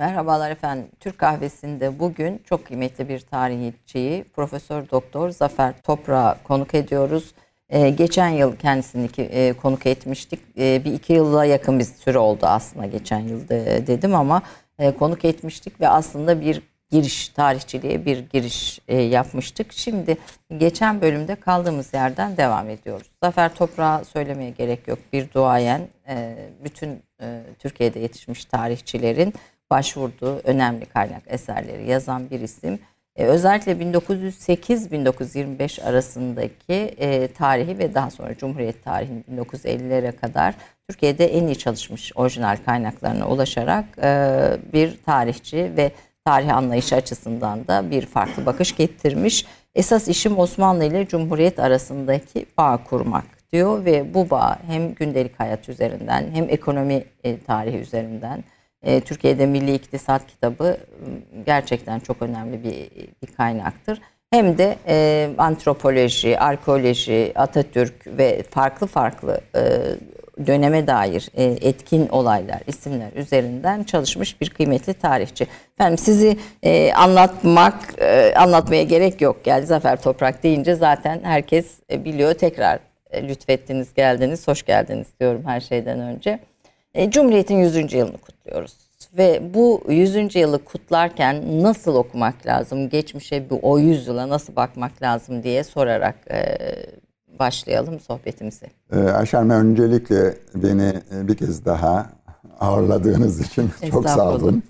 Merhabalar 0.00 0.50
efendim. 0.50 0.86
Türk 1.00 1.18
kahvesinde 1.18 1.98
bugün 1.98 2.42
çok 2.44 2.66
kıymetli 2.66 3.08
bir 3.08 3.20
tarihçiyi 3.20 4.24
Profesör 4.24 4.90
Doktor 4.90 5.30
Zafer 5.30 5.74
Toprağı 5.82 6.36
konuk 6.44 6.74
ediyoruz. 6.74 7.34
Ee, 7.68 7.90
geçen 7.90 8.28
yıl 8.28 8.56
kendisini 8.56 9.08
ki, 9.08 9.22
e, 9.22 9.52
konuk 9.52 9.86
etmiştik. 9.86 10.40
E, 10.58 10.84
bir 10.84 10.92
iki 10.92 11.12
yıla 11.12 11.44
yakın 11.44 11.78
bir 11.78 11.84
süre 11.84 12.18
oldu 12.18 12.46
aslında 12.46 12.86
geçen 12.86 13.18
yıl 13.18 13.48
de, 13.48 13.86
dedim 13.86 14.14
ama 14.14 14.42
e, 14.78 14.90
konuk 14.90 15.24
etmiştik 15.24 15.80
ve 15.80 15.88
aslında 15.88 16.40
bir 16.40 16.62
giriş 16.90 17.28
tarihçiliğe 17.28 18.04
bir 18.04 18.18
giriş 18.18 18.80
e, 18.88 18.96
yapmıştık. 18.96 19.72
Şimdi 19.72 20.16
geçen 20.58 21.00
bölümde 21.00 21.34
kaldığımız 21.34 21.94
yerden 21.94 22.36
devam 22.36 22.68
ediyoruz. 22.68 23.06
Zafer 23.22 23.54
Toprağı 23.54 24.04
söylemeye 24.04 24.50
gerek 24.50 24.88
yok. 24.88 24.98
Bir 25.12 25.32
duayen 25.32 25.88
e, 26.08 26.36
bütün 26.64 27.02
e, 27.22 27.42
Türkiye'de 27.58 27.98
yetişmiş 27.98 28.44
tarihçilerin 28.44 29.34
başvurduğu 29.70 30.40
önemli 30.44 30.86
kaynak 30.86 31.22
eserleri 31.26 31.90
yazan 31.90 32.30
bir 32.30 32.40
isim. 32.40 32.78
E, 33.16 33.24
özellikle 33.24 33.72
1908-1925 33.72 35.82
arasındaki 35.82 36.72
e, 36.72 37.28
tarihi 37.28 37.78
ve 37.78 37.94
daha 37.94 38.10
sonra 38.10 38.36
Cumhuriyet 38.36 38.84
tarihini 38.84 39.24
1950'lere 39.32 40.12
kadar 40.12 40.54
Türkiye'de 40.88 41.26
en 41.26 41.46
iyi 41.46 41.58
çalışmış 41.58 42.12
orijinal 42.14 42.56
kaynaklarına 42.64 43.28
ulaşarak 43.28 43.84
e, 44.02 44.38
bir 44.72 44.98
tarihçi 45.06 45.72
ve 45.76 45.92
tarih 46.24 46.56
anlayışı 46.56 46.96
açısından 46.96 47.66
da 47.66 47.90
bir 47.90 48.06
farklı 48.06 48.46
bakış 48.46 48.76
getirmiş. 48.76 49.46
Esas 49.74 50.08
işim 50.08 50.38
Osmanlı 50.38 50.84
ile 50.84 51.06
Cumhuriyet 51.06 51.58
arasındaki 51.58 52.46
bağ 52.58 52.84
kurmak 52.84 53.24
diyor 53.52 53.84
ve 53.84 54.14
bu 54.14 54.30
bağ 54.30 54.58
hem 54.66 54.94
gündelik 54.94 55.40
hayat 55.40 55.68
üzerinden 55.68 56.30
hem 56.32 56.48
ekonomi 56.48 57.04
e, 57.24 57.40
tarihi 57.40 57.76
üzerinden 57.76 58.44
e, 58.82 59.00
Türkiye'de 59.00 59.46
Milli 59.46 59.74
İktisat 59.74 60.26
kitabı 60.26 60.76
gerçekten 61.46 62.00
çok 62.00 62.22
önemli 62.22 62.64
bir, 62.64 62.90
bir 63.22 63.34
kaynaktır. 63.36 64.00
Hem 64.30 64.58
de 64.58 64.76
e, 64.86 65.28
antropoloji, 65.38 66.38
arkeoloji, 66.38 67.32
Atatürk 67.34 68.06
ve 68.06 68.42
farklı 68.42 68.86
farklı 68.86 69.40
e, 69.56 69.60
döneme 70.46 70.86
dair 70.86 71.30
e, 71.34 71.44
etkin 71.44 72.08
olaylar, 72.08 72.60
isimler 72.66 73.12
üzerinden 73.12 73.82
çalışmış 73.82 74.40
bir 74.40 74.50
kıymetli 74.50 74.94
tarihçi. 74.94 75.46
Efendim 75.74 75.98
sizi 75.98 76.36
e, 76.62 76.92
anlatmak, 76.92 77.74
e, 77.98 78.34
anlatmaya 78.34 78.82
gerek 78.82 79.20
yok. 79.20 79.44
Geldi 79.44 79.66
Zafer 79.66 80.02
Toprak 80.02 80.42
deyince 80.42 80.74
zaten 80.74 81.20
herkes 81.22 81.66
e, 81.92 82.04
biliyor. 82.04 82.34
Tekrar 82.34 82.78
e, 83.10 83.28
lütfettiniz, 83.28 83.94
geldiniz, 83.94 84.48
hoş 84.48 84.62
geldiniz 84.62 85.06
diyorum 85.20 85.42
her 85.46 85.60
şeyden 85.60 86.00
önce. 86.00 86.40
E, 86.94 87.10
Cumhuriyet'in 87.10 87.56
100. 87.56 87.92
yılını 87.92 88.18
kutluyoruz. 88.18 88.76
Ve 89.18 89.54
bu 89.54 89.82
100. 89.88 90.36
yılı 90.36 90.64
kutlarken 90.64 91.62
nasıl 91.62 91.94
okumak 91.94 92.46
lazım, 92.46 92.88
geçmişe 92.88 93.50
bu 93.50 93.58
o 93.62 93.78
100 93.78 94.06
yıla 94.06 94.28
nasıl 94.28 94.56
bakmak 94.56 95.02
lazım 95.02 95.42
diye 95.42 95.64
sorarak 95.64 96.16
e, 96.30 96.56
başlayalım 97.38 98.00
sohbetimizi. 98.00 98.66
Ee, 98.92 98.98
Ayşen 98.98 99.50
öncelikle 99.50 100.38
beni 100.54 101.02
e, 101.14 101.28
bir 101.28 101.36
kez 101.36 101.64
daha 101.64 102.10
ağırladığınız 102.60 103.40
için 103.40 103.70
çok 103.90 104.08
sağ 104.08 104.34
olun. 104.34 104.62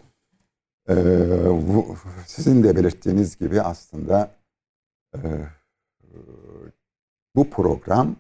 Ee, 0.89 0.95
bu, 1.49 1.97
sizin 2.27 2.63
de 2.63 2.77
belirttiğiniz 2.77 3.39
gibi 3.39 3.63
aslında 3.63 4.31
e, 5.15 5.19
bu 7.37 7.51
program 7.51 8.17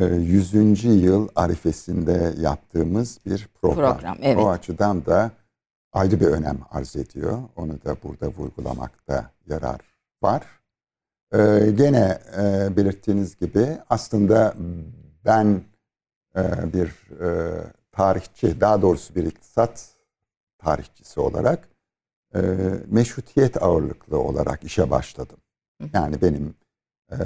100. 0.00 0.84
E, 0.84 0.88
yıl 0.88 1.28
arifesinde 1.36 2.34
yaptığımız 2.38 3.18
bir 3.26 3.48
program. 3.62 3.94
program 3.96 4.18
evet. 4.22 4.44
O 4.44 4.50
açıdan 4.50 5.06
da 5.06 5.30
ayrı 5.92 6.20
bir 6.20 6.26
önem 6.26 6.58
arz 6.70 6.96
ediyor. 6.96 7.38
Onu 7.56 7.72
da 7.84 7.96
burada 8.02 8.28
vurgulamakta 8.28 9.30
yarar 9.46 9.80
var. 10.22 10.42
Ee, 11.34 11.70
gene 11.76 12.18
e, 12.38 12.76
belirttiğiniz 12.76 13.36
gibi 13.36 13.78
aslında 13.90 14.54
ben 15.24 15.60
e, 16.36 16.72
bir 16.72 16.88
e, 17.20 17.58
tarihçi, 17.92 18.60
daha 18.60 18.82
doğrusu 18.82 19.14
bir 19.14 19.24
iktisat 19.24 19.90
tarihçisi 20.58 21.20
olarak 21.20 21.68
e, 22.34 22.40
meşrutiyet 22.86 23.62
ağırlıklı 23.62 24.18
olarak 24.18 24.64
işe 24.64 24.90
başladım. 24.90 25.38
Yani 25.92 26.22
benim 26.22 26.54
e, 27.10 27.16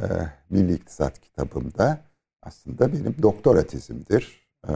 Milli 0.51 0.73
İktisat 0.73 1.21
kitabımda 1.21 2.10
aslında 2.43 2.93
benim 2.93 3.17
doktora 3.23 3.67
tezimdir. 3.67 4.51
E, 4.69 4.73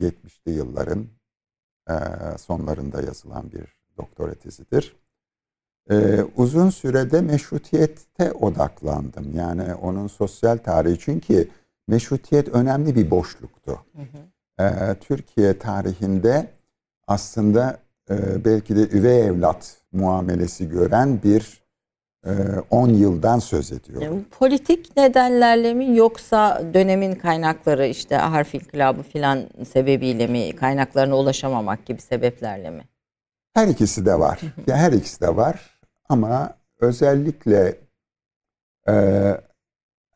70'li 0.00 0.52
yılların 0.52 1.06
e, 1.90 1.94
sonlarında 2.38 3.02
yazılan 3.02 3.52
bir 3.52 3.76
doktora 3.98 4.34
tezidir 4.34 4.96
e, 5.90 6.22
uzun 6.36 6.70
sürede 6.70 7.20
meşrutiyette 7.20 8.32
odaklandım. 8.32 9.36
Yani 9.36 9.74
onun 9.74 10.06
sosyal 10.06 10.58
tarihi 10.58 10.98
çünkü 10.98 11.48
meşrutiyet 11.88 12.48
önemli 12.48 12.96
bir 12.96 13.10
boşluktu. 13.10 13.80
Hı 13.96 14.02
hı. 14.02 14.64
E, 14.64 14.94
Türkiye 14.94 15.58
tarihinde 15.58 16.50
aslında 17.06 17.78
e, 18.10 18.44
belki 18.44 18.76
de 18.76 18.80
üvey 18.80 19.26
evlat 19.26 19.76
muamelesi 19.92 20.68
gören 20.68 21.22
bir 21.22 21.63
10 22.70 22.88
e, 22.88 22.92
yıldan 22.92 23.38
söz 23.38 23.72
ediyorum. 23.72 24.24
Politik 24.38 24.96
nedenlerle 24.96 25.74
mi 25.74 25.96
yoksa 25.96 26.62
dönemin 26.74 27.14
kaynakları 27.14 27.86
işte 27.86 28.16
harf 28.16 28.54
inkılabı 28.54 29.02
filan 29.02 29.48
sebebiyle 29.72 30.26
mi 30.26 30.56
kaynaklarına 30.56 31.16
ulaşamamak 31.16 31.86
gibi 31.86 32.00
sebeplerle 32.00 32.70
mi? 32.70 32.84
Her 33.54 33.68
ikisi 33.68 34.06
de 34.06 34.18
var. 34.18 34.40
ya 34.66 34.76
her 34.76 34.92
ikisi 34.92 35.20
de 35.20 35.36
var. 35.36 35.78
Ama 36.08 36.56
özellikle 36.80 37.78
e, 38.88 38.94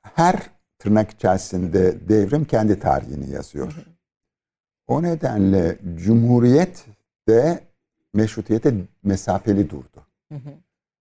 her 0.03 0.37
tırnak 0.79 1.11
içerisinde 1.11 2.09
devrim 2.09 2.45
kendi 2.45 2.81
tarihini 2.81 3.31
yazıyor. 3.31 3.75
O 4.87 5.03
nedenle 5.03 5.79
Cumhuriyet 5.95 6.87
de 7.29 7.61
meşrutiyete 8.15 8.75
mesafeli 9.03 9.71
durdu. 9.71 10.07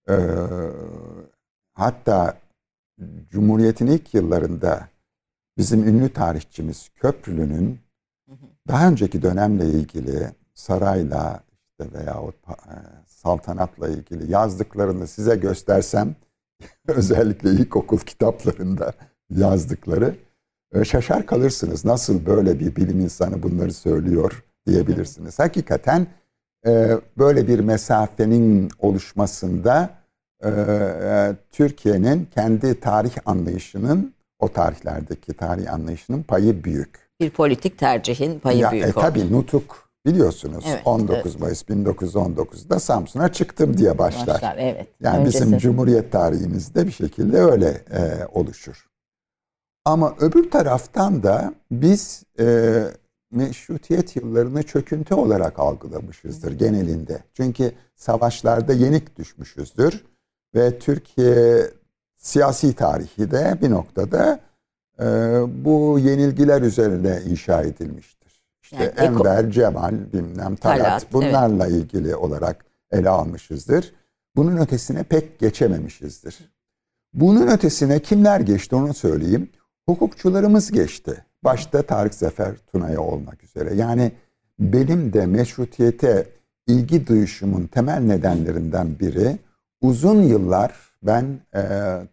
Ee, 0.09 0.16
hatta 1.73 2.38
Cumhuriyet'in 3.29 3.88
ilk 3.88 4.13
yıllarında 4.13 4.88
bizim 5.57 5.88
ünlü 5.88 6.13
tarihçimiz 6.13 6.90
Köprülü'nün 6.95 7.79
daha 8.67 8.88
önceki 8.88 9.22
dönemle 9.22 9.66
ilgili 9.66 10.31
sarayla 10.53 11.44
işte 11.79 12.00
veya 12.00 12.22
o 12.22 12.29
e, 12.29 12.56
saltanatla 13.06 13.90
ilgili 13.90 14.31
yazdıklarını 14.31 15.07
size 15.07 15.35
göstersem 15.35 16.16
özellikle 16.88 17.50
ilkokul 17.50 17.97
kitaplarında 17.97 18.94
yazdıkları 19.29 20.16
e, 20.73 20.85
şaşar 20.85 21.25
kalırsınız. 21.25 21.85
Nasıl 21.85 22.25
böyle 22.25 22.59
bir 22.59 22.75
bilim 22.75 23.00
insanı 23.00 23.44
bunları 23.44 23.73
söylüyor 23.73 24.44
diyebilirsiniz. 24.67 25.40
Hakikaten 25.40 26.07
e, 26.67 26.91
böyle 27.17 27.47
bir 27.47 27.59
mesafenin 27.59 28.69
oluşmasında 28.79 29.97
Türkiye'nin 31.51 32.27
kendi 32.35 32.79
tarih 32.79 33.11
anlayışının 33.25 34.13
o 34.39 34.47
tarihlerdeki 34.47 35.33
tarih 35.33 35.73
anlayışının 35.73 36.23
payı 36.23 36.63
büyük. 36.63 37.07
Bir 37.19 37.29
politik 37.29 37.77
tercihin 37.77 38.39
payı 38.39 38.57
ya, 38.57 38.71
büyük 38.71 38.85
e, 38.85 38.89
oldu. 38.89 38.99
Tabii 39.01 39.31
Nutuk 39.33 39.87
Biliyorsunuz 40.07 40.63
evet, 40.67 40.81
19 40.85 41.15
evet. 41.15 41.39
Mayıs 41.39 41.63
1919'da 41.63 42.79
Samsun'a 42.79 43.31
çıktım 43.31 43.77
diye 43.77 43.97
başlar. 43.97 44.27
başlar 44.27 44.57
evet. 44.59 44.87
Yani 45.01 45.19
Öncesi. 45.19 45.41
bizim 45.41 45.57
Cumhuriyet 45.57 46.11
tarihimizde 46.11 46.87
bir 46.87 46.91
şekilde 46.91 47.37
öyle 47.37 47.67
e, 47.91 48.25
oluşur. 48.33 48.87
Ama 49.85 50.15
öbür 50.19 50.51
taraftan 50.51 51.23
da 51.23 51.53
biz 51.71 52.23
e, 52.39 52.77
meşrutiyet 53.31 54.15
yıllarını 54.15 54.63
çöküntü 54.63 55.13
olarak 55.13 55.59
algılamışızdır 55.59 56.51
genelinde. 56.51 57.23
Çünkü 57.33 57.72
savaşlarda 57.95 58.73
yenik 58.73 59.17
düşmüşüzdür 59.17 60.05
ve 60.57 60.79
Türkiye 60.79 61.67
siyasi 62.17 62.73
tarihi 62.73 63.31
de 63.31 63.57
bir 63.61 63.69
noktada 63.69 64.39
e, 64.99 65.05
bu 65.65 65.99
yenilgiler 65.99 66.61
üzerine 66.61 67.19
inşa 67.29 67.61
edilmiştir. 67.61 68.41
İşte 68.61 68.75
yani 68.75 68.91
Enver, 68.97 69.43
eko... 69.43 69.51
Cemal, 69.51 69.93
bilmem 70.13 70.55
Talat, 70.55 70.77
Talat 70.77 71.13
bunlarla 71.13 71.67
evet. 71.67 71.75
ilgili 71.75 72.15
olarak 72.15 72.65
ele 72.91 73.09
almışızdır. 73.09 73.93
Bunun 74.35 74.57
ötesine 74.57 75.03
pek 75.03 75.39
geçememişizdir. 75.39 76.37
Bunun 77.13 77.47
ötesine 77.47 77.99
kimler 77.99 78.39
geçti 78.39 78.75
onu 78.75 78.93
söyleyeyim. 78.93 79.49
Hukukçularımız 79.85 80.71
geçti. 80.71 81.25
Başta 81.43 81.81
Tarık 81.81 82.13
Zafer 82.13 82.55
Tuna'ya 82.71 83.01
olmak 83.01 83.43
üzere. 83.43 83.75
Yani 83.75 84.11
benim 84.59 85.13
de 85.13 85.25
meşrutiyete 85.25 86.25
ilgi 86.67 87.07
duyuşumun 87.07 87.67
temel 87.67 87.99
nedenlerinden 87.99 88.99
biri 88.99 89.39
uzun 89.82 90.22
yıllar 90.22 90.74
ben 91.03 91.40
e, 91.56 91.62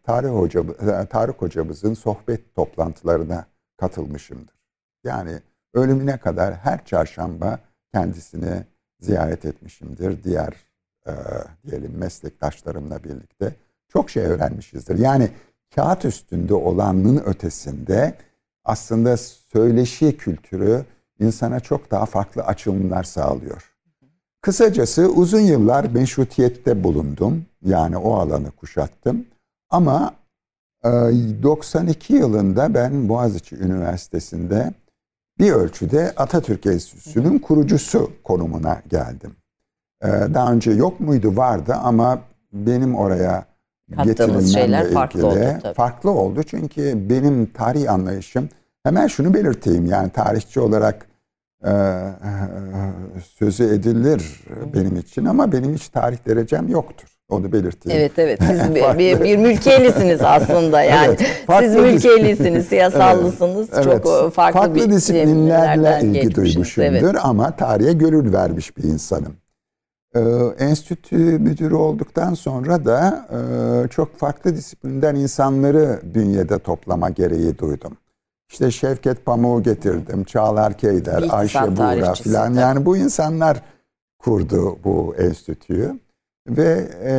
Tarık, 0.03 0.31
Hoca, 0.31 0.61
e, 0.61 1.07
Tarık 1.07 1.43
hocamızın 1.43 1.95
sohbet 1.95 2.55
toplantılarına 2.55 3.47
katılmışımdır. 3.77 4.55
Yani 5.05 5.41
ölümüne 5.75 6.17
kadar 6.19 6.55
her 6.55 6.85
çarşamba 6.85 7.59
kendisini 7.93 8.65
ziyaret 9.01 9.45
etmişimdir. 9.45 10.25
Diğer 10.25 10.55
e, 11.07 11.13
diyelim 11.67 11.99
meslektaşlarımla 11.99 13.05
birlikte 13.05 13.55
çok 13.89 14.11
şey 14.11 14.23
öğrenmişizdir. 14.23 14.99
Yani 14.99 15.31
kağıt 15.75 16.05
üstünde 16.05 16.55
olanın 16.55 17.23
ötesinde 17.27 18.15
aslında 18.65 19.17
söyleşi 19.17 20.17
kültürü 20.17 20.85
insana 21.21 21.61
çok 21.61 21.91
daha 21.91 22.07
farklı 22.07 22.43
açılımlar 22.43 23.03
sağlıyor. 23.05 23.75
Kısacası 24.41 25.09
uzun 25.09 25.41
yıllar 25.41 25.85
meşrutiyette 25.85 26.85
bulundum. 26.85 27.47
Yani 27.65 27.97
o 27.97 28.15
alanı 28.15 28.51
kuşattım. 28.51 29.27
Ama 29.71 30.15
92 30.85 32.15
yılında 32.15 32.75
ben 32.75 33.09
Boğaziçi 33.09 33.57
Üniversitesi'nde 33.57 34.75
bir 35.39 35.53
ölçüde 35.53 36.13
Atatürk 36.17 36.67
Enstitüsü'nün 36.67 37.39
kurucusu 37.39 38.11
konumuna 38.25 38.83
geldim. 38.91 39.37
Daha 40.05 40.53
önce 40.53 40.71
yok 40.71 41.01
muydu 41.01 41.37
vardı 41.37 41.75
ama 41.75 42.21
benim 42.53 42.95
oraya 42.95 43.47
Kattığımız 43.97 44.53
şeyler 44.53 44.91
farklı 44.91 45.27
oldu. 45.27 45.39
Tabii. 45.63 45.75
Farklı 45.75 46.11
oldu 46.11 46.43
çünkü 46.43 47.11
benim 47.11 47.47
tarih 47.47 47.93
anlayışım 47.93 48.49
hemen 48.83 49.07
şunu 49.07 49.35
belirteyim 49.35 49.87
yani 49.87 50.11
tarihçi 50.11 50.61
olarak 50.61 51.07
e, 51.65 51.73
sözü 53.39 53.65
edilir 53.65 54.41
benim 54.75 54.97
için 54.97 55.25
ama 55.25 55.53
benim 55.53 55.75
hiç 55.75 55.89
tarih 55.89 56.27
derecem 56.27 56.69
yoktur. 56.69 57.14
Onu 57.29 57.53
belirteyim. 57.53 58.01
Evet 58.01 58.19
evet 58.19 58.41
siz 58.43 58.75
bir, 58.75 58.99
bir, 58.99 59.25
bir 59.25 59.37
mülkiyelisiniz 59.37 60.23
aslında 60.23 60.83
yani. 60.83 61.17
Evet, 61.49 61.61
siz 61.61 61.77
mülkiyelisiniz, 61.77 62.67
siyasallısınız. 62.67 63.69
Evet, 63.73 63.85
Çok 63.85 64.05
farklı, 64.05 64.31
farklı 64.31 64.75
bir 64.75 64.91
disiplinlerle 64.91 66.01
ilgi 66.03 66.35
duymuşumdur 66.35 66.91
evet. 66.91 67.17
ama 67.23 67.57
tarihe 67.57 67.93
gönül 67.93 68.33
vermiş 68.33 68.77
bir 68.77 68.83
insanım. 68.83 69.37
Ee, 70.15 70.21
enstitü 70.59 71.17
müdürü 71.17 71.75
olduktan 71.75 72.35
sonra 72.35 72.85
da 72.85 73.29
e, 73.31 73.89
çok 73.89 74.19
farklı 74.19 74.57
disiplinden 74.57 75.15
insanları 75.15 76.01
bünyede 76.03 76.59
toplama 76.59 77.11
gereği 77.11 77.59
duydum. 77.59 77.97
İşte 78.51 78.71
Şevket 78.71 79.25
Pamuk'u 79.25 79.63
getirdim, 79.63 80.25
Çağlar 80.25 80.79
Keyder, 80.79 81.25
Ayşe 81.31 81.77
Buğra 81.77 82.15
filan. 82.15 82.55
Yani 82.55 82.87
bu 82.87 82.97
insanlar 82.97 83.63
kurdu 84.19 84.79
bu 84.85 85.15
enstitüyü. 85.19 86.04
Ve 86.49 86.89
e, 87.03 87.13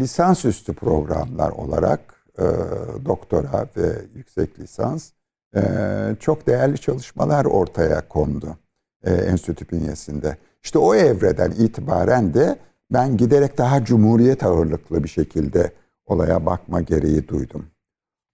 lisansüstü 0.00 0.74
programlar 0.74 1.50
olarak 1.50 2.00
e, 2.38 2.44
doktora 3.04 3.66
ve 3.76 3.92
yüksek 4.14 4.60
lisans 4.60 5.10
e, 5.56 5.60
çok 6.20 6.46
değerli 6.46 6.78
çalışmalar 6.78 7.44
ortaya 7.44 8.08
kondu 8.08 8.56
e, 9.04 9.14
enstitü 9.14 9.68
bünyesinde. 9.68 10.36
İşte 10.64 10.78
o 10.78 10.94
evreden 10.94 11.50
itibaren 11.50 12.34
de 12.34 12.56
ben 12.90 13.16
giderek 13.16 13.58
daha 13.58 13.84
cumhuriyet 13.84 14.42
ağırlıklı 14.42 15.04
bir 15.04 15.08
şekilde 15.08 15.72
olaya 16.06 16.46
bakma 16.46 16.80
gereği 16.80 17.28
duydum. 17.28 17.66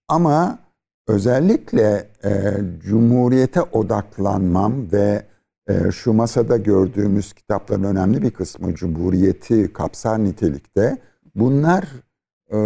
Ama 0.08 0.58
özellikle 1.08 2.08
e, 2.24 2.56
cumhuriyete 2.78 3.62
odaklanmam 3.62 4.92
ve 4.92 5.22
şu 5.92 6.12
masada 6.12 6.56
gördüğümüz 6.56 7.32
kitapların 7.32 7.84
önemli 7.84 8.22
bir 8.22 8.30
kısmı 8.30 8.74
cumhuriyeti 8.74 9.72
kapsar 9.72 10.24
nitelikte. 10.24 10.98
Bunlar 11.34 11.84
e, 12.50 12.56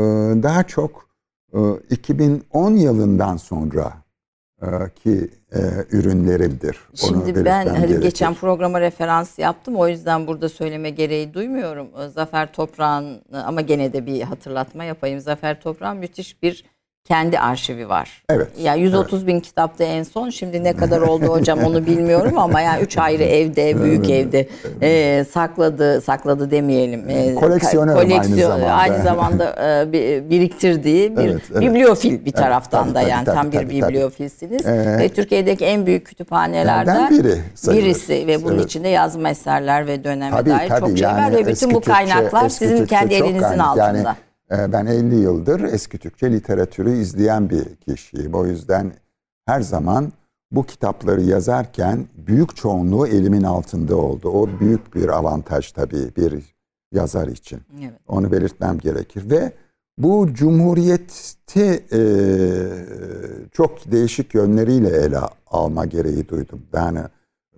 daha 0.42 0.62
çok 0.62 1.08
e, 1.54 1.58
2010 1.90 2.70
yılından 2.70 3.36
sonra 3.36 3.92
ki 4.94 5.30
e, 5.52 5.60
ürünlerimdir. 5.90 6.78
Şimdi 6.94 7.44
ben 7.44 7.66
hani 7.66 8.00
geçen 8.00 8.34
programa 8.34 8.80
referans 8.80 9.38
yaptım. 9.38 9.76
O 9.76 9.88
yüzden 9.88 10.26
burada 10.26 10.48
söyleme 10.48 10.90
gereği 10.90 11.34
duymuyorum. 11.34 11.88
Zafer 12.14 12.52
Toprağ'ın 12.52 13.22
ama 13.32 13.60
gene 13.60 13.92
de 13.92 14.06
bir 14.06 14.20
hatırlatma 14.20 14.84
yapayım. 14.84 15.20
Zafer 15.20 15.60
Toprağ'ın 15.60 15.96
müthiş 15.96 16.42
bir 16.42 16.64
kendi 17.04 17.38
arşivi 17.38 17.88
var. 17.88 18.22
Evet. 18.30 18.48
Yani 18.58 18.80
130 18.80 19.18
evet. 19.18 19.28
bin 19.28 19.40
kitapta 19.40 19.84
en 19.84 20.02
son. 20.02 20.30
Şimdi 20.30 20.64
ne 20.64 20.72
kadar 20.72 21.00
oldu 21.00 21.26
hocam 21.26 21.58
onu 21.58 21.86
bilmiyorum 21.86 22.38
ama 22.38 22.60
yani 22.60 22.82
üç 22.82 22.98
ayrı 22.98 23.22
evde, 23.22 23.82
büyük 23.82 24.10
evde 24.10 24.48
e, 24.82 25.24
sakladı, 25.24 26.00
sakladı 26.00 26.50
demeyelim. 26.50 27.10
E, 27.10 27.34
koleksiyonör 27.34 27.94
koleksiyon, 27.94 28.50
aynı 28.50 28.60
zamanda. 28.60 28.72
Aynı 28.72 29.02
zamanda 29.02 29.56
e, 29.82 29.92
biriktirdiği 30.30 31.16
bir 31.16 31.24
evet, 31.24 31.42
evet. 31.52 31.62
bibliofil 31.62 32.24
bir 32.24 32.32
taraftan 32.32 32.84
evet, 32.84 32.94
da 32.94 33.00
tabii, 33.00 33.10
yani 33.10 33.24
tabii, 33.24 33.36
tam 33.36 33.50
tabii, 33.50 33.70
bir 33.70 33.82
bibliofilsiniz. 33.82 34.66
Ee, 34.66 34.98
ve 34.98 35.08
Türkiye'deki 35.08 35.64
en 35.64 35.86
büyük 35.86 36.06
kütüphanelerden 36.06 37.10
biri 37.10 37.38
sayılır. 37.54 37.84
birisi 37.84 38.26
ve 38.26 38.44
bunun 38.44 38.54
evet. 38.54 38.64
içinde 38.64 38.88
yazma 38.88 39.30
eserler 39.30 39.86
ve 39.86 40.04
döneme 40.04 40.36
tabii, 40.36 40.50
dair 40.50 40.68
tabii, 40.68 40.80
çok 40.80 40.98
şey 40.98 41.08
var 41.08 41.32
ve 41.32 41.46
bütün 41.46 41.74
bu 41.74 41.80
kaynaklar 41.80 42.40
Türkçe, 42.40 42.66
sizin 42.66 42.86
kendi 42.86 43.14
elinizin 43.14 43.58
altında. 43.58 43.86
Yani, 43.86 44.06
ben 44.72 44.86
50 44.86 45.14
yıldır 45.14 45.60
eski 45.60 45.98
Türkçe 45.98 46.32
literatürü 46.32 46.92
izleyen 46.92 47.50
bir 47.50 47.76
kişiyim. 47.76 48.34
O 48.34 48.46
yüzden 48.46 48.92
her 49.46 49.60
zaman 49.60 50.12
bu 50.50 50.66
kitapları 50.66 51.22
yazarken 51.22 52.06
büyük 52.16 52.56
çoğunluğu 52.56 53.06
elimin 53.06 53.42
altında 53.42 53.96
oldu. 53.96 54.28
O 54.28 54.60
büyük 54.60 54.94
bir 54.94 55.08
avantaj 55.08 55.72
tabii 55.72 56.16
bir 56.16 56.54
yazar 56.92 57.28
için. 57.28 57.60
Evet. 57.80 57.92
Onu 58.08 58.32
belirtmem 58.32 58.78
gerekir. 58.78 59.30
Ve 59.30 59.52
bu 59.98 60.34
cumhuriyeti 60.34 61.84
e, 61.92 62.00
çok 63.52 63.92
değişik 63.92 64.34
yönleriyle 64.34 64.88
ele 64.88 65.18
alma 65.46 65.84
gereği 65.84 66.28
duydum. 66.28 66.62
Yani 66.74 67.00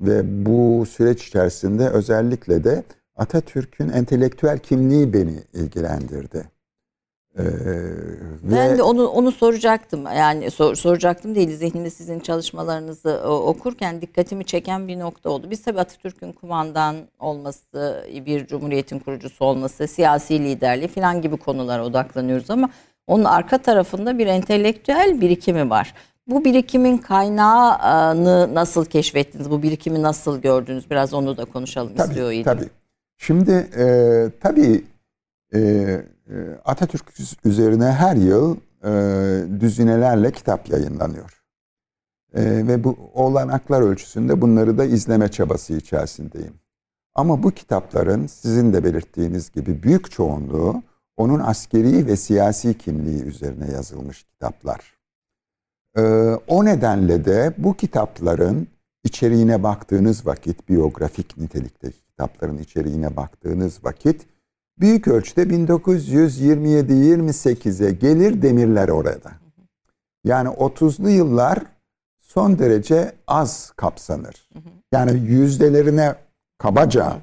ve 0.01 0.47
bu 0.47 0.87
süreç 0.87 1.29
içerisinde 1.29 1.89
özellikle 1.89 2.65
de 2.65 2.85
Atatürk'ün 3.17 3.89
entelektüel 3.89 4.59
kimliği 4.59 5.13
beni 5.13 5.43
ilgilendirdi. 5.53 6.56
Ee, 7.39 7.45
ben 8.43 8.73
ve... 8.73 8.79
de 8.79 8.83
onu 8.83 9.07
onu 9.07 9.33
soracaktım. 9.33 10.05
Yani 10.17 10.51
sor, 10.51 10.75
soracaktım 10.75 11.35
değil. 11.35 11.57
Zihnimde 11.57 11.91
sizin 11.91 12.21
çalışmalarınızı 12.21 13.21
okurken 13.29 14.01
dikkatimi 14.01 14.45
çeken 14.45 14.89
bir 14.89 14.99
nokta 14.99 15.31
oldu. 15.31 15.51
Biz 15.51 15.63
tabii 15.63 15.81
Atatürk'ün 15.81 16.33
kumandan 16.33 16.97
olması, 17.19 18.05
bir 18.27 18.47
cumhuriyetin 18.47 18.99
kurucusu 18.99 19.45
olması, 19.45 19.89
siyasi 19.89 20.41
liderliği 20.41 20.89
falan 20.89 21.23
gibi 21.23 21.37
konulara 21.37 21.85
odaklanıyoruz 21.85 22.51
ama 22.51 22.71
onun 23.07 23.25
arka 23.25 23.59
tarafında 23.59 24.19
bir 24.19 24.27
entelektüel 24.27 25.21
birikimi 25.21 25.71
var. 25.71 25.95
Bu 26.27 26.45
birikimin 26.45 26.99
kaynağını 26.99 28.55
nasıl 28.55 28.85
keşfettiniz? 28.85 29.51
Bu 29.51 29.63
birikimi 29.63 30.03
nasıl 30.03 30.41
gördünüz? 30.41 30.91
Biraz 30.91 31.15
onu 31.15 31.37
da 31.37 31.45
konuşalım 31.45 31.95
tabii, 31.97 32.09
istiyor 32.09 32.33
idim. 32.33 32.45
Tabii. 32.45 32.69
Şimdi 33.17 33.53
e, 33.79 33.87
tabii 34.41 34.85
e, 35.55 35.61
Atatürk 36.65 37.21
üzerine 37.45 37.85
her 37.85 38.17
yıl 38.17 38.57
e, 38.85 39.61
düzinelerle 39.61 40.33
kitap 40.33 40.69
yayınlanıyor. 40.69 41.43
E, 42.35 42.43
ve 42.67 42.85
bu 42.85 42.97
olanaklar 43.15 43.83
ölçüsünde 43.83 44.41
bunları 44.41 44.79
da 44.79 44.85
izleme 44.85 45.29
çabası 45.29 45.75
içerisindeyim. 45.75 46.55
Ama 47.15 47.43
bu 47.43 47.51
kitapların 47.51 48.27
sizin 48.27 48.73
de 48.73 48.85
belirttiğiniz 48.85 49.51
gibi 49.51 49.83
büyük 49.83 50.11
çoğunluğu 50.11 50.83
onun 51.17 51.41
askeri 51.41 52.07
ve 52.07 52.17
siyasi 52.17 52.79
kimliği 52.79 53.23
üzerine 53.23 53.73
yazılmış 53.73 54.25
kitaplar. 54.25 54.97
E, 55.97 56.03
o 56.49 56.65
nedenle 56.65 57.25
de 57.25 57.55
bu 57.59 57.75
kitapların 57.75 58.69
içeriğine 59.05 59.63
baktığınız 59.63 60.27
vakit, 60.27 60.69
biyografik 60.69 61.39
nitelikteki 61.39 62.05
kitapların 62.05 62.59
içeriğine 62.59 63.17
baktığınız 63.17 63.85
vakit 63.85 64.27
büyük 64.81 65.09
ölçüde 65.09 65.43
1927-28'e 65.43 67.91
gelir 67.91 68.43
demirler 68.43 68.89
orada. 68.89 69.33
Yani 70.25 70.49
30'lu 70.49 71.11
yıllar 71.11 71.59
son 72.21 72.59
derece 72.59 73.13
az 73.27 73.73
kapsanır. 73.77 74.49
Yani 74.93 75.21
yüzdelerine 75.21 76.15
kabaca 76.59 77.17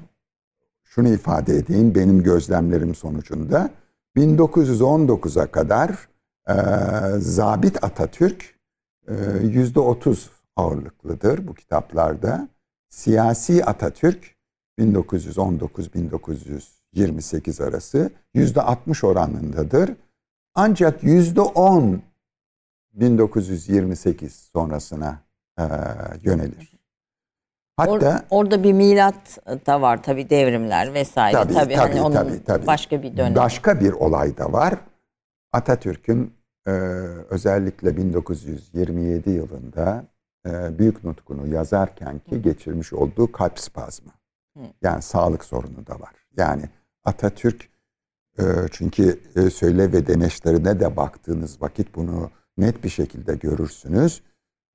şunu 0.84 1.08
ifade 1.08 1.56
edeyim 1.56 1.94
benim 1.94 2.22
gözlemlerim 2.22 2.94
sonucunda 2.94 3.70
1919'a 4.16 5.46
kadar 5.46 6.08
e, 6.48 6.54
Zabit 7.18 7.84
Atatürk 7.84 8.54
yüzde 9.42 9.80
30 9.80 10.30
ağırlıklıdır 10.56 11.46
bu 11.46 11.54
kitaplarda. 11.54 12.48
Siyasi 12.90 13.64
Atatürk 13.64 14.34
1919-1900 14.78 16.73
28 16.94 17.60
arası 17.60 18.10
yüzde 18.34 18.62
60 18.62 19.04
oranındadır. 19.04 19.90
Ancak 20.54 21.02
yüzde 21.04 21.40
10 21.40 22.02
1928 22.92 24.34
sonrasına 24.52 25.18
e, 25.58 25.64
yönelir. 26.22 26.74
Hatta 27.76 28.24
Or, 28.30 28.40
orada 28.40 28.62
bir 28.62 28.72
milat 28.72 29.38
da 29.66 29.80
var 29.80 30.02
tabi 30.02 30.30
devrimler 30.30 30.94
vesaire 30.94 31.36
tabii, 31.36 31.54
tabii, 31.54 31.74
tabii, 31.74 31.92
hani 31.92 32.02
onun 32.02 32.14
tabii, 32.14 32.44
tabii. 32.44 32.66
başka 32.66 33.02
bir 33.02 33.16
dönem. 33.16 33.36
Başka 33.36 33.80
bir 33.80 33.92
olay 33.92 34.38
da 34.38 34.52
var. 34.52 34.74
Atatürk'ün 35.52 36.34
e, 36.66 36.70
özellikle 37.30 37.96
1927 37.96 39.30
yılında 39.30 40.04
e, 40.46 40.78
büyük 40.78 41.04
nutkunu 41.04 41.46
yazarken 41.46 42.18
ki 42.18 42.42
geçirmiş 42.42 42.92
olduğu 42.92 43.32
kalp 43.32 43.58
spazmı. 43.58 44.10
Yani 44.82 45.02
sağlık 45.02 45.44
sorunu 45.44 45.86
da 45.86 46.00
var. 46.00 46.14
Yani 46.36 46.62
Atatürk 47.04 47.68
e, 48.38 48.42
çünkü 48.70 49.20
e, 49.36 49.50
söyle 49.50 49.92
ve 49.92 50.06
demeçlerine 50.06 50.80
de 50.80 50.96
baktığınız 50.96 51.62
vakit 51.62 51.94
bunu 51.94 52.30
net 52.58 52.84
bir 52.84 52.88
şekilde 52.88 53.34
görürsünüz. 53.34 54.22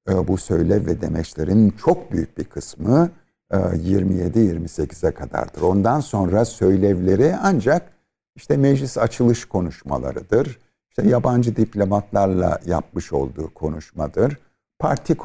E, 0.09 0.27
bu 0.27 0.37
söyle 0.37 0.85
ve 0.85 1.01
demeçlerin 1.01 1.69
çok 1.69 2.11
büyük 2.11 2.37
bir 2.37 2.43
kısmı 2.43 3.09
27-28'e 3.51 5.11
kadardır. 5.11 5.61
Ondan 5.61 5.99
sonra 5.99 6.45
söylevleri 6.45 7.35
ancak 7.41 7.93
işte 8.35 8.57
meclis 8.57 8.97
açılış 8.97 9.45
konuşmalarıdır. 9.45 10.59
İşte 10.89 11.07
yabancı 11.07 11.55
diplomatlarla 11.55 12.59
yapmış 12.65 13.13
olduğu 13.13 13.53
konuşmadır. 13.53 14.37
Parti 14.79 15.15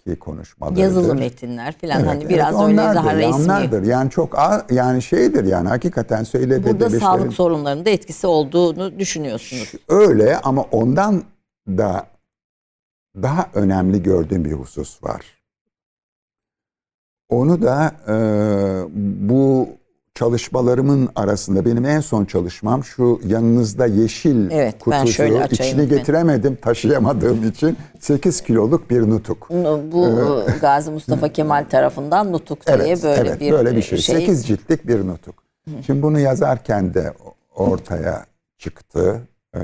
kongrelerindeki 0.00 0.18
konuşmalarıdır. 0.18 0.80
Yazılı 0.80 1.14
metinler 1.14 1.72
falan 1.72 1.96
evet, 2.00 2.08
hani 2.08 2.28
biraz 2.28 2.54
evet, 2.54 2.68
öyle 2.68 2.76
daha 2.76 3.16
resmi. 3.16 3.44
Onlardır. 3.44 3.82
Yani 3.82 4.10
çok 4.10 4.38
yani 4.70 5.02
şeydir 5.02 5.44
yani 5.44 5.68
hakikaten 5.68 6.24
söyle 6.24 6.64
Burada 6.64 6.90
sağlık 6.90 7.32
sorunlarında 7.32 7.90
etkisi 7.90 8.26
olduğunu 8.26 8.98
düşünüyorsunuz. 8.98 9.72
Öyle 9.88 10.38
ama 10.38 10.62
ondan 10.62 11.22
da 11.68 12.06
daha 13.16 13.48
önemli 13.54 14.02
gördüğüm 14.02 14.44
bir 14.44 14.52
husus 14.52 15.02
var. 15.02 15.40
Onu 17.28 17.62
da 17.62 17.92
e, 18.08 18.14
bu 19.28 19.68
çalışmalarımın 20.20 21.08
arasında 21.16 21.64
benim 21.64 21.84
en 21.84 22.00
son 22.00 22.24
çalışmam 22.24 22.84
şu 22.84 23.20
yanınızda 23.26 23.86
yeşil 23.86 24.50
evet, 24.50 24.78
kutusu 24.78 25.22
içini 25.50 25.88
getiremedim 25.88 26.56
taşıyamadığım 26.56 27.48
için 27.48 27.78
8 28.00 28.40
kiloluk 28.40 28.90
bir 28.90 29.00
nutuk. 29.00 29.50
Bu 29.92 30.06
ee, 30.48 30.58
Gazi 30.60 30.90
Mustafa 30.90 31.28
Kemal 31.28 31.64
tarafından 31.70 32.32
nutuk 32.32 32.58
evet, 32.66 32.84
diye 32.84 33.02
böyle 33.02 33.30
evet, 33.30 33.40
bir 33.40 33.52
böyle 33.52 33.76
bir 33.76 33.82
şey. 33.82 33.98
şey. 33.98 34.16
8 34.16 34.46
ciltlik 34.46 34.88
bir 34.88 35.06
nutuk. 35.06 35.34
Şimdi 35.86 36.02
bunu 36.02 36.18
yazarken 36.18 36.94
de 36.94 37.14
ortaya 37.54 38.26
çıktı 38.58 39.20
e, 39.54 39.60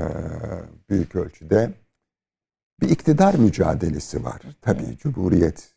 büyük 0.89 1.15
ölçüde. 1.15 1.73
Bir 2.81 2.89
iktidar 2.89 3.33
mücadelesi 3.33 4.23
var. 4.23 4.41
Tabii 4.61 4.97
Cumhuriyet 4.97 5.69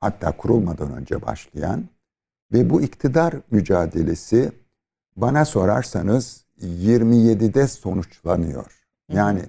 hatta 0.00 0.36
kurulmadan 0.36 0.92
önce 0.92 1.22
başlayan 1.22 1.88
ve 2.52 2.70
bu 2.70 2.82
iktidar 2.82 3.34
mücadelesi 3.50 4.52
bana 5.16 5.44
sorarsanız 5.44 6.44
27'de 6.60 7.68
sonuçlanıyor. 7.68 8.86
Yani 9.12 9.40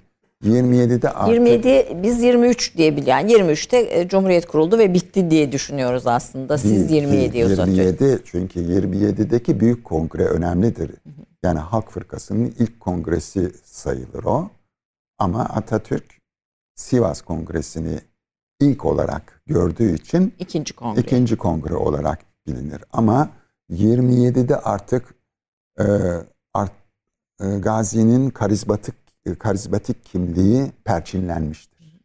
27'de 0.44 1.10
artık... 1.10 1.34
27 1.34 2.04
biz 2.04 2.22
23 2.24 2.78
diye 2.78 2.92
biliyoruz. 2.92 3.08
Yani 3.08 3.32
23'te 3.32 3.78
e, 3.78 4.08
Cumhuriyet 4.08 4.46
kuruldu 4.46 4.78
ve 4.78 4.94
bitti 4.94 5.32
diye 5.32 5.52
düşünüyoruz 5.52 6.08
aslında. 6.08 6.58
Siz 6.58 6.92
27 6.92 7.46
uzatıyorsunuz. 7.46 7.78
27 7.78 8.22
çünkü 8.26 8.60
27'deki 8.60 9.60
büyük 9.60 9.84
kongre 9.84 10.26
önemlidir. 10.26 10.92
Yani 11.44 11.60
Halk 11.60 11.92
Fırkası'nın 11.92 12.54
ilk 12.60 12.80
kongresi 12.80 13.52
sayılır 13.64 14.24
o. 14.24 14.50
Ama 15.20 15.44
Atatürk 15.44 16.22
Sivas 16.76 17.22
Kongresi'ni 17.22 18.00
ilk 18.60 18.86
olarak 18.86 19.42
gördüğü 19.46 19.96
için 19.96 20.34
ikinci 20.40 20.74
kongre, 20.74 21.02
ikinci 21.02 21.36
kongre 21.36 21.76
olarak 21.76 22.20
bilinir. 22.48 22.84
Ama 22.92 23.30
27'de 23.72 24.56
artık 24.56 25.16
e, 25.80 25.84
art, 26.54 26.72
e, 27.42 27.58
Gazi'nin 27.58 28.30
karizmatik 28.30 28.96
e, 29.26 29.36
karizmatik 29.36 30.06
kimliği 30.06 30.72
perçinlenmiştir. 30.86 32.02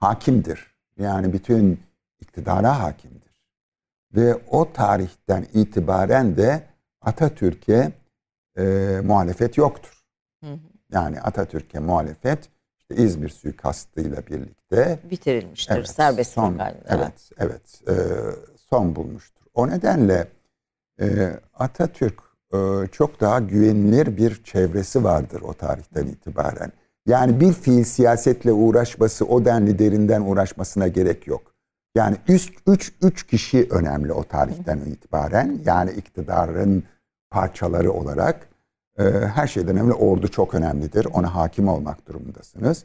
Hakimdir. 0.00 0.74
Yani 0.98 1.32
bütün 1.32 1.80
iktidara 2.20 2.80
hakimdir. 2.82 3.34
Ve 4.14 4.34
o 4.50 4.72
tarihten 4.72 5.46
itibaren 5.54 6.36
de 6.36 6.62
Atatürk'e 7.00 7.92
e, 8.58 9.00
muhalefet 9.04 9.56
yoktur. 9.56 10.04
Yani 10.92 11.20
Atatürk'e 11.20 11.78
muhalefet 11.78 12.48
işte 12.78 13.02
İzmir 13.02 13.28
suikastıyla 13.28 14.26
birlikte 14.26 14.98
bitirilmiştir. 15.10 15.76
Evet, 15.76 15.88
Serbest 15.88 16.32
son, 16.32 16.58
Evet, 16.86 17.30
evet. 17.38 17.82
E, 17.88 17.94
son 18.70 18.96
bulmuştur. 18.96 19.43
O 19.54 19.68
nedenle 19.68 20.28
e, 21.00 21.30
Atatürk 21.54 22.20
e, 22.54 22.58
çok 22.92 23.20
daha 23.20 23.38
güvenilir 23.38 24.16
bir 24.16 24.44
çevresi 24.44 25.04
vardır 25.04 25.40
o 25.40 25.54
tarihten 25.54 26.06
itibaren. 26.06 26.72
Yani 27.06 27.40
bir 27.40 27.52
fiil 27.52 27.84
siyasetle 27.84 28.52
uğraşması, 28.52 29.24
o 29.24 29.44
denli 29.44 29.78
derinden 29.78 30.20
uğraşmasına 30.20 30.88
gerek 30.88 31.26
yok. 31.26 31.54
Yani 31.94 32.16
üç, 32.28 32.52
üç, 32.66 32.92
üç 33.02 33.26
kişi 33.26 33.66
önemli 33.70 34.12
o 34.12 34.24
tarihten 34.24 34.78
itibaren. 34.78 35.60
Yani 35.64 35.90
iktidarın 35.90 36.84
parçaları 37.30 37.92
olarak. 37.92 38.48
E, 38.98 39.02
her 39.04 39.46
şeyden 39.46 39.76
önemli 39.76 39.92
ordu 39.92 40.28
çok 40.28 40.54
önemlidir. 40.54 41.04
Ona 41.04 41.34
hakim 41.34 41.68
olmak 41.68 42.08
durumundasınız. 42.08 42.84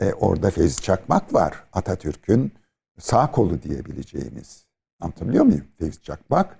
E, 0.00 0.12
orada 0.12 0.50
Fevzi 0.50 0.82
Çakmak 0.82 1.34
var. 1.34 1.64
Atatürk'ün 1.72 2.52
sağ 2.98 3.30
kolu 3.30 3.62
diyebileceğimiz. 3.62 4.63
Anlatabiliyor 5.00 5.44
muyum? 5.44 5.64
Fevzi 5.78 6.02
Çakmak 6.02 6.58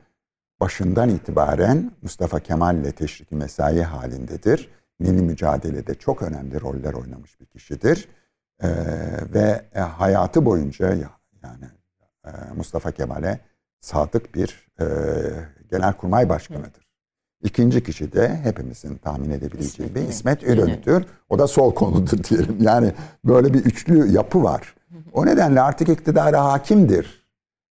başından 0.60 1.08
itibaren 1.08 1.90
Mustafa 2.02 2.40
Kemal 2.40 2.76
ile 2.76 2.92
teşriki 2.92 3.36
mesai 3.36 3.82
halindedir. 3.82 4.70
Milli 4.98 5.22
mücadelede 5.22 5.94
çok 5.94 6.22
önemli 6.22 6.60
roller 6.60 6.92
oynamış 6.92 7.40
bir 7.40 7.46
kişidir. 7.46 8.08
Ee, 8.62 8.68
ve 9.34 9.64
e, 9.74 9.80
hayatı 9.80 10.44
boyunca 10.44 10.94
yani 11.42 11.64
e, 12.26 12.30
Mustafa 12.56 12.90
Kemal'e 12.90 13.40
sadık 13.80 14.34
bir 14.34 14.68
e, 14.80 14.86
genelkurmay 15.70 16.28
başkanıdır. 16.28 16.84
İkinci 17.42 17.82
kişi 17.82 18.12
de 18.12 18.36
hepimizin 18.36 18.96
tahmin 18.96 19.30
edebileceği 19.30 19.88
İsmet, 19.88 19.94
bir 19.94 20.08
İsmet 20.08 20.42
İnönü'dür. 20.42 21.06
O 21.28 21.38
da 21.38 21.46
sol 21.46 21.74
konudur 21.74 22.24
diyelim. 22.24 22.56
Yani 22.60 22.92
böyle 23.24 23.54
bir 23.54 23.64
üçlü 23.64 24.12
yapı 24.12 24.42
var. 24.42 24.74
O 25.12 25.26
nedenle 25.26 25.60
artık 25.60 25.88
iktidara 25.88 26.44
hakimdir 26.44 27.23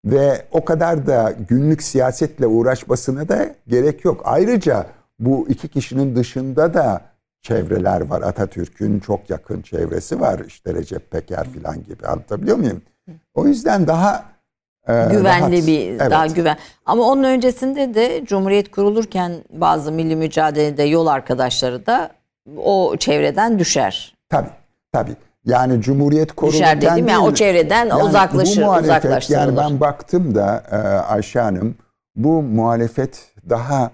ve 0.05 0.47
o 0.53 0.65
kadar 0.65 1.07
da 1.07 1.35
günlük 1.49 1.83
siyasetle 1.83 2.47
uğraşmasına 2.47 3.29
da 3.29 3.55
gerek 3.69 4.05
yok. 4.05 4.23
Ayrıca 4.25 4.87
bu 5.19 5.47
iki 5.49 5.69
kişinin 5.69 6.17
dışında 6.17 6.75
da 6.75 7.01
çevreler 7.43 8.01
var. 8.01 8.23
Atatürk'ün 8.23 9.01
çok 9.01 9.31
yakın 9.31 9.63
çevresi 9.63 10.21
var. 10.21 10.41
İşte 10.47 10.75
Recep 10.75 11.11
Peker 11.11 11.47
falan 11.49 11.85
gibi. 11.85 12.07
Anlatabiliyor 12.07 12.57
muyum? 12.57 12.83
O 13.35 13.47
yüzden 13.47 13.87
daha 13.87 14.25
e, 14.89 14.93
güvenli 15.11 15.57
rahat. 15.57 15.67
bir 15.67 15.89
evet. 15.89 16.11
daha 16.11 16.27
güven. 16.27 16.57
Ama 16.87 17.03
onun 17.03 17.25
öncesinde 17.25 17.95
de 17.95 18.25
Cumhuriyet 18.25 18.71
kurulurken 18.71 19.33
bazı 19.51 19.93
milli 19.93 20.17
mücadelede 20.17 20.83
yol 20.83 21.07
arkadaşları 21.07 21.87
da 21.87 22.11
o 22.57 22.97
çevreden 22.97 23.59
düşer. 23.59 24.15
Tabii. 24.29 24.51
Tabii. 24.93 25.17
Yani 25.45 25.83
Cumhuriyet 25.83 26.33
korunurken 26.33 26.81
Düşer 26.81 26.95
dedim 26.97 27.09
yani 27.09 27.25
o 27.25 27.35
çevreden 27.35 27.87
yani 27.87 28.03
uzaklaşır, 28.03 28.63
uzaklaştırılır. 28.63 29.47
Yani 29.47 29.57
ben 29.57 29.81
baktım 29.81 30.35
da 30.35 30.65
e, 30.71 30.77
Ayşe 31.13 31.41
Hanım 31.41 31.75
bu 32.17 32.43
muhalefet 32.43 33.35
daha 33.51 33.91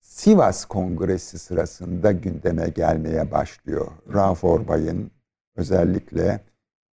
Sivas 0.00 0.64
Kongresi 0.64 1.38
sırasında 1.38 2.12
gündeme 2.12 2.68
gelmeye 2.68 3.30
başlıyor. 3.30 3.86
Rauf 4.14 4.44
Orbay'ın 4.44 5.10
özellikle 5.56 6.40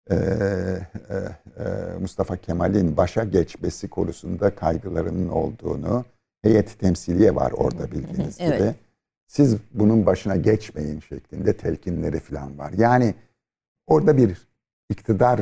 e, 0.09 0.15
e, 0.15 0.17
e, 0.17 1.65
Mustafa 2.01 2.37
Kemal'in 2.37 2.97
başa 2.97 3.23
geçmesi 3.23 3.87
konusunda 3.87 4.55
kaygılarının 4.55 5.29
olduğunu 5.29 6.05
heyet 6.41 6.79
temsiliye 6.79 7.35
var 7.35 7.51
orada 7.51 7.91
bildiğiniz 7.91 8.37
evet. 8.39 8.59
gibi. 8.59 8.75
Siz 9.27 9.57
bunun 9.73 10.05
başına 10.05 10.35
geçmeyin 10.35 10.99
şeklinde 10.99 11.57
telkinleri 11.57 12.19
falan 12.19 12.57
var. 12.57 12.71
Yani 12.77 13.15
Orada 13.87 14.17
bir 14.17 14.47
iktidar 14.89 15.41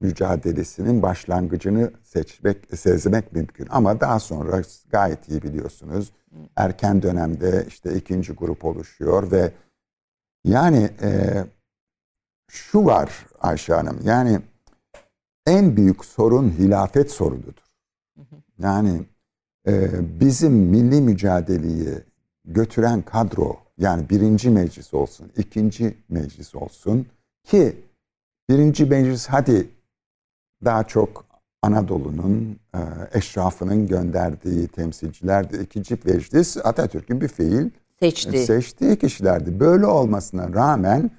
mücadelesinin 0.00 1.02
başlangıcını 1.02 1.92
seçmek, 2.02 2.78
sezmek 2.78 3.32
mümkün. 3.32 3.66
Ama 3.70 4.00
daha 4.00 4.20
sonra 4.20 4.62
gayet 4.90 5.28
iyi 5.28 5.42
biliyorsunuz. 5.42 6.12
Erken 6.56 7.02
dönemde 7.02 7.64
işte 7.68 7.94
ikinci 7.94 8.32
grup 8.32 8.64
oluşuyor 8.64 9.30
ve 9.30 9.52
yani 10.44 10.90
e, 11.02 11.44
şu 12.48 12.84
var 12.84 13.26
Ayşe 13.40 13.74
Hanım 13.74 14.00
yani 14.04 14.40
en 15.46 15.76
büyük 15.76 16.04
sorun 16.04 16.50
hilafet 16.50 17.10
sorunudur. 17.10 17.64
Yani 18.58 19.02
e, 19.68 19.90
bizim 20.20 20.52
milli 20.52 21.00
mücadeleyi 21.00 21.98
götüren 22.44 23.02
kadro 23.02 23.56
yani 23.78 24.10
birinci 24.10 24.50
meclis 24.50 24.94
olsun, 24.94 25.32
ikinci 25.36 25.98
meclis 26.08 26.54
olsun 26.54 27.06
ki 27.44 27.76
birinci 28.50 28.84
meclis 28.84 29.26
hadi 29.26 29.68
daha 30.64 30.84
çok 30.84 31.24
Anadolu'nun 31.62 32.58
e, 32.74 32.78
eşrafının 33.12 33.86
gönderdiği 33.86 34.68
temsilcilerdi. 34.68 35.56
İkinci 35.56 35.98
meclis 36.04 36.56
Atatürk'ün 36.56 37.20
bir 37.20 37.28
fiil 37.28 37.70
Seçti. 38.00 38.46
seçtiği 38.46 38.98
kişilerdi. 38.98 39.60
Böyle 39.60 39.86
olmasına 39.86 40.54
rağmen 40.54 41.10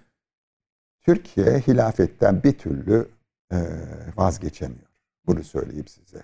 Türkiye 1.01 1.59
hilafetten 1.59 2.43
bir 2.43 2.57
türlü 2.57 3.07
e, 3.51 3.57
vazgeçemiyor. 4.17 4.89
Bunu 5.27 5.43
söyleyeyim 5.43 5.87
size. 5.87 6.23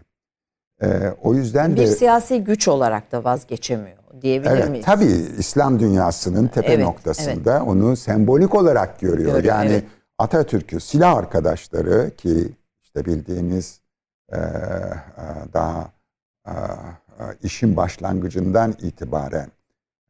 E, 0.82 1.10
o 1.22 1.34
yüzden 1.34 1.72
bir 1.72 1.78
de... 1.78 1.82
Bir 1.82 1.88
siyasi 1.88 2.44
güç 2.44 2.68
olarak 2.68 3.12
da 3.12 3.24
vazgeçemiyor 3.24 4.01
diyebilir 4.22 4.52
evet, 4.52 4.70
miyiz? 4.70 4.86
Tabii 4.86 5.26
İslam 5.38 5.80
dünyasının 5.80 6.48
tepe 6.48 6.74
evet, 6.74 6.86
noktasında 6.86 7.58
evet. 7.58 7.68
onu 7.68 7.96
sembolik 7.96 8.56
olarak 8.56 9.00
görüyor. 9.00 9.36
görüyor 9.36 9.44
yani 9.44 9.72
evet. 9.72 9.86
Atatürk'ü 10.18 10.80
silah 10.80 11.16
arkadaşları 11.16 12.12
ki 12.18 12.52
işte 12.84 13.06
bildiğimiz 13.06 13.82
e, 14.34 14.38
daha 15.54 15.92
e, 16.48 16.54
işin 17.44 17.78
başlangıcından 17.78 18.76
itibaren 18.82 19.52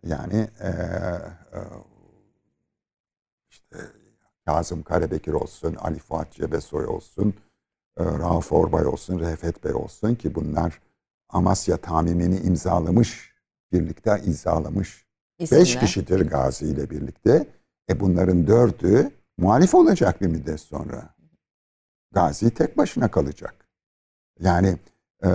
yani 0.03 0.47
e, 0.59 0.67
e, 0.67 1.59
işte 3.49 3.77
Kazım 4.45 4.83
Karabekir 4.83 5.33
olsun, 5.33 5.75
Ali 5.75 5.99
Fuat 5.99 6.31
Cebesoy 6.31 6.85
olsun, 6.85 7.33
e, 7.97 8.03
Rauf 8.03 8.51
Orbay 8.51 8.85
olsun, 8.85 9.19
Refet 9.19 9.63
Bey 9.63 9.73
olsun 9.73 10.15
ki 10.15 10.35
bunlar 10.35 10.81
Amasya 11.29 11.77
tamimini 11.77 12.39
imzalamış, 12.39 13.30
birlikte 13.71 14.21
imzalamış. 14.25 15.05
İsimler. 15.39 15.61
Beş 15.61 15.79
kişidir 15.79 16.29
Gazi 16.29 16.65
ile 16.65 16.89
birlikte. 16.89 17.47
E 17.89 17.99
bunların 17.99 18.47
dördü 18.47 19.11
muhalif 19.37 19.75
olacak 19.75 20.21
bir 20.21 20.27
müddet 20.27 20.59
sonra. 20.59 21.15
Gazi 22.11 22.49
tek 22.49 22.77
başına 22.77 23.07
kalacak. 23.07 23.55
Yani 24.39 24.77
e, 25.23 25.29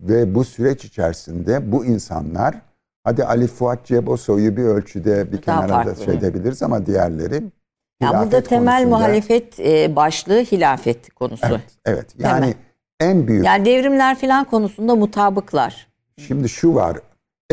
ve 0.00 0.34
bu 0.34 0.44
süreç 0.44 0.84
içerisinde 0.84 1.72
bu 1.72 1.84
insanlar 1.84 2.60
hadi 3.04 3.24
Ali 3.24 3.46
Fuat 3.46 3.86
Cebosoy'u 3.86 4.56
bir 4.56 4.62
ölçüde 4.62 5.32
bir 5.32 5.46
Daha 5.46 5.66
kenara 5.66 5.86
da 5.86 5.94
şey 5.94 6.14
edebiliriz 6.14 6.62
ama 6.62 6.86
diğerleri 6.86 7.42
ya 8.00 8.22
burada 8.22 8.42
temel 8.42 8.82
konusunda, 8.82 8.96
muhalefet 8.96 9.60
e, 9.60 9.96
başlığı 9.96 10.40
hilafet 10.40 11.14
konusu. 11.14 11.46
Evet, 11.46 11.64
evet. 11.84 12.14
Yani 12.18 12.40
temel. 12.40 12.54
en 13.00 13.28
büyük 13.28 13.44
Yani 13.44 13.64
devrimler 13.64 14.18
filan 14.18 14.44
konusunda 14.44 14.94
mutabıklar. 14.94 15.88
Şimdi 16.18 16.48
şu 16.48 16.74
var. 16.74 16.98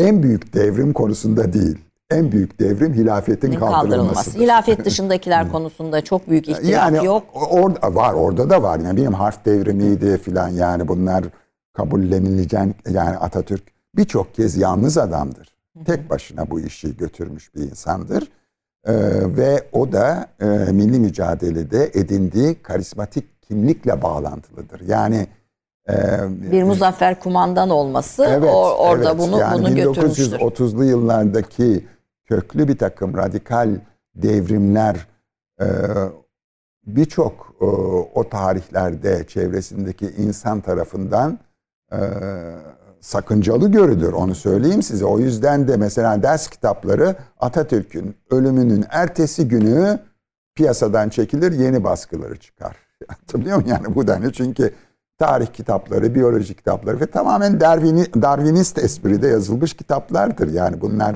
En 0.02 0.22
büyük 0.22 0.54
devrim 0.54 0.92
konusunda 0.92 1.52
değil. 1.52 1.78
En 2.10 2.32
büyük 2.32 2.60
devrim 2.60 2.94
hilafetin 2.94 3.52
kaldırılması. 3.52 4.38
Hilafet 4.38 4.84
dışındakiler 4.84 5.52
konusunda 5.52 6.04
çok 6.04 6.30
büyük 6.30 6.48
ihtilaf 6.48 6.92
yani, 6.92 7.06
yok. 7.06 7.24
Orada 7.50 7.94
var, 7.94 8.14
orada 8.14 8.50
da 8.50 8.62
var. 8.62 8.78
Yani 8.78 8.96
benim 8.96 9.14
harf 9.14 9.44
devrimiydi 9.44 10.18
filan 10.18 10.48
yani 10.48 10.88
bunlar 10.88 11.24
kabullenilecek 11.72 12.74
yani 12.90 13.16
Atatürk 13.16 13.62
birçok 13.96 14.34
kez 14.34 14.56
yalnız 14.56 14.98
adamdır. 14.98 15.56
Tek 15.84 16.10
başına 16.10 16.50
bu 16.50 16.60
işi 16.60 16.96
götürmüş 16.96 17.54
bir 17.54 17.60
insandır. 17.60 18.28
Ee, 18.86 18.92
ve 19.36 19.68
o 19.72 19.92
da 19.92 20.26
e, 20.40 20.46
milli 20.72 20.98
mücadelede 20.98 21.90
edindiği 21.94 22.62
karizmatik 22.62 23.42
kimlikle 23.42 24.02
bağlantılıdır. 24.02 24.80
Yani 24.88 25.26
e, 25.88 25.94
bir 26.52 26.62
muzaffer 26.62 27.20
kumandan 27.20 27.70
olması 27.70 28.24
evet, 28.24 28.50
or, 28.54 28.72
orada 28.78 29.10
evet. 29.10 29.18
bunu 29.18 29.38
yani 29.40 29.58
bunu 29.58 29.74
götürmüştür. 29.74 30.32
1930'lu 30.32 30.84
yıllardaki 30.84 31.86
köklü 32.24 32.68
bir 32.68 32.78
takım 32.78 33.16
radikal 33.16 33.70
devrimler 34.14 35.06
e, 35.60 35.66
birçok 36.86 37.54
e, 37.60 37.64
o 38.14 38.28
tarihlerde 38.28 39.26
çevresindeki 39.26 40.06
insan 40.06 40.60
tarafından 40.60 41.38
e, 41.92 41.98
sakıncalı 43.00 43.72
görülür 43.72 44.12
onu 44.12 44.34
söyleyeyim 44.34 44.82
size. 44.82 45.04
O 45.04 45.18
yüzden 45.18 45.68
de 45.68 45.76
mesela 45.76 46.22
ders 46.22 46.48
kitapları 46.48 47.16
Atatürk'ün 47.40 48.16
ölümünün 48.30 48.84
ertesi 48.90 49.48
günü 49.48 49.98
piyasadan 50.54 51.08
çekilir 51.08 51.52
yeni 51.52 51.84
baskıları 51.84 52.38
çıkar. 52.38 52.76
Hatırlıyor 53.08 53.56
musun 53.56 53.70
yani 53.70 53.94
bu 53.94 54.06
denli 54.06 54.32
çünkü 54.32 54.74
tarih 55.22 55.46
kitapları, 55.46 56.14
biyoloji 56.14 56.54
kitapları 56.54 57.00
ve 57.00 57.06
tamamen 57.06 57.60
Darwini, 57.60 58.22
Darwinist 58.22 58.78
espride 58.78 59.28
yazılmış 59.28 59.74
kitaplardır. 59.74 60.52
Yani 60.52 60.80
bunlar 60.80 61.14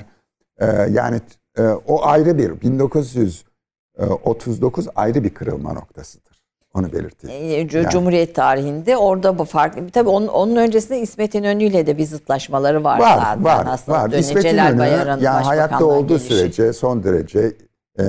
e, 0.58 0.66
yani 0.90 1.20
e, 1.58 1.62
o 1.62 2.06
ayrı 2.06 2.38
bir 2.38 2.60
1939 2.60 4.88
ayrı 4.96 5.24
bir 5.24 5.34
kırılma 5.34 5.72
noktasıdır. 5.72 6.42
Onu 6.74 6.92
belirteyim. 6.92 7.50
E, 7.50 7.68
Cumhuriyet 7.90 8.34
tarihinde 8.34 8.96
orada 8.96 9.38
bu 9.38 9.44
farklı. 9.44 9.90
Tabii 9.90 10.08
onun, 10.08 10.26
onun 10.26 10.56
öncesinde 10.56 11.00
İsmet 11.00 11.34
İnönü 11.34 11.64
ile 11.64 11.86
de 11.86 11.98
bir 11.98 12.04
zıtlaşmaları 12.04 12.84
var, 12.84 12.98
var 12.98 13.18
zaten. 13.18 13.44
Var, 13.44 13.66
aslında. 13.68 13.98
var. 13.98 14.10
İsmet 14.10 14.44
İnönü 14.44 14.82
yani 15.22 15.44
hayatta 15.44 15.84
olduğu 15.84 16.18
gelişi. 16.18 16.34
sürece 16.34 16.72
son 16.72 17.04
derece 17.04 17.52
e, 17.98 18.04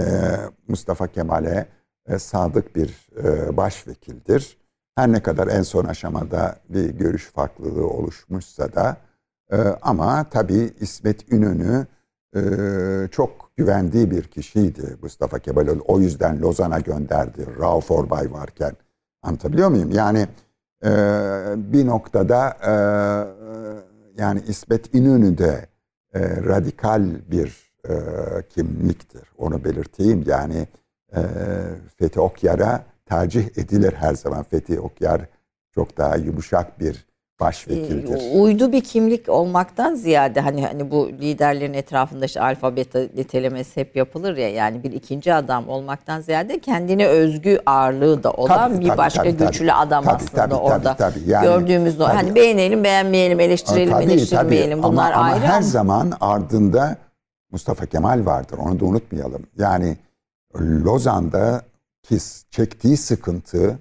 Mustafa 0.68 1.08
Kemal'e 1.08 1.66
e, 2.10 2.20
sadık 2.20 2.76
bir 2.76 3.08
e, 3.24 3.58
başvekildir. 3.58 4.58
Her 4.98 5.12
ne 5.12 5.24
kadar 5.24 5.48
en 5.48 5.62
son 5.62 5.86
aşamada 5.86 6.56
bir 6.70 6.90
görüş 6.90 7.26
farklılığı 7.26 7.88
oluşmuşsa 7.88 8.74
da 8.74 8.98
e, 9.52 9.58
ama 9.82 10.30
tabii 10.30 10.74
İsmet 10.80 11.32
İnönü 11.32 11.88
e, 12.36 12.42
çok 13.12 13.52
güvendiği 13.56 14.12
bir 14.12 14.24
kişiydi 14.24 14.98
Mustafa 15.02 15.40
Kemal. 15.40 15.68
O 15.88 16.00
yüzden 16.00 16.42
Lozan'a 16.42 16.80
gönderdi. 16.80 17.48
Rauf 17.60 17.92
Orbay 17.92 18.32
varken. 18.32 18.72
Anlatabiliyor 19.22 19.70
muyum? 19.70 19.92
Yani 19.92 20.28
e, 20.86 20.90
bir 21.58 21.88
noktada 21.88 22.58
e, 22.68 22.74
yani 24.22 24.42
İsmet 24.48 24.96
İnönü 24.96 25.38
de 25.38 25.68
e, 26.14 26.20
radikal 26.44 27.32
bir 27.32 27.74
e, 27.90 27.94
kimliktir. 28.50 29.32
Onu 29.38 29.64
belirteyim. 29.64 30.24
Yani 30.28 30.68
e, 31.16 31.22
Fethi 31.98 32.20
Okyar'a 32.20 32.97
tercih 33.10 33.46
edilir 33.58 33.94
her 33.94 34.14
zaman. 34.14 34.44
Fethi 34.44 34.80
Okyar 34.80 35.22
çok 35.76 35.98
daha 35.98 36.16
yumuşak 36.16 36.80
bir 36.80 37.08
başvekildir. 37.40 38.34
E, 38.34 38.40
uydu 38.40 38.72
bir 38.72 38.82
kimlik 38.82 39.30
olmaktan 39.30 39.96
ziyade 39.96 40.42
hani 40.42 40.66
hani 40.66 40.92
bu 40.92 41.10
liderlerin 41.10 41.74
etrafında 41.74 42.26
işte 42.26 42.42
alfa 42.42 42.76
beta 42.76 43.00
nitelemesi 43.00 43.82
hep 43.82 43.96
yapılır 43.96 44.38
ya 44.38 44.50
yani 44.50 44.84
bir 44.84 44.92
ikinci 44.92 45.34
adam 45.34 45.70
olmaktan 45.70 46.22
ziyade 46.22 46.60
kendine 46.60 47.08
özgü 47.08 47.60
ağırlığı 47.66 48.24
da 48.24 48.32
olan 48.32 48.72
tabii, 48.72 48.80
bir 48.80 48.88
tabii, 48.88 48.98
başka 48.98 49.24
tabii, 49.24 49.38
güçlü 49.38 49.68
tabii, 49.68 49.74
adam 49.74 50.04
tabii, 50.04 50.16
aslında 50.16 50.44
tabii, 50.44 50.56
orada. 50.56 50.96
Tabii, 50.96 51.14
tabii. 51.14 51.30
Yani, 51.30 51.44
Gördüğümüz 51.44 51.98
tabii, 51.98 52.14
hani 52.14 52.36
beğenelim 52.36 52.84
beğenmeyelim 52.84 53.40
eleştirelim 53.40 53.94
tabii, 53.94 54.04
eleştirmeyelim 54.04 54.82
tabii. 54.82 54.92
bunlar 54.92 55.12
ama, 55.12 55.24
ayrı. 55.24 55.36
Ama 55.36 55.54
her 55.54 55.62
zaman 55.62 56.14
ardında 56.22 56.98
Mustafa 57.52 57.86
Kemal 57.86 58.26
vardır 58.26 58.58
onu 58.58 58.80
da 58.80 58.86
unutmayalım. 58.86 59.44
Yani 59.58 59.98
Lozan'da 60.60 61.62
ki 62.08 62.18
çektiği 62.52 62.98
sıkıntı 62.98 63.80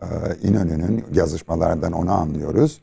hı. 0.00 0.36
İnönü'nün 0.42 1.04
yazışmalarından 1.12 1.92
onu 1.92 2.12
anlıyoruz 2.12 2.80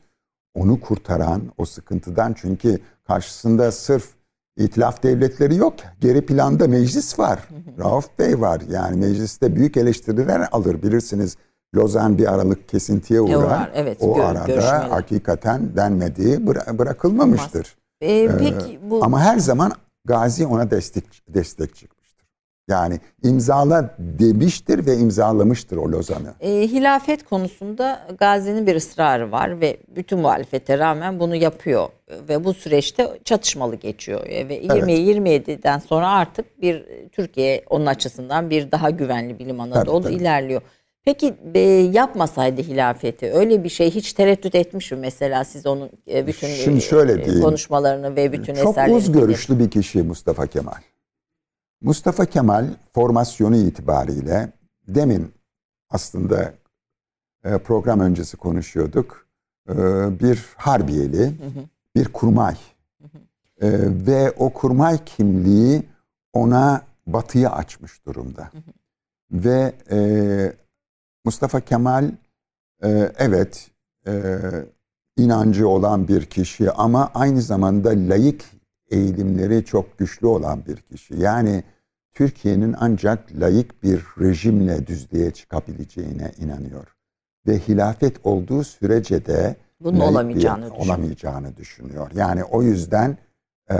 onu 0.56 0.80
kurtaran 0.80 1.42
o 1.58 1.64
sıkıntıdan 1.64 2.34
çünkü 2.36 2.78
karşısında 3.06 3.72
sırf 3.72 4.08
itilaf 4.56 5.02
devletleri 5.02 5.56
yok. 5.56 5.74
Geri 6.00 6.26
planda 6.26 6.68
meclis 6.68 7.18
var. 7.18 7.48
Rauf 7.78 8.18
Bey 8.18 8.40
var. 8.40 8.62
Yani 8.70 8.96
mecliste 8.96 9.56
büyük 9.56 9.76
eleştiriler 9.76 10.48
alır 10.52 10.82
bilirsiniz. 10.82 11.36
Lozan 11.74 12.18
bir 12.18 12.34
aralık 12.34 12.68
kesintiye 12.68 13.20
uğrar. 13.20 13.42
Var, 13.42 13.70
evet, 13.74 13.98
o 14.00 14.14
gör, 14.14 14.24
arada 14.24 14.46
görüşmeli. 14.46 14.72
hakikaten 14.72 15.76
denmediği 15.76 16.36
bıra- 16.36 16.78
bırakılmamıştır. 16.78 17.76
Ee, 18.02 18.30
peki 18.38 18.80
bu 18.90 19.04
ama 19.04 19.20
her 19.20 19.38
zaman 19.38 19.72
Gazi 20.04 20.46
ona 20.46 20.70
destek 20.70 21.04
destek 21.28 21.76
çıktı. 21.76 21.95
Yani 22.68 23.00
imzala 23.24 23.94
demiştir 23.98 24.86
ve 24.86 24.96
imzalamıştır 24.96 25.76
o 25.76 25.92
Lozan'ı. 25.92 26.34
E, 26.40 26.68
hilafet 26.68 27.24
konusunda 27.24 28.00
Gazi'nin 28.18 28.66
bir 28.66 28.76
ısrarı 28.76 29.32
var 29.32 29.60
ve 29.60 29.76
bütün 29.96 30.18
muhalefete 30.18 30.78
rağmen 30.78 31.20
bunu 31.20 31.36
yapıyor. 31.36 31.88
Ve 32.28 32.44
bu 32.44 32.54
süreçte 32.54 33.08
çatışmalı 33.24 33.76
geçiyor. 33.76 34.26
E, 34.26 34.48
ve 34.48 34.54
evet. 34.54 34.70
20-27'den 34.70 35.78
sonra 35.78 36.10
artık 36.10 36.62
bir 36.62 36.84
Türkiye 37.12 37.64
onun 37.70 37.86
açısından 37.86 38.50
bir 38.50 38.70
daha 38.70 38.90
güvenli 38.90 39.38
bilim 39.38 39.60
alanı 39.60 39.84
tabii, 39.84 40.02
tabii. 40.02 40.14
ilerliyor. 40.14 40.62
Peki 41.04 41.34
e, 41.54 41.60
yapmasaydı 41.92 42.62
hilafeti 42.62 43.32
öyle 43.32 43.64
bir 43.64 43.68
şey 43.68 43.90
hiç 43.90 44.12
tereddüt 44.12 44.54
etmiş 44.54 44.92
mi 44.92 44.98
mesela 44.98 45.44
siz 45.44 45.66
onun 45.66 45.90
e, 46.08 46.26
bütün 46.26 46.48
Şimdi 46.48 46.80
şöyle 46.80 47.12
e, 47.12 47.40
konuşmalarını 47.40 48.16
ve 48.16 48.32
bütün 48.32 48.54
çok 48.54 48.70
eserlerini? 48.70 49.00
Çok 49.00 49.08
uz 49.08 49.12
görüşlü 49.12 49.58
bir 49.58 49.70
kişi 49.70 50.02
Mustafa 50.02 50.46
Kemal. 50.46 50.72
Mustafa 51.80 52.26
Kemal 52.26 52.66
formasyonu 52.94 53.56
itibariyle 53.56 54.52
demin 54.88 55.32
aslında 55.90 56.54
e, 57.44 57.58
program 57.58 58.00
öncesi 58.00 58.36
konuşuyorduk. 58.36 59.26
E, 59.68 59.74
bir 60.20 60.46
harbiyeli, 60.56 61.32
bir 61.94 62.04
kurmay. 62.04 62.56
E, 63.60 63.70
ve 64.06 64.30
o 64.30 64.52
kurmay 64.52 65.04
kimliği 65.04 65.82
ona 66.32 66.82
batıya 67.06 67.50
açmış 67.50 68.06
durumda. 68.06 68.50
Ve 69.30 69.72
Mustafa 71.24 71.60
Kemal 71.60 72.10
evet 73.18 73.70
inancı 75.16 75.68
olan 75.68 76.08
bir 76.08 76.26
kişi 76.26 76.70
ama 76.70 77.10
aynı 77.14 77.42
zamanda 77.42 77.88
layık 77.88 78.44
eğilimleri 78.90 79.64
çok 79.64 79.98
güçlü 79.98 80.26
olan 80.26 80.66
bir 80.66 80.76
kişi. 80.76 81.14
Yani 81.16 81.64
Türkiye'nin 82.14 82.74
ancak 82.80 83.32
layık 83.40 83.82
bir 83.82 84.04
rejimle 84.20 84.86
düzlüğe 84.86 85.30
çıkabileceğine 85.30 86.32
inanıyor. 86.38 86.96
Ve 87.46 87.58
hilafet 87.58 88.16
olduğu 88.24 88.64
sürece 88.64 89.26
de 89.26 89.56
bunun 89.80 90.00
olamayacağını 90.00 90.64
düşünüyor. 90.64 90.84
olamayacağını 90.84 91.56
düşünüyor. 91.56 92.10
Yani 92.14 92.44
o 92.44 92.62
yüzden 92.62 93.18
e, 93.70 93.76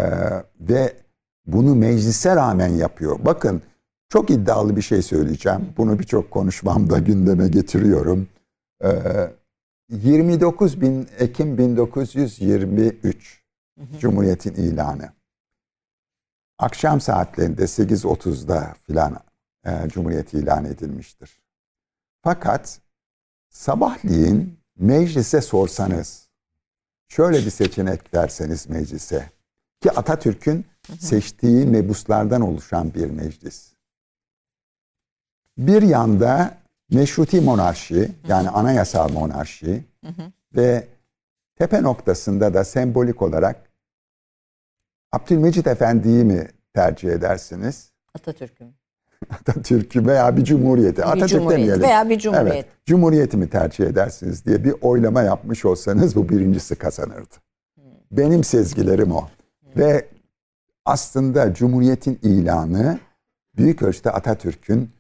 ve 0.60 0.92
bunu 1.46 1.74
meclise 1.74 2.36
rağmen 2.36 2.68
yapıyor. 2.68 3.18
Bakın 3.24 3.62
çok 4.08 4.30
iddialı 4.30 4.76
bir 4.76 4.82
şey 4.82 5.02
söyleyeceğim. 5.02 5.68
Bunu 5.76 5.98
birçok 5.98 6.30
konuşmamda 6.30 6.98
gündeme 6.98 7.48
getiriyorum. 7.48 8.28
E, 8.84 8.90
29 9.88 10.80
bin 10.80 11.08
Ekim 11.18 11.58
1923 11.58 13.45
Cumhuriyet'in 14.00 14.54
ilanı. 14.54 15.12
Akşam 16.58 17.00
saatlerinde 17.00 17.62
8.30'da 17.62 18.74
filan 18.86 19.20
e, 19.64 19.88
Cumhuriyet 19.88 20.34
ilan 20.34 20.64
edilmiştir. 20.64 21.40
Fakat 22.22 22.80
sabahleyin 23.50 24.58
meclise 24.78 25.40
sorsanız, 25.40 26.28
şöyle 27.08 27.38
bir 27.38 27.50
seçenek 27.50 28.14
verseniz 28.14 28.68
meclise, 28.68 29.30
ki 29.80 29.90
Atatürk'ün 29.90 30.66
seçtiği 30.98 31.66
mebuslardan 31.66 32.40
oluşan 32.40 32.94
bir 32.94 33.10
meclis. 33.10 33.72
Bir 35.58 35.82
yanda 35.82 36.58
meşruti 36.90 37.40
monarşi, 37.40 38.12
yani 38.28 38.50
anayasal 38.50 39.12
monarşi 39.12 39.84
ve 40.56 40.88
tepe 41.54 41.82
noktasında 41.82 42.54
da 42.54 42.64
sembolik 42.64 43.22
olarak 43.22 43.65
Abdülmecit 45.12 45.66
Efendi'yi 45.66 46.24
mi 46.24 46.48
tercih 46.74 47.10
edersiniz? 47.10 47.90
Atatürk'ü 48.14 48.64
Atatürk'ü 49.30 50.06
veya 50.06 50.36
bir 50.36 50.44
cumhuriyeti. 50.44 50.96
Bir 50.96 51.02
Atatürk 51.02 51.28
cumhuriyet 51.28 51.60
demeyelim. 51.60 51.82
Veya 51.82 52.08
bir 52.08 52.18
cumhuriyet. 52.18 52.54
Evet, 52.54 52.66
cumhuriyeti 52.86 53.36
mi 53.36 53.50
tercih 53.50 53.86
edersiniz 53.86 54.46
diye 54.46 54.64
bir 54.64 54.74
oylama 54.80 55.22
yapmış 55.22 55.64
olsanız 55.64 56.16
bu 56.16 56.28
birincisi 56.28 56.76
kazanırdı. 56.76 57.34
Hmm. 57.74 57.84
Benim 58.10 58.44
sezgilerim 58.44 59.12
o. 59.12 59.20
Hmm. 59.20 59.82
Ve 59.82 60.08
aslında 60.84 61.54
cumhuriyetin 61.54 62.18
ilanı 62.22 62.98
büyük 63.56 63.82
ölçüde 63.82 64.10
Atatürk'ün 64.10 64.90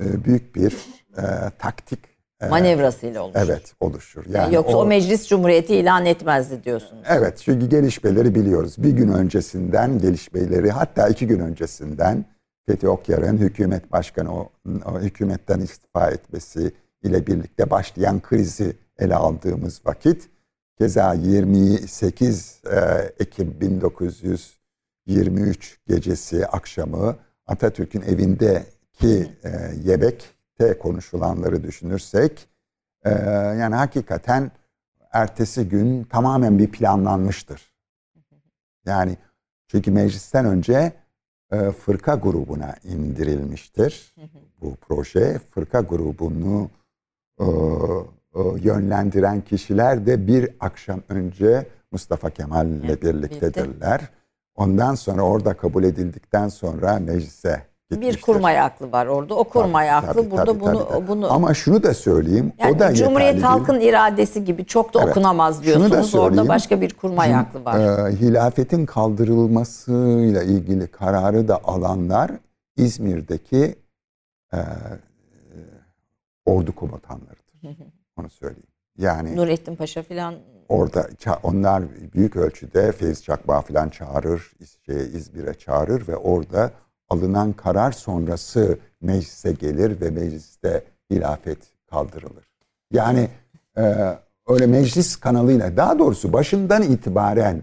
e, 0.00 0.24
büyük 0.24 0.54
bir 0.54 0.76
e, 1.16 1.22
taktik 1.58 2.15
e, 2.42 2.48
manevrasıyla 2.48 3.22
oluşur. 3.22 3.40
Evet 3.40 3.74
oluşur. 3.80 4.24
Yani 4.30 4.54
Yoksa 4.54 4.76
o, 4.76 4.80
o 4.80 4.86
meclis 4.86 5.28
cumhuriyeti 5.28 5.76
ilan 5.76 6.06
etmezdi 6.06 6.64
diyorsunuz. 6.64 7.02
Evet 7.08 7.38
çünkü 7.44 7.66
gelişmeleri 7.66 8.34
biliyoruz. 8.34 8.74
Bir 8.78 8.90
gün 8.90 9.08
öncesinden 9.08 9.98
gelişmeleri 9.98 10.70
hatta 10.70 11.08
iki 11.08 11.26
gün 11.26 11.40
öncesinden 11.40 12.24
Fethi 12.66 12.88
Okyar'ın 12.88 13.38
hükümet 13.38 13.92
başkanı 13.92 14.34
o, 14.34 14.50
o 14.66 15.00
hükümetten 15.00 15.60
istifa 15.60 16.10
etmesi 16.10 16.72
ile 17.02 17.26
birlikte 17.26 17.70
başlayan 17.70 18.20
krizi 18.20 18.76
ele 18.98 19.14
aldığımız 19.14 19.80
vakit 19.86 20.28
keza 20.78 21.14
28 21.14 22.60
e, 22.70 22.76
Ekim 23.18 23.60
1923 23.60 25.78
gecesi 25.88 26.46
akşamı 26.46 27.16
Atatürk'ün 27.46 28.02
evindeki 28.02 29.30
e, 29.44 29.50
yemekte 30.60 30.78
konuşulanları 30.78 31.62
düşünürsek 31.62 32.48
e, 33.04 33.10
yani 33.60 33.74
hakikaten 33.74 34.50
ertesi 35.12 35.68
gün 35.68 36.04
tamamen 36.04 36.58
bir 36.58 36.70
planlanmıştır. 36.70 37.72
Yani 38.86 39.16
çünkü 39.68 39.90
meclisten 39.90 40.46
önce 40.46 40.92
e, 41.52 41.70
fırka 41.70 42.14
grubuna 42.14 42.74
indirilmiştir 42.84 44.14
bu 44.60 44.76
proje. 44.76 45.40
Fırka 45.50 45.80
grubunu 45.80 46.70
e, 47.40 47.44
e, 47.44 48.40
yönlendiren 48.62 49.40
kişiler 49.40 50.06
de 50.06 50.26
bir 50.26 50.50
akşam 50.60 51.02
önce 51.08 51.66
Mustafa 51.92 52.30
Kemal 52.30 52.66
ile 52.66 53.02
birliktedirler. 53.02 54.10
Ondan 54.54 54.94
sonra 54.94 55.22
orada 55.22 55.54
kabul 55.56 55.84
edildikten 55.84 56.48
sonra 56.48 56.98
meclise 56.98 57.62
Gitmiştir. 57.90 58.16
Bir 58.16 58.22
kurmay 58.22 58.60
aklı 58.60 58.92
var 58.92 59.06
orada. 59.06 59.34
O 59.34 59.44
kurmay 59.44 59.88
tabii, 59.88 59.96
aklı 59.96 60.22
tabii, 60.22 60.30
burada 60.30 60.44
tabii, 60.44 60.60
bunu 60.60 60.88
tabii. 60.88 61.08
bunu 61.08 61.32
Ama 61.32 61.54
şunu 61.54 61.82
da 61.82 61.94
söyleyeyim. 61.94 62.52
Yani 62.58 62.76
o 62.76 62.78
da 62.78 62.94
Cumhuriyet 62.94 63.42
halkın 63.42 63.80
değil. 63.80 63.88
iradesi 63.88 64.44
gibi 64.44 64.64
çok 64.64 64.94
da 64.94 65.00
evet. 65.00 65.10
okunamaz 65.10 65.62
diyorsunuz. 65.62 66.14
Orada 66.14 66.48
başka 66.48 66.80
bir 66.80 66.94
kurmay 66.94 67.28
Cum, 67.28 67.38
aklı 67.38 67.64
var. 67.64 68.08
E, 68.08 68.16
hilafetin 68.16 68.86
kaldırılmasıyla 68.86 70.42
ilgili 70.42 70.86
kararı 70.86 71.48
da 71.48 71.60
alanlar 71.64 72.30
İzmir'deki 72.76 73.76
e, 74.54 74.58
ordu 76.46 76.74
komutanlarıdır. 76.74 77.86
Onu 78.16 78.30
söyleyeyim. 78.30 78.66
Yani 78.98 79.36
Nurettin 79.36 79.76
Paşa 79.76 80.02
filan 80.02 80.34
orada 80.68 81.08
onlar 81.42 81.84
büyük 82.14 82.36
ölçüde 82.36 82.92
Feyz 82.92 83.24
Çakma 83.24 83.62
filan 83.62 83.88
çağırır, 83.88 84.52
şey, 84.86 84.96
İzmir'e 84.96 85.54
çağırır 85.54 86.08
ve 86.08 86.16
orada 86.16 86.70
alınan 87.08 87.52
karar 87.52 87.92
sonrası 87.92 88.78
meclise 89.00 89.52
gelir 89.52 90.00
ve 90.00 90.10
mecliste 90.10 90.84
hilafet 91.10 91.58
kaldırılır. 91.90 92.44
Yani 92.92 93.28
e, 93.78 93.94
öyle 94.48 94.66
meclis 94.66 95.16
kanalıyla 95.16 95.76
daha 95.76 95.98
doğrusu 95.98 96.32
başından 96.32 96.82
itibaren 96.82 97.62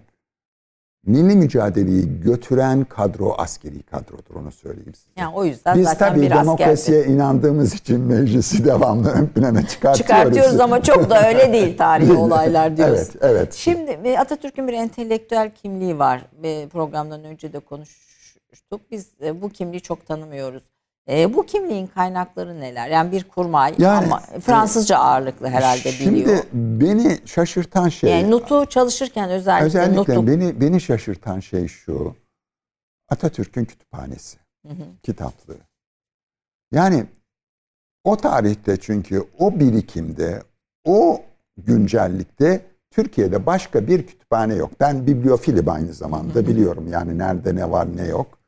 milli 1.05 1.35
mücadeleyi 1.35 2.21
götüren 2.21 2.83
kadro 2.83 3.33
askeri 3.37 3.83
kadrodur 3.83 4.35
onu 4.35 4.51
söyleyeyim 4.51 4.93
size. 4.95 5.09
Yani 5.17 5.35
o 5.35 5.45
yüzden 5.45 5.77
Biz 5.77 5.85
zaten 5.87 6.09
tabii 6.09 6.21
bir 6.21 6.29
demokrasiye 6.31 6.99
askerdi. 6.99 7.15
inandığımız 7.15 7.73
için 7.73 7.99
meclisi 7.99 8.65
devamlı 8.65 9.09
ön 9.11 9.27
plana 9.27 9.67
çıkartıyoruz. 9.67 9.97
Çıkartıyoruz 9.97 10.59
ama 10.59 10.81
çok 10.83 11.09
da 11.09 11.27
öyle 11.27 11.53
değil 11.53 11.77
tarihi 11.77 12.13
olaylar 12.13 12.77
diyoruz. 12.77 12.97
Evet, 12.99 13.15
evet. 13.21 13.53
Şimdi 13.53 13.91
e, 13.91 14.17
Atatürk'ün 14.17 14.67
bir 14.67 14.73
entelektüel 14.73 15.51
kimliği 15.51 15.99
var. 15.99 16.25
Programdan 16.71 17.23
önce 17.23 17.53
de 17.53 17.59
konuş 17.59 18.12
konuştuk. 18.53 18.91
Biz 18.91 19.11
e, 19.21 19.41
bu 19.41 19.49
kimliği 19.49 19.81
çok 19.81 20.07
tanımıyoruz. 20.07 20.63
E, 21.09 21.33
bu 21.33 21.45
kimliğin 21.45 21.87
kaynakları 21.87 22.59
neler? 22.59 22.89
Yani 22.89 23.11
bir 23.11 23.23
kurmay 23.23 23.75
yani, 23.77 24.05
ama 24.05 24.19
Fransızca 24.19 24.97
ağırlıklı 24.97 25.47
herhalde 25.47 25.91
şimdi 25.91 26.15
biliyor. 26.15 26.43
Şimdi 26.51 26.85
beni 26.85 27.19
şaşırtan 27.25 27.89
şey... 27.89 28.11
Yani 28.11 28.31
Nutu 28.31 28.65
çalışırken 28.65 29.29
özellikle... 29.29 29.65
Özellikle 29.65 30.15
Nutu... 30.15 30.27
beni, 30.27 30.61
beni 30.61 30.81
şaşırtan 30.81 31.39
şey 31.39 31.67
şu. 31.67 32.15
Atatürk'ün 33.09 33.65
kütüphanesi. 33.65 34.37
Hı 34.67 34.73
hı. 34.73 34.83
Kitaplığı. 35.03 35.57
Yani 36.71 37.05
o 38.03 38.17
tarihte 38.17 38.77
çünkü 38.77 39.23
o 39.39 39.59
birikimde, 39.59 40.43
o 40.85 41.21
güncellikte 41.57 42.65
Türkiye'de 42.91 43.45
başka 43.45 43.87
bir 43.87 44.07
kütüphane 44.07 44.55
yok. 44.55 44.71
Ben 44.79 45.07
bibliofilim 45.07 45.69
aynı 45.69 45.93
zamanda 45.93 46.47
biliyorum 46.47 46.87
yani 46.91 47.17
nerede 47.17 47.55
ne 47.55 47.71
var 47.71 47.97
ne 47.97 48.07
yok. 48.07 48.42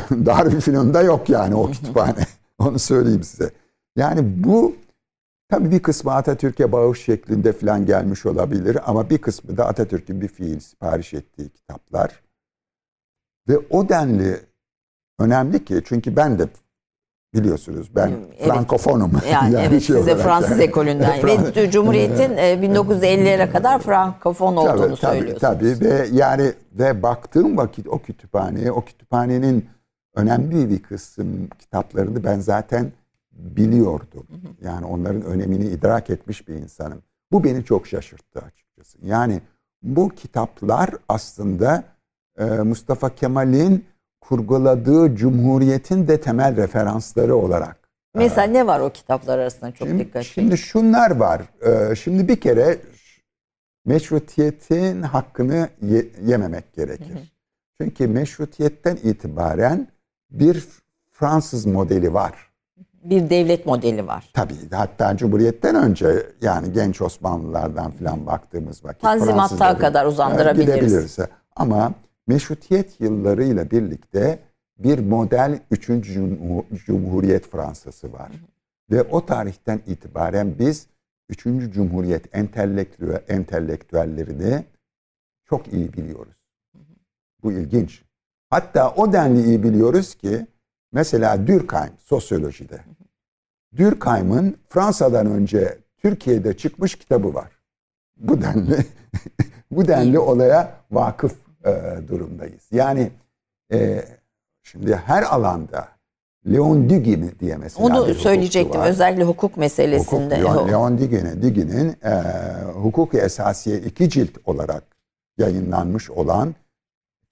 Darülfünun'da 0.26 1.02
yok 1.02 1.28
yani 1.28 1.54
o 1.54 1.70
kütüphane. 1.70 2.26
Onu 2.58 2.78
söyleyeyim 2.78 3.22
size. 3.22 3.50
Yani 3.96 4.44
bu 4.44 4.76
tabii 5.48 5.70
bir 5.70 5.82
kısmı 5.82 6.12
Atatürk'e 6.12 6.72
bağış 6.72 7.04
şeklinde 7.04 7.52
falan 7.52 7.86
gelmiş 7.86 8.26
olabilir 8.26 8.78
ama 8.86 9.10
bir 9.10 9.18
kısmı 9.18 9.56
da 9.56 9.66
Atatürk'ün 9.66 10.20
bir 10.20 10.28
fiil 10.28 10.60
sipariş 10.60 11.14
ettiği 11.14 11.50
kitaplar. 11.50 12.22
Ve 13.48 13.58
o 13.70 13.88
denli 13.88 14.40
önemli 15.18 15.64
ki 15.64 15.82
çünkü 15.84 16.16
ben 16.16 16.38
de 16.38 16.48
biliyorsunuz 17.34 17.96
ben 17.96 18.12
evet. 18.38 18.48
Frankofonum. 18.48 19.12
Yani, 19.30 19.54
yani 19.54 19.66
evet 19.68 19.82
şey 19.82 19.96
size 19.96 20.16
Fransız 20.16 20.50
yani. 20.50 20.62
ekolünden 20.62 21.26
ve 21.56 21.70
Cumhuriyet'in 21.70 22.30
1950'lere 22.36 23.52
kadar 23.52 23.78
Frankofon 23.78 24.56
olduğunu 24.56 24.76
tabii, 24.76 24.96
söylüyorsunuz. 24.96 25.40
Tabii 25.40 25.80
ve 25.80 26.08
yani 26.12 26.52
ve 26.72 27.02
baktığım 27.02 27.56
vakit 27.56 27.88
o 27.88 27.98
kütüphaneye 27.98 28.72
o 28.72 28.84
kütüphanenin 28.84 29.73
önemli 30.14 30.70
bir 30.70 30.82
kısım 30.82 31.48
kitaplarını 31.58 32.24
ben 32.24 32.40
zaten 32.40 32.92
biliyordum. 33.32 34.26
Yani 34.62 34.86
onların 34.86 35.22
önemini 35.22 35.66
idrak 35.66 36.10
etmiş 36.10 36.48
bir 36.48 36.54
insanım. 36.54 37.02
Bu 37.32 37.44
beni 37.44 37.64
çok 37.64 37.86
şaşırttı 37.86 38.40
açıkçası. 38.40 38.98
Yani 39.02 39.40
bu 39.82 40.08
kitaplar 40.08 40.90
aslında 41.08 41.84
e, 42.38 42.44
Mustafa 42.44 43.14
Kemal'in 43.14 43.84
kurguladığı 44.20 45.16
cumhuriyetin 45.16 46.08
de 46.08 46.20
temel 46.20 46.56
referansları 46.56 47.36
olarak. 47.36 47.76
E, 48.14 48.18
Mesela 48.18 48.46
ne 48.46 48.66
var 48.66 48.80
o 48.80 48.90
kitaplar 48.90 49.38
arasında 49.38 49.72
çok 49.72 49.88
şimdi, 49.88 50.04
dikkat 50.04 50.24
Şimdi 50.24 50.58
şunlar 50.58 51.10
var. 51.10 51.42
E, 51.62 51.96
şimdi 51.96 52.28
bir 52.28 52.40
kere 52.40 52.78
meşrutiyetin 53.86 55.02
hakkını 55.02 55.68
ye, 55.82 56.06
yememek 56.26 56.72
gerekir. 56.72 57.34
Çünkü 57.80 58.06
meşrutiyetten 58.06 58.96
itibaren 59.02 59.88
bir 60.30 60.64
Fransız 61.10 61.66
modeli 61.66 62.14
var. 62.14 62.50
Bir 63.04 63.30
devlet 63.30 63.66
modeli 63.66 64.06
var. 64.06 64.30
Tabii 64.34 64.54
hatta 64.70 65.16
Cumhuriyet'ten 65.16 65.74
önce 65.74 66.26
yani 66.42 66.72
genç 66.72 67.02
Osmanlılardan 67.02 67.90
falan 67.90 68.26
baktığımız 68.26 68.84
vakit. 68.84 69.02
Tanzimat'a 69.02 69.78
kadar 69.78 70.06
uzandırabiliriz. 70.06 70.74
Gidebiliriz. 70.74 71.18
Ama 71.56 71.92
meşrutiyet 72.26 73.00
yıllarıyla 73.00 73.70
birlikte 73.70 74.38
bir 74.78 74.98
model 74.98 75.60
3. 75.70 75.86
Cumhuriyet 76.86 77.50
Fransası 77.50 78.12
var. 78.12 78.30
Ve 78.90 79.02
o 79.02 79.26
tarihten 79.26 79.80
itibaren 79.86 80.58
biz 80.58 80.86
Üçüncü 81.28 81.72
Cumhuriyet 81.72 82.36
entelektüel, 82.36 83.22
entelektüellerini 83.28 84.64
çok 85.44 85.72
iyi 85.72 85.92
biliyoruz. 85.92 86.36
Bu 87.42 87.52
ilginç. 87.52 88.02
Hatta 88.54 88.90
o 88.96 89.12
denli 89.12 89.44
iyi 89.44 89.62
biliyoruz 89.62 90.14
ki 90.14 90.46
mesela 90.92 91.46
Durkheim 91.46 91.92
sosyolojide. 92.04 92.80
Durkheim'ın 93.76 94.56
Fransa'dan 94.68 95.26
önce 95.26 95.78
Türkiye'de 96.02 96.56
çıkmış 96.56 96.94
kitabı 96.94 97.34
var. 97.34 97.50
Bu 98.16 98.42
denli 98.42 98.76
bu 99.70 99.88
denli 99.88 100.18
olaya 100.18 100.74
vakıf 100.90 101.34
e, 101.64 101.98
durumdayız. 102.08 102.62
Yani 102.70 103.10
e, 103.72 104.04
şimdi 104.62 104.96
her 104.96 105.22
alanda 105.22 105.88
Leon 106.46 106.90
Dugin'i 106.90 107.40
diye 107.40 107.56
mesela 107.56 107.86
Onu 107.86 108.14
söyleyecektim 108.14 108.80
var. 108.80 108.88
özellikle 108.88 109.24
hukuk 109.24 109.56
meselesinde. 109.56 110.42
Hukuk, 110.42 110.56
Leon, 110.56 110.68
Leon 110.68 110.98
Dugin'i, 110.98 111.42
Dugin'in 111.42 111.96
e, 112.04 112.22
hukuk 112.74 113.14
esasiye 113.14 113.78
iki 113.78 114.10
cilt 114.10 114.38
olarak 114.44 114.84
yayınlanmış 115.38 116.10
olan 116.10 116.54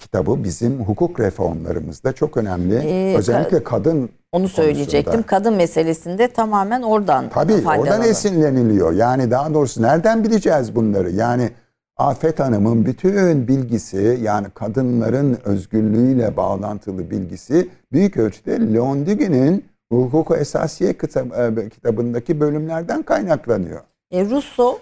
kitabı 0.03 0.45
bizim 0.45 0.81
hukuk 0.81 1.21
reformlarımızda 1.21 2.13
çok 2.13 2.37
önemli. 2.37 2.75
Ee, 2.75 3.17
Özellikle 3.17 3.65
kadın 3.65 4.11
onu 4.33 4.49
söyleyecektim. 4.49 5.13
Konusunda. 5.13 5.27
Kadın 5.27 5.55
meselesinde 5.55 6.29
tamamen 6.29 6.83
oradan 6.83 7.29
Tabii 7.29 7.69
oradan 7.69 8.03
esinleniliyor. 8.03 8.93
Yani 8.93 9.31
daha 9.31 9.55
doğrusu 9.55 9.83
nereden 9.83 10.25
bileceğiz 10.25 10.77
bunları? 10.77 11.11
Yani 11.11 11.51
Afet 11.97 12.41
Hanım'ın 12.41 12.87
bütün 12.87 13.49
bilgisi 13.49 14.19
yani 14.23 14.47
kadınların 14.55 15.39
özgürlüğüyle 15.45 16.37
bağlantılı 16.37 17.11
bilgisi 17.11 17.69
büyük 17.93 18.17
ölçüde 18.17 18.75
Leon 18.75 19.07
Dugin'in 19.07 19.65
Hukuku 19.93 20.37
Esasiye 20.37 20.91
e, 20.91 21.69
kitabındaki 21.69 22.41
bölümlerden 22.41 23.03
kaynaklanıyor. 23.03 23.81
E, 24.11 24.25
Russo? 24.25 24.79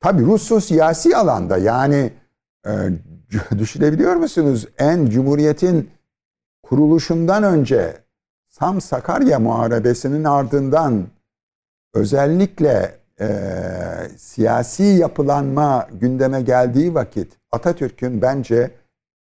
Tabii 0.00 0.22
Russo 0.22 0.60
siyasi 0.60 1.16
alanda 1.16 1.58
yani 1.58 2.10
e, 2.66 2.70
düşünebiliyor 3.58 4.16
musunuz? 4.16 4.66
En 4.78 5.06
Cumhuriyet'in 5.06 5.90
kuruluşundan 6.62 7.42
önce 7.42 7.96
Sam 8.48 8.80
Sakarya 8.80 9.38
Muharebesi'nin 9.38 10.24
ardından 10.24 11.06
özellikle 11.94 12.98
e, 13.20 13.28
siyasi 14.16 14.82
yapılanma 14.82 15.88
gündeme 15.92 16.42
geldiği 16.42 16.94
vakit 16.94 17.32
Atatürk'ün 17.52 18.22
bence 18.22 18.70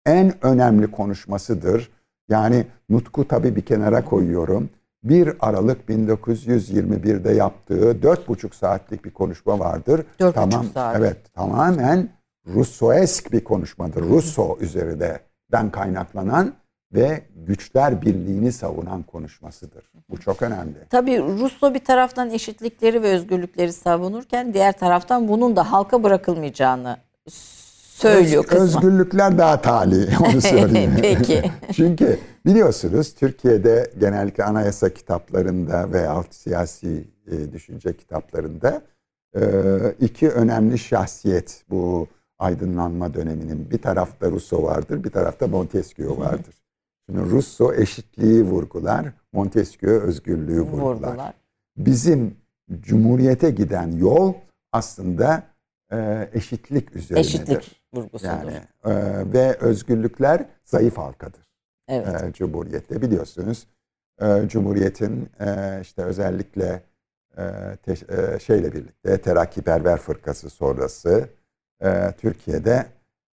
en 0.05 0.45
önemli 0.45 0.91
konuşmasıdır. 0.91 1.91
Yani 2.29 2.67
Nutku 2.89 3.27
tabii 3.27 3.55
bir 3.55 3.61
kenara 3.61 4.05
koyuyorum. 4.05 4.69
1 5.03 5.33
Aralık 5.39 5.89
1921'de 5.89 7.31
yaptığı 7.31 8.01
dört 8.01 8.27
buçuk 8.27 8.55
saatlik 8.55 9.05
bir 9.05 9.11
konuşma 9.11 9.59
vardır. 9.59 10.05
Dört 10.19 10.35
tamam, 10.35 10.65
saat. 10.73 10.95
Evet, 10.99 11.17
tamamen 11.33 12.09
Russoesk 12.47 13.31
bir 13.31 13.43
konuşmadır. 13.43 14.01
Russo 14.01 14.57
üzerinden 14.61 15.71
kaynaklanan 15.71 16.53
ve 16.93 17.21
güçler 17.35 18.01
birliğini 18.01 18.51
savunan 18.51 19.03
konuşmasıdır. 19.03 19.91
Bu 20.09 20.19
çok 20.19 20.41
önemli. 20.41 20.75
Tabii 20.89 21.19
Russo 21.19 21.73
bir 21.73 21.85
taraftan 21.85 22.29
eşitlikleri 22.29 23.03
ve 23.03 23.07
özgürlükleri 23.07 23.73
savunurken 23.73 24.53
diğer 24.53 24.77
taraftan 24.77 25.27
bunun 25.27 25.55
da 25.55 25.71
halka 25.71 26.03
bırakılmayacağını 26.03 26.97
söylüyor 27.99 28.45
Öz, 28.49 28.61
Özgürlükler 28.61 29.37
daha 29.37 29.61
tali 29.61 30.09
onu 30.19 30.41
söyleyeyim. 30.41 30.93
Peki. 31.01 31.51
Çünkü 31.73 32.19
biliyorsunuz 32.45 33.15
Türkiye'de 33.15 33.91
genellikle 33.99 34.43
anayasa 34.43 34.89
kitaplarında 34.89 35.91
veya 35.93 36.23
siyasi 36.29 37.07
e, 37.31 37.51
düşünce 37.51 37.97
kitaplarında 37.97 38.81
e, 39.35 39.41
iki 39.99 40.29
önemli 40.29 40.77
şahsiyet 40.77 41.63
bu 41.69 42.07
aydınlanma 42.39 43.13
döneminin. 43.13 43.71
Bir 43.71 43.81
tarafta 43.81 44.31
Rousseau 44.31 44.63
vardır, 44.63 45.03
bir 45.03 45.11
tarafta 45.11 45.47
Montesquieu 45.47 46.17
vardır. 46.17 46.55
Şimdi 47.05 47.31
Rousseau 47.31 47.73
eşitliği 47.73 48.43
vurgular, 48.43 49.13
Montesquieu 49.33 50.01
özgürlüğü 50.01 50.61
vurgular. 50.61 51.11
vurgular. 51.11 51.33
Bizim 51.77 52.35
Cumhuriyete 52.81 53.51
giden 53.51 53.91
yol 53.91 54.33
aslında 54.71 55.43
e, 55.91 56.29
eşitlik 56.33 56.95
üzerinedir. 56.95 57.29
Eşitlik 57.29 57.81
vurgusudur. 57.93 58.31
Yani 58.31 58.61
e, 58.85 58.93
ve 59.33 59.57
özgürlükler 59.57 60.45
zayıf 60.65 60.97
halkadır. 60.97 61.49
Evet. 61.87 62.23
E, 62.23 62.33
Cumhuriyette 62.33 63.01
biliyorsunuz. 63.01 63.67
E, 64.21 64.47
Cumhuriyetin 64.47 65.29
e, 65.39 65.79
işte 65.81 66.03
özellikle 66.03 66.83
e, 67.37 67.43
te, 67.83 67.91
e, 67.91 68.39
şeyle 68.39 68.73
birlikte 68.73 69.21
Terakkiperver 69.21 69.97
Fırkası 69.97 70.49
sonrası 70.49 71.29
e, 71.83 72.11
Türkiye'de 72.21 72.85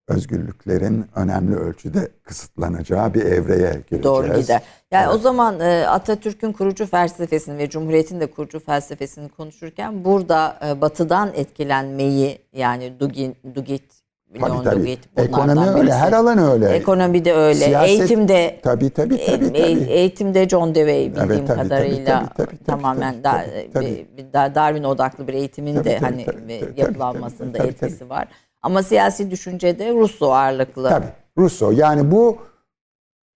özgürlüklerin 0.10 1.06
önemli 1.16 1.56
ölçüde 1.56 2.08
kısıtlanacağı 2.24 3.14
bir 3.14 3.22
evreye 3.26 3.72
gireceğiz. 3.72 4.04
Doğru 4.04 4.42
gider. 4.42 4.62
Yani 4.92 5.06
evet. 5.06 5.16
o 5.16 5.18
zaman 5.18 5.60
e, 5.60 5.88
Atatürk'ün 5.88 6.52
kurucu 6.52 6.86
felsefesini 6.86 7.58
ve 7.58 7.70
Cumhuriyet'in 7.70 8.20
de 8.20 8.32
kurucu 8.32 8.60
felsefesini 8.60 9.30
konuşurken 9.30 10.06
burada 10.06 10.60
e, 10.68 10.82
batıdan 10.82 11.32
etkilenmeyi 11.36 12.40
yani 12.54 13.00
Dugin, 13.00 13.36
Dugit 13.56 13.99
Tabii 14.34 14.64
tabii. 14.64 14.98
Ekonomi 15.18 15.70
öyle, 15.70 15.82
birisi. 15.82 15.94
her 15.94 16.14
alan 16.14 16.38
öyle. 16.38 16.70
Ekonomi 16.70 17.26
de 17.26 17.34
öyle. 17.34 17.66
Siyaset, 17.66 17.90
eğitimde 17.90 18.60
tabii 18.64 18.90
tabii 18.90 19.26
tabii. 19.26 19.48
tabii. 19.48 19.84
Eğitimde 19.90 20.50
John 20.50 20.76
Dewey 20.76 21.10
bildiğim 21.10 21.32
evet, 21.32 21.48
tabii, 21.48 21.60
kadarıyla 21.62 22.20
tabii, 22.20 22.34
tabii, 22.38 22.58
tabii, 22.58 22.66
tamamen 22.66 23.22
tabii, 23.22 23.46
tabii, 23.52 23.72
tabii. 23.74 24.08
Bir 24.18 24.34
Darwin 24.34 24.84
odaklı 24.84 25.28
bir 25.28 25.34
eğitimin 25.34 25.76
tabii, 25.76 25.86
de 25.86 25.98
tabii, 25.98 26.06
hani 26.12 26.26
tabii, 26.26 26.60
tabii, 26.60 26.82
yapılanmasında 26.82 27.58
tabii, 27.58 27.58
tabii, 27.58 27.68
etkisi 27.68 28.00
tabii. 28.00 28.10
var. 28.10 28.28
Ama 28.62 28.84
siyasi 28.84 29.32
düşüncede 29.32 29.94
Russo 29.94 30.32
ağırlıklı. 30.32 30.90
Tabii. 30.90 31.08
Russo. 31.38 31.72
Yani 31.72 32.12
bu 32.12 32.38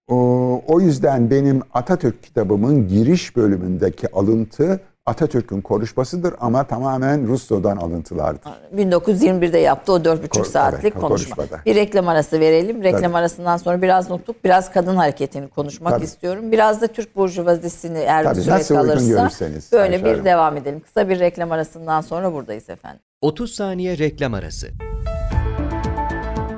o, 0.08 0.62
o 0.68 0.82
yüzden 0.82 1.30
benim 1.30 1.62
Atatürk 1.74 2.24
kitabımın 2.24 2.88
giriş 2.88 3.36
bölümündeki 3.36 4.12
alıntı 4.12 4.80
Atatürk'ün 5.06 5.62
konuşmasıdır 5.62 6.34
ama 6.40 6.64
tamamen 6.64 7.28
Russo'dan 7.28 7.78
alıntılardır. 7.78 8.52
1921'de 8.76 9.58
yaptı 9.58 9.94
o 9.94 9.98
4,5 9.98 10.46
saatlik 10.46 10.84
evet, 10.84 10.94
konuşma. 10.94 11.36
Konuşmada. 11.36 11.62
Bir 11.66 11.76
reklam 11.76 12.08
arası 12.08 12.40
verelim. 12.40 12.84
Reklam 12.84 13.02
Tabii. 13.02 13.18
arasından 13.18 13.58
sonra 13.58 13.82
biraz 13.82 14.10
nutuk, 14.10 14.44
biraz 14.44 14.72
kadın 14.72 14.96
hareketini 14.96 15.48
konuşmak 15.48 15.94
Tabii. 15.94 16.04
istiyorum. 16.04 16.52
Biraz 16.52 16.82
da 16.82 16.88
Türk 16.88 17.16
burjuvazisini 17.16 17.98
eğer 17.98 18.24
Tabii, 18.24 18.42
süre 18.42 18.64
kalırsa 18.76 19.30
böyle 19.72 20.06
bir 20.06 20.24
devam 20.24 20.58
edelim. 20.58 20.80
Kısa 20.80 21.10
bir 21.10 21.20
reklam 21.20 21.52
arasından 21.52 22.02
sonra 22.02 22.34
buradayız 22.34 22.70
efendim. 22.70 23.02
30 23.22 23.54
saniye 23.54 23.98
reklam 23.98 24.34
arası. 24.34 24.68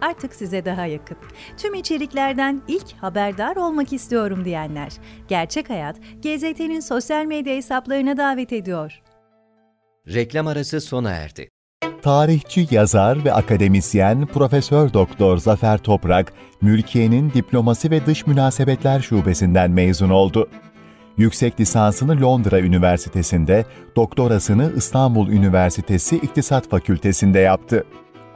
artık 0.00 0.34
size 0.34 0.64
daha 0.64 0.86
yakın. 0.86 1.16
Tüm 1.56 1.74
içeriklerden 1.74 2.62
ilk 2.68 2.92
haberdar 3.00 3.56
olmak 3.56 3.92
istiyorum 3.92 4.44
diyenler. 4.44 4.92
Gerçek 5.28 5.70
Hayat, 5.70 5.96
GZT'nin 6.22 6.80
sosyal 6.80 7.24
medya 7.24 7.54
hesaplarına 7.54 8.16
davet 8.16 8.52
ediyor. 8.52 9.02
Reklam 10.14 10.46
arası 10.46 10.80
sona 10.80 11.10
erdi. 11.10 11.48
Tarihçi, 12.02 12.66
yazar 12.70 13.24
ve 13.24 13.32
akademisyen 13.32 14.26
Profesör 14.26 14.92
Doktor 14.92 15.38
Zafer 15.38 15.78
Toprak, 15.78 16.32
Mülkiye'nin 16.60 17.30
Diplomasi 17.30 17.90
ve 17.90 18.06
Dış 18.06 18.26
Münasebetler 18.26 19.00
Şubesinden 19.00 19.70
mezun 19.70 20.10
oldu. 20.10 20.48
Yüksek 21.16 21.60
lisansını 21.60 22.20
Londra 22.20 22.60
Üniversitesi'nde, 22.60 23.64
doktorasını 23.96 24.72
İstanbul 24.76 25.28
Üniversitesi 25.28 26.16
İktisat 26.16 26.68
Fakültesi'nde 26.68 27.38
yaptı. 27.38 27.84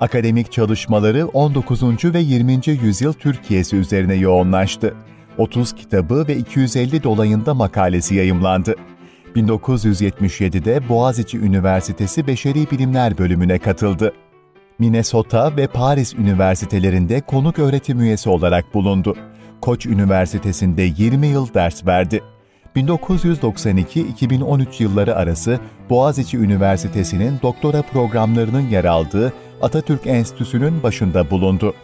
Akademik 0.02 0.52
çalışmaları 0.52 1.26
19. 1.26 1.82
ve 2.04 2.20
20. 2.20 2.60
yüzyıl 2.66 3.12
Türkiye'si 3.12 3.76
üzerine 3.76 4.14
yoğunlaştı. 4.14 4.94
30 5.38 5.72
kitabı 5.72 6.24
ve 6.28 6.36
250 6.36 7.02
dolayında 7.02 7.54
makalesi 7.54 8.14
yayımlandı. 8.14 8.74
1977'de 9.36 10.88
Boğaziçi 10.88 11.38
Üniversitesi 11.38 12.26
Beşeri 12.26 12.70
Bilimler 12.70 13.18
bölümüne 13.18 13.58
katıldı. 13.58 14.12
Minnesota 14.78 15.56
ve 15.56 15.66
Paris 15.66 16.14
üniversitelerinde 16.14 17.20
konuk 17.20 17.58
öğretim 17.58 18.00
üyesi 18.00 18.30
olarak 18.30 18.74
bulundu. 18.74 19.16
Koç 19.60 19.86
Üniversitesi'nde 19.86 20.82
20 20.82 21.26
yıl 21.26 21.54
ders 21.54 21.86
verdi. 21.86 22.22
1992-2013 22.76 24.82
yılları 24.82 25.16
arası 25.16 25.60
Boğaziçi 25.90 26.38
Üniversitesi'nin 26.38 27.38
doktora 27.42 27.82
programlarının 27.82 28.68
yer 28.68 28.84
aldığı 28.84 29.32
Atatürk 29.62 30.06
Enstitüsü'nün 30.06 30.82
başında 30.82 31.30
bulundu. 31.30 31.74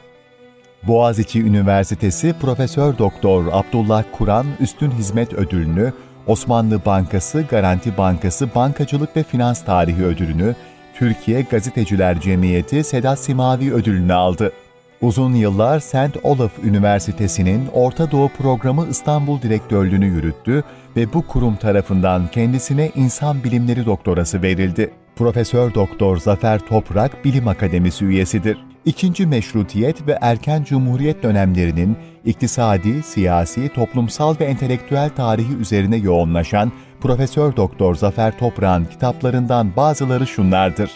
Boğaziçi 0.83 1.43
Üniversitesi 1.43 2.35
Profesör 2.41 2.99
Doktor 2.99 3.45
Abdullah 3.53 4.05
Kur'an 4.13 4.47
Üstün 4.61 4.91
Hizmet 4.91 5.33
Ödülünü, 5.33 5.93
Osmanlı 6.27 6.85
Bankası 6.87 7.43
Garanti 7.51 7.97
Bankası 7.97 8.55
Bankacılık 8.55 9.17
ve 9.17 9.23
Finans 9.23 9.65
Tarihi 9.65 10.05
Ödülünü, 10.05 10.55
Türkiye 10.95 11.43
Gazeteciler 11.43 12.21
Cemiyeti 12.21 12.85
Sedat 12.85 13.19
Simavi 13.19 13.73
Ödülünü 13.73 14.13
aldı. 14.13 14.53
Uzun 15.01 15.35
yıllar 15.35 15.81
St. 15.81 16.17
Olaf 16.23 16.53
Üniversitesi'nin 16.65 17.69
Orta 17.75 18.11
Doğu 18.11 18.29
Programı 18.29 18.87
İstanbul 18.91 19.43
Direktörlüğünü 19.43 20.07
yürüttü 20.07 20.65
ve 20.97 21.13
bu 21.13 21.27
kurum 21.27 21.57
tarafından 21.57 22.29
kendisine 22.31 22.91
insan 22.95 23.45
bilimleri 23.45 23.87
doktorası 23.87 24.43
verildi. 24.43 24.91
Profesör 25.19 25.75
Doktor 25.75 26.17
Zafer 26.17 26.59
Toprak 26.59 27.25
Bilim 27.25 27.49
Akademisi 27.49 28.05
üyesidir. 28.05 28.59
İkinci 28.85 29.27
Meşrutiyet 29.27 30.07
ve 30.07 30.19
erken 30.21 30.65
Cumhuriyet 30.65 31.23
dönemlerinin 31.23 31.97
iktisadi, 32.25 33.03
siyasi, 33.03 33.69
toplumsal 33.69 34.35
ve 34.41 34.45
entelektüel 34.45 35.11
tarihi 35.11 35.57
üzerine 35.57 35.97
yoğunlaşan 35.97 36.73
Profesör 37.01 37.57
Doktor 37.57 37.95
Zafer 37.95 38.39
Toprak'ın 38.39 38.85
kitaplarından 38.85 39.77
bazıları 39.77 40.27
şunlardır. 40.27 40.91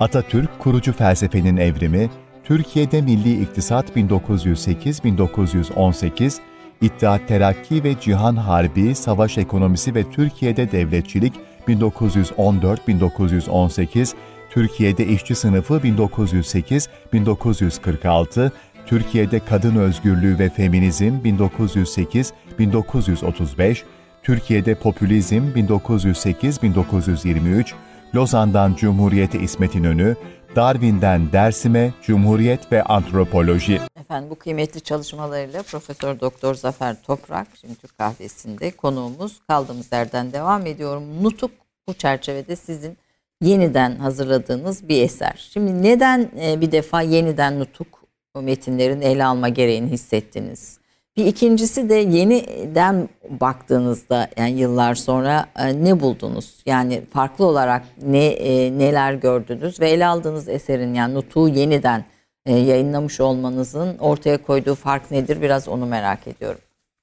Atatürk 0.00 0.58
kurucu 0.58 0.92
felsefenin 0.92 1.56
evrimi, 1.56 2.10
Türkiye'de 2.44 3.02
Milli 3.02 3.42
İktisat 3.42 3.96
1908-1918, 3.96 6.38
İttihat 6.80 7.28
Terakki 7.28 7.84
ve 7.84 7.94
Cihan 8.00 8.36
Harbi, 8.36 8.94
Savaş 8.94 9.38
Ekonomisi 9.38 9.94
ve 9.94 10.10
Türkiye'de 10.10 10.72
Devletçilik 10.72 11.34
1914-1918, 11.68 14.14
Türkiye'de 14.50 15.06
İşçi 15.06 15.34
Sınıfı 15.34 15.74
1908-1946, 15.74 18.50
Türkiye'de 18.86 19.40
Kadın 19.40 19.76
Özgürlüğü 19.76 20.38
ve 20.38 20.48
Feminizm 20.48 21.12
1908-1935, 21.24 23.82
Türkiye'de 24.22 24.74
Popülizm 24.74 25.42
1908-1923, 25.56 27.72
Lozan'dan 28.14 28.74
Cumhuriyete 28.74 29.40
İsmet 29.40 29.74
İnönü, 29.74 30.16
Darwin'den 30.56 31.32
Dersim'e 31.32 31.92
Cumhuriyet 32.02 32.72
ve 32.72 32.82
Antropoloji. 32.82 33.80
Efendim 34.00 34.30
bu 34.30 34.34
kıymetli 34.34 34.80
çalışmalarıyla 34.80 35.62
Profesör 35.62 36.20
Doktor 36.20 36.54
Zafer 36.54 37.02
Toprak 37.02 37.46
şimdi 37.60 37.74
Türk 37.74 37.98
Kahvesi'nde 37.98 38.70
konuğumuz 38.70 39.40
kaldığımız 39.48 39.92
yerden 39.92 40.32
devam 40.32 40.66
ediyorum. 40.66 41.24
Nutuk 41.24 41.50
bu 41.88 41.94
çerçevede 41.94 42.56
sizin 42.56 42.96
yeniden 43.40 43.96
hazırladığınız 43.96 44.88
bir 44.88 45.02
eser. 45.02 45.48
Şimdi 45.52 45.82
neden 45.82 46.30
e, 46.40 46.60
bir 46.60 46.72
defa 46.72 47.00
yeniden 47.00 47.60
Nutuk 47.60 48.04
metinlerin 48.34 49.00
ele 49.00 49.24
alma 49.24 49.48
gereğini 49.48 49.90
hissettiniz? 49.90 50.78
Bir 51.16 51.26
ikincisi 51.26 51.88
de 51.88 51.94
yeniden 51.94 53.08
baktığınızda 53.30 54.28
yani 54.36 54.50
yıllar 54.50 54.94
sonra 54.94 55.46
e, 55.56 55.84
ne 55.84 56.00
buldunuz? 56.00 56.62
Yani 56.66 57.02
farklı 57.12 57.44
olarak 57.44 57.82
ne 58.02 58.26
e, 58.26 58.78
neler 58.78 59.14
gördünüz 59.14 59.80
ve 59.80 59.90
ele 59.90 60.06
aldığınız 60.06 60.48
eserin 60.48 60.94
yani 60.94 61.14
Nutuk'u 61.14 61.48
yeniden 61.48 62.04
e, 62.46 62.56
yayınlamış 62.56 63.20
olmanızın 63.20 63.98
ortaya 63.98 64.42
koyduğu 64.42 64.74
fark 64.74 65.10
nedir? 65.10 65.42
Biraz 65.42 65.68
onu 65.68 65.86
merak 65.86 66.26
ediyorum. 66.26 66.60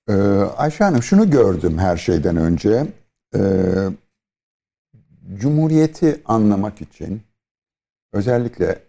Ee, 0.10 0.14
Ayşe 0.58 0.84
Hanım 0.84 1.04
şunu 1.04 1.30
gördüm 1.30 1.78
her 1.78 1.98
şeyden 1.98 2.38
önce. 2.38 2.88
Ee, 3.36 3.40
Cumhuriyeti 5.36 6.22
anlamak 6.26 6.82
için 6.82 7.22
özellikle 8.14 8.80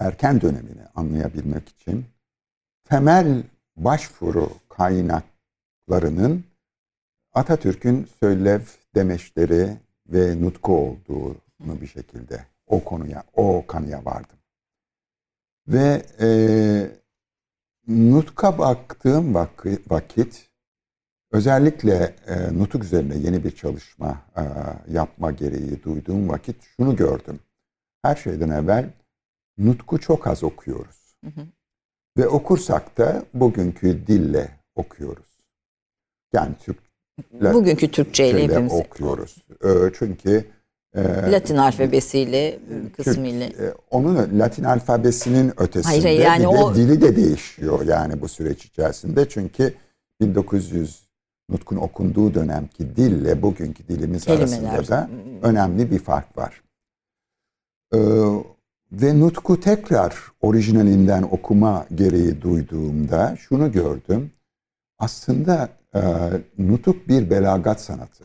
erken 0.00 0.40
dönemini 0.40 0.82
anlayabilmek 0.94 1.68
için 1.68 2.04
temel 2.88 3.42
başvuru 3.76 4.50
kaynaklarının 4.68 6.44
Atatürk'ün 7.32 8.08
söylev 8.20 8.60
demeçleri 8.94 9.76
ve 10.06 10.42
nutku 10.42 10.76
olduğunu 10.76 11.80
bir 11.80 11.86
şekilde 11.86 12.44
o 12.66 12.84
konuya, 12.84 13.24
o 13.34 13.66
kanıya 13.66 14.04
vardım. 14.04 14.38
Ve 15.68 16.02
e, 16.20 16.28
nutka 17.88 18.58
baktığım 18.58 19.34
vakit 19.90 20.48
özellikle 21.32 22.16
e, 22.26 22.58
nutuk 22.58 22.84
üzerine 22.84 23.16
yeni 23.16 23.44
bir 23.44 23.50
çalışma 23.50 24.22
e, 24.36 24.42
yapma 24.92 25.30
gereği 25.30 25.82
duyduğum 25.82 26.28
vakit 26.28 26.56
şunu 26.76 26.96
gördüm. 26.96 27.40
Her 28.02 28.16
şeyden 28.16 28.48
evvel 28.48 28.90
nutku 29.58 30.00
çok 30.00 30.26
az 30.26 30.44
okuyoruz. 30.44 31.16
Hı 31.24 31.30
hı. 31.30 31.46
Ve 32.18 32.28
okursak 32.28 32.98
da 32.98 33.24
bugünkü 33.34 34.06
dille 34.06 34.48
okuyoruz. 34.74 35.38
Yani 36.32 36.54
Türk 36.60 36.78
bugünkü 37.32 37.90
Türkçe 37.90 38.30
ile 38.30 38.42
hepimiz 38.42 38.72
okuyoruz. 38.72 39.36
E, 39.64 39.68
çünkü 39.98 40.44
e, 40.94 41.02
Latin 41.32 41.56
alfabesiyle 41.56 42.58
kısmıyla. 42.96 43.46
E, 43.46 43.74
onun 43.90 44.38
Latin 44.38 44.64
alfabesinin 44.64 45.52
ötesinde 45.60 46.00
hayır, 46.02 46.20
yani 46.20 46.38
bir 46.38 46.58
de 46.58 46.62
o... 46.62 46.74
dili 46.74 47.00
de 47.00 47.16
değişiyor 47.16 47.86
yani 47.86 48.20
bu 48.20 48.28
süreç 48.28 48.64
içerisinde. 48.64 49.28
Çünkü 49.28 49.74
1900 50.20 51.08
Nutkun 51.50 51.76
okunduğu 51.76 52.34
dönemki 52.34 52.96
dille 52.96 53.42
bugünkü 53.42 53.88
dilimiz 53.88 54.24
Kelimeler. 54.24 54.74
arasında 54.74 54.96
da 54.96 55.10
önemli 55.42 55.90
bir 55.90 55.98
fark 55.98 56.38
var. 56.38 56.62
Ee, 57.94 57.98
ve 58.92 59.20
Nutku 59.20 59.60
tekrar 59.60 60.14
orijinalinden 60.40 61.22
okuma 61.22 61.86
gereği 61.94 62.42
duyduğumda 62.42 63.36
şunu 63.36 63.72
gördüm. 63.72 64.30
Aslında 64.98 65.68
e, 65.94 66.00
Nutuk 66.58 67.08
bir 67.08 67.30
belagat 67.30 67.80
sanatı. 67.80 68.24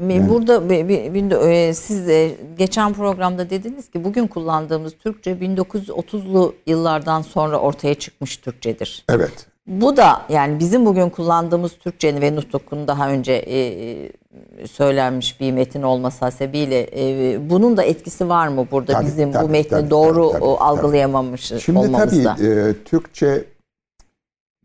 Yani, 0.00 0.28
Burada 0.28 0.70
bir, 0.70 0.88
bir, 1.14 1.30
e, 1.30 1.74
siz 1.74 2.06
de 2.06 2.36
geçen 2.58 2.92
programda 2.92 3.50
dediniz 3.50 3.90
ki 3.90 4.04
bugün 4.04 4.26
kullandığımız 4.26 4.92
Türkçe 4.98 5.30
1930'lu 5.32 6.54
yıllardan 6.66 7.22
sonra 7.22 7.58
ortaya 7.58 7.94
çıkmış 7.94 8.36
Türkçedir. 8.36 9.04
Evet. 9.08 9.46
Bu 9.66 9.96
da 9.96 10.26
yani 10.28 10.58
bizim 10.58 10.86
bugün 10.86 11.10
kullandığımız 11.10 11.72
Türkçenin 11.72 12.20
ve 12.20 12.36
Nutuk'un 12.36 12.88
daha 12.88 13.10
önce 13.10 13.32
e, 13.32 13.58
e, 13.58 14.66
söylenmiş 14.66 15.40
bir 15.40 15.52
metin 15.52 15.82
olması 15.82 16.24
hasebiyle 16.24 16.90
e, 16.96 17.50
bunun 17.50 17.76
da 17.76 17.82
etkisi 17.82 18.28
var 18.28 18.48
mı 18.48 18.66
burada 18.70 18.92
tabii, 18.92 19.06
bizim 19.06 19.32
tabii, 19.32 19.44
bu 19.44 19.48
metni 19.48 19.70
tabii, 19.70 19.90
doğru 19.90 20.28
tabii, 20.28 20.40
tabii, 20.40 20.50
algılayamamış 20.50 21.48
tabii. 21.48 21.60
Şimdi 21.60 21.78
olmamızda? 21.78 22.36
tabii 22.36 22.46
e, 22.46 22.84
Türkçe 22.84 23.44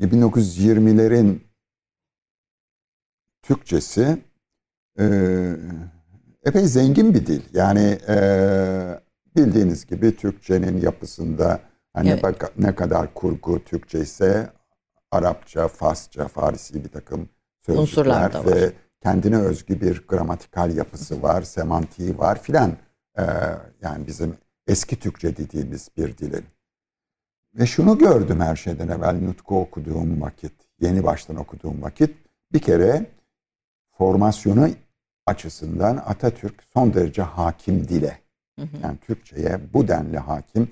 1920'lerin 0.01 1.39
Türkçesi 3.41 4.17
e, 4.99 5.05
epey 6.45 6.65
zengin 6.65 7.13
bir 7.13 7.25
dil. 7.25 7.41
Yani 7.53 7.97
e, 8.07 8.17
bildiğiniz 9.35 9.85
gibi 9.85 10.15
Türkçenin 10.15 10.81
yapısında 10.81 11.59
hani 11.93 12.09
evet. 12.09 12.41
ne 12.57 12.75
kadar 12.75 13.13
kurgu 13.13 13.63
Türkçe 13.63 13.99
ise 13.99 14.56
Arapça, 15.11 15.67
Farsça, 15.67 16.27
Farisi 16.27 16.83
bir 16.83 16.89
takım 16.89 17.29
sözcükler 17.65 18.45
ve 18.45 18.73
kendine 19.01 19.37
özgü 19.37 19.81
bir 19.81 20.07
gramatikal 20.07 20.75
yapısı 20.75 21.21
var, 21.21 21.41
semantiği 21.41 22.17
var 22.17 22.41
filan. 22.41 22.77
Ee, 23.17 23.23
yani 23.81 24.07
bizim 24.07 24.37
eski 24.67 24.99
Türkçe 24.99 25.37
dediğimiz 25.37 25.89
bir 25.97 26.17
dilin. 26.17 26.45
Ve 27.55 27.65
şunu 27.65 27.97
gördüm 27.97 28.39
her 28.39 28.55
şeyden 28.55 28.87
evvel 28.87 29.21
Nutku 29.21 29.59
okuduğum 29.59 30.21
vakit, 30.21 30.53
yeni 30.79 31.03
baştan 31.03 31.35
okuduğum 31.35 31.81
vakit. 31.81 32.15
Bir 32.53 32.59
kere 32.59 33.05
formasyonu 33.97 34.69
açısından 35.25 35.97
Atatürk 35.97 36.63
son 36.73 36.93
derece 36.93 37.21
hakim 37.21 37.87
dile. 37.87 38.19
Yani 38.83 38.97
Türkçe'ye 38.97 39.59
bu 39.73 39.87
denli 39.87 40.17
hakim. 40.17 40.69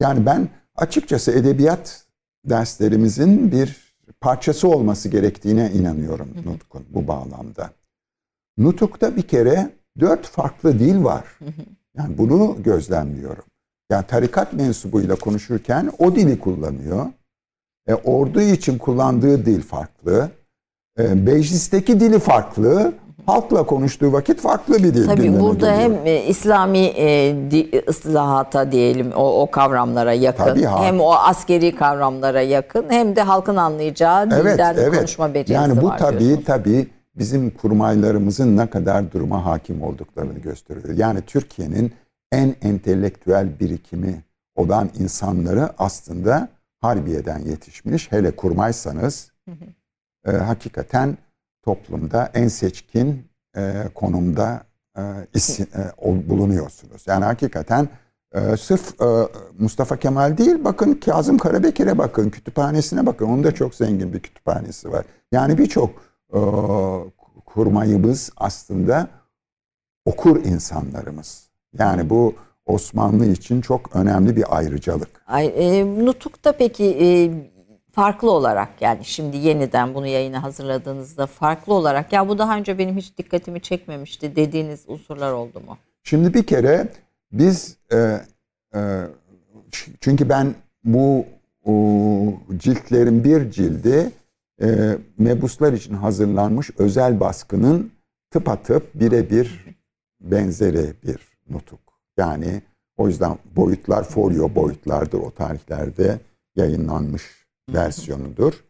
Yani 0.00 0.26
ben 0.26 0.48
açıkçası 0.76 1.32
edebiyat 1.32 2.07
derslerimizin 2.44 3.52
bir 3.52 3.94
parçası 4.20 4.68
olması 4.68 5.08
gerektiğine 5.08 5.70
inanıyorum 5.72 6.28
Nutuk'un 6.44 6.84
bu 6.90 7.08
bağlamda. 7.08 7.70
Nutuk'ta 8.58 9.16
bir 9.16 9.22
kere 9.22 9.70
dört 10.00 10.26
farklı 10.26 10.78
dil 10.78 11.04
var. 11.04 11.24
Yani 11.96 12.18
bunu 12.18 12.56
gözlemliyorum. 12.62 13.44
Yani 13.90 14.06
tarikat 14.06 14.52
mensubuyla 14.52 15.16
konuşurken 15.16 15.92
o 15.98 16.16
dili 16.16 16.40
kullanıyor. 16.40 17.06
E, 17.86 17.94
ordu 17.94 18.40
için 18.40 18.78
kullandığı 18.78 19.46
dil 19.46 19.62
farklı. 19.62 20.30
E, 20.98 21.02
meclisteki 21.02 22.00
dili 22.00 22.18
farklı 22.18 22.92
halkla 23.28 23.66
konuştuğu 23.66 24.12
vakit 24.12 24.40
farklı 24.40 24.78
bir 24.78 24.94
dil. 24.94 25.06
Tabii 25.06 25.40
burada 25.40 25.70
geliyor. 25.70 25.78
hem 25.78 26.06
e, 26.06 26.24
İslami 26.24 26.78
e, 26.78 27.34
di, 27.50 27.82
ıslahata 27.88 28.72
diyelim 28.72 29.12
o, 29.12 29.42
o 29.42 29.50
kavramlara 29.50 30.12
yakın. 30.12 30.44
Tabii, 30.44 30.66
hem 30.66 31.00
o 31.00 31.12
askeri 31.12 31.74
kavramlara 31.74 32.40
yakın 32.40 32.84
hem 32.88 33.16
de 33.16 33.22
halkın 33.22 33.56
anlayacağı 33.56 34.28
evet, 34.32 34.54
dilden 34.54 34.76
evet. 34.78 34.96
konuşma 34.96 35.34
becerisi 35.34 35.62
var. 35.62 35.68
Yani 35.68 35.82
bu 35.82 35.92
tabii 35.98 36.18
diyorsunuz. 36.18 36.46
tabii 36.46 36.88
bizim 37.18 37.50
kurmaylarımızın 37.50 38.56
ne 38.56 38.70
kadar 38.70 39.12
duruma 39.12 39.46
hakim 39.46 39.82
olduklarını 39.82 40.38
gösteriyor. 40.38 40.96
Yani 40.96 41.20
Türkiye'nin 41.20 41.92
en 42.32 42.54
entelektüel 42.62 43.60
birikimi 43.60 44.22
olan 44.56 44.90
insanları 44.98 45.68
aslında 45.78 46.48
Harbiye'den 46.80 47.38
yetişmiş. 47.38 48.12
Hele 48.12 48.30
kurmaysanız 48.30 49.32
e, 50.26 50.30
hakikaten 50.30 51.18
toplumda 51.62 52.30
en 52.34 52.48
seçkin 52.48 53.26
e, 53.56 53.84
konumda 53.94 54.62
e, 54.98 55.02
isim, 55.34 55.66
e, 55.76 56.28
bulunuyorsunuz. 56.28 57.04
Yani 57.06 57.24
hakikaten 57.24 57.88
e, 58.32 58.56
sırf 58.56 59.00
e, 59.02 59.28
Mustafa 59.58 59.96
Kemal 59.96 60.38
değil 60.38 60.64
bakın 60.64 60.94
Kazım 60.94 61.38
Karabekir'e 61.38 61.98
bakın 61.98 62.30
kütüphanesine 62.30 63.06
bakın. 63.06 63.26
Onun 63.26 63.44
da 63.44 63.54
çok 63.54 63.74
zengin 63.74 64.12
bir 64.12 64.20
kütüphanesi 64.20 64.92
var. 64.92 65.04
Yani 65.32 65.58
birçok 65.58 65.90
e, 66.34 66.40
kurmayımız 67.46 68.30
aslında 68.36 69.08
okur 70.04 70.44
insanlarımız. 70.44 71.48
Yani 71.78 72.10
bu 72.10 72.34
Osmanlı 72.66 73.26
için 73.26 73.60
çok 73.60 73.96
önemli 73.96 74.36
bir 74.36 74.56
ayrıcalık. 74.56 75.08
Ay, 75.26 75.52
e, 75.56 75.86
Nutuk'ta 76.04 76.52
peki 76.52 76.84
e, 76.84 77.30
farklı 77.98 78.30
olarak 78.30 78.68
yani 78.80 79.04
şimdi 79.04 79.36
yeniden 79.36 79.94
bunu 79.94 80.06
yayına 80.06 80.42
hazırladığınızda 80.42 81.26
farklı 81.26 81.74
olarak 81.74 82.12
ya 82.12 82.28
bu 82.28 82.38
daha 82.38 82.56
önce 82.56 82.78
benim 82.78 82.96
hiç 82.96 83.18
dikkatimi 83.18 83.60
çekmemişti 83.60 84.36
dediğiniz 84.36 84.84
unsurlar 84.86 85.32
oldu 85.32 85.60
mu? 85.60 85.78
Şimdi 86.02 86.34
bir 86.34 86.42
kere 86.42 86.88
biz 87.32 87.76
e, 87.92 88.20
e, 88.74 88.80
çünkü 90.00 90.28
ben 90.28 90.54
bu 90.84 91.26
o, 91.64 91.74
ciltlerin 92.56 93.24
bir 93.24 93.50
cildi 93.50 94.10
e, 94.62 94.98
mebuslar 95.18 95.72
için 95.72 95.94
hazırlanmış 95.94 96.70
özel 96.78 97.20
baskının 97.20 97.92
tıpatıp 98.30 98.94
birebir 98.94 99.64
benzeri 100.20 100.92
bir 101.04 101.18
nutuk. 101.50 101.80
Yani 102.16 102.62
o 102.96 103.08
yüzden 103.08 103.38
boyutlar 103.56 104.04
folyo 104.04 104.54
boyutlardır 104.54 105.18
o 105.18 105.30
tarihlerde 105.30 106.18
yayınlanmış 106.56 107.47
versiyonudur. 107.68 108.64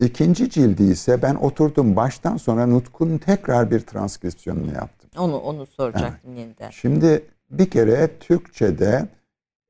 İkinci 0.00 0.50
cildi 0.50 0.82
ise 0.82 1.22
ben 1.22 1.34
oturdum 1.34 1.96
baştan 1.96 2.36
sonra 2.36 2.66
Nutk'un 2.66 3.18
tekrar 3.18 3.70
bir 3.70 3.80
transkripsiyonunu 3.80 4.72
yaptım. 4.74 5.10
Onu 5.18 5.36
onu 5.36 5.66
soracaktım 5.66 6.30
evet. 6.30 6.38
yeniden. 6.38 6.70
Şimdi 6.70 7.22
bir 7.50 7.70
kere 7.70 8.18
Türkçe'de 8.18 9.08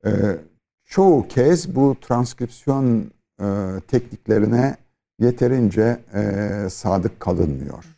e, 0.05 0.09
çoğu 0.85 1.27
kez 1.27 1.75
bu 1.75 1.95
transkripsiyon 2.01 3.11
e, 3.41 3.45
tekniklerine 3.87 4.77
yeterince 5.19 5.99
e, 6.13 6.69
sadık 6.69 7.19
kalınmıyor. 7.19 7.95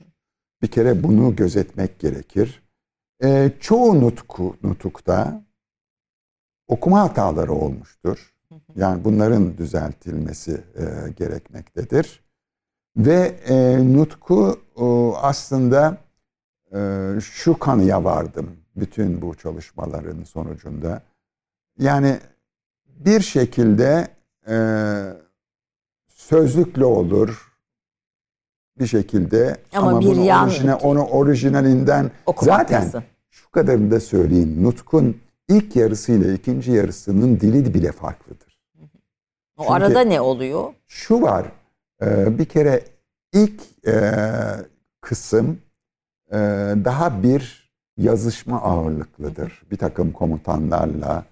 Bir 0.62 0.68
kere 0.68 1.04
bunu 1.04 1.36
gözetmek 1.36 2.00
gerekir. 2.00 2.64
E, 3.24 3.52
çoğu 3.60 4.02
nutku, 4.02 4.56
nutukta 4.64 5.42
okuma 6.68 7.02
hataları 7.02 7.54
olmuştur. 7.54 8.34
Yani 8.76 9.04
bunların 9.04 9.58
düzeltilmesi 9.58 10.52
e, 10.52 11.12
gerekmektedir. 11.12 12.24
Ve 12.98 13.36
e, 13.48 13.78
nutku 13.94 14.60
e, 14.78 14.84
aslında 15.22 15.98
e, 16.76 17.10
şu 17.22 17.60
kanıya 17.60 18.04
vardım 18.04 18.50
bütün 18.76 19.22
bu 19.22 19.36
çalışmaların 19.36 20.24
sonucunda. 20.24 21.02
Yani 21.80 22.20
bir 22.86 23.22
şekilde 23.22 24.08
e, 24.48 24.58
sözlükle 26.08 26.86
olur 26.86 27.54
bir 28.80 28.88
şekilde 28.88 29.58
ama, 29.74 29.90
ama 29.90 30.00
bir 30.00 30.06
bunu 30.06 30.26
yan 30.26 30.48
orijine, 30.48 30.76
onu 30.76 31.04
orijinalinden 31.04 32.12
zaten 32.42 33.04
şu 33.30 33.52
kadarını 33.52 33.92
da 33.92 34.00
söyleyeyim. 34.00 34.64
Nutkun 34.64 35.18
ilk 35.50 35.76
yarısı 35.76 36.12
ile 36.12 36.34
ikinci 36.34 36.72
yarısının 36.72 37.40
dili 37.40 37.74
bile 37.74 37.92
farklıdır. 37.92 38.60
O 39.58 39.64
Çünkü 39.64 39.74
arada 39.74 40.02
ne 40.02 40.22
oluyor? 40.22 40.74
Şu 40.88 41.22
var. 41.22 41.52
E, 42.02 42.38
bir 42.38 42.46
kere 42.46 42.84
ilk 43.34 43.88
e, 43.88 44.12
kısım 45.02 45.62
e, 46.32 46.38
daha 46.86 47.24
bir 47.24 47.72
yazışma 47.98 48.62
ağırlıklıdır. 48.62 49.64
Bir 49.72 49.78
takım 49.78 50.12
komutanlarla 50.12 51.26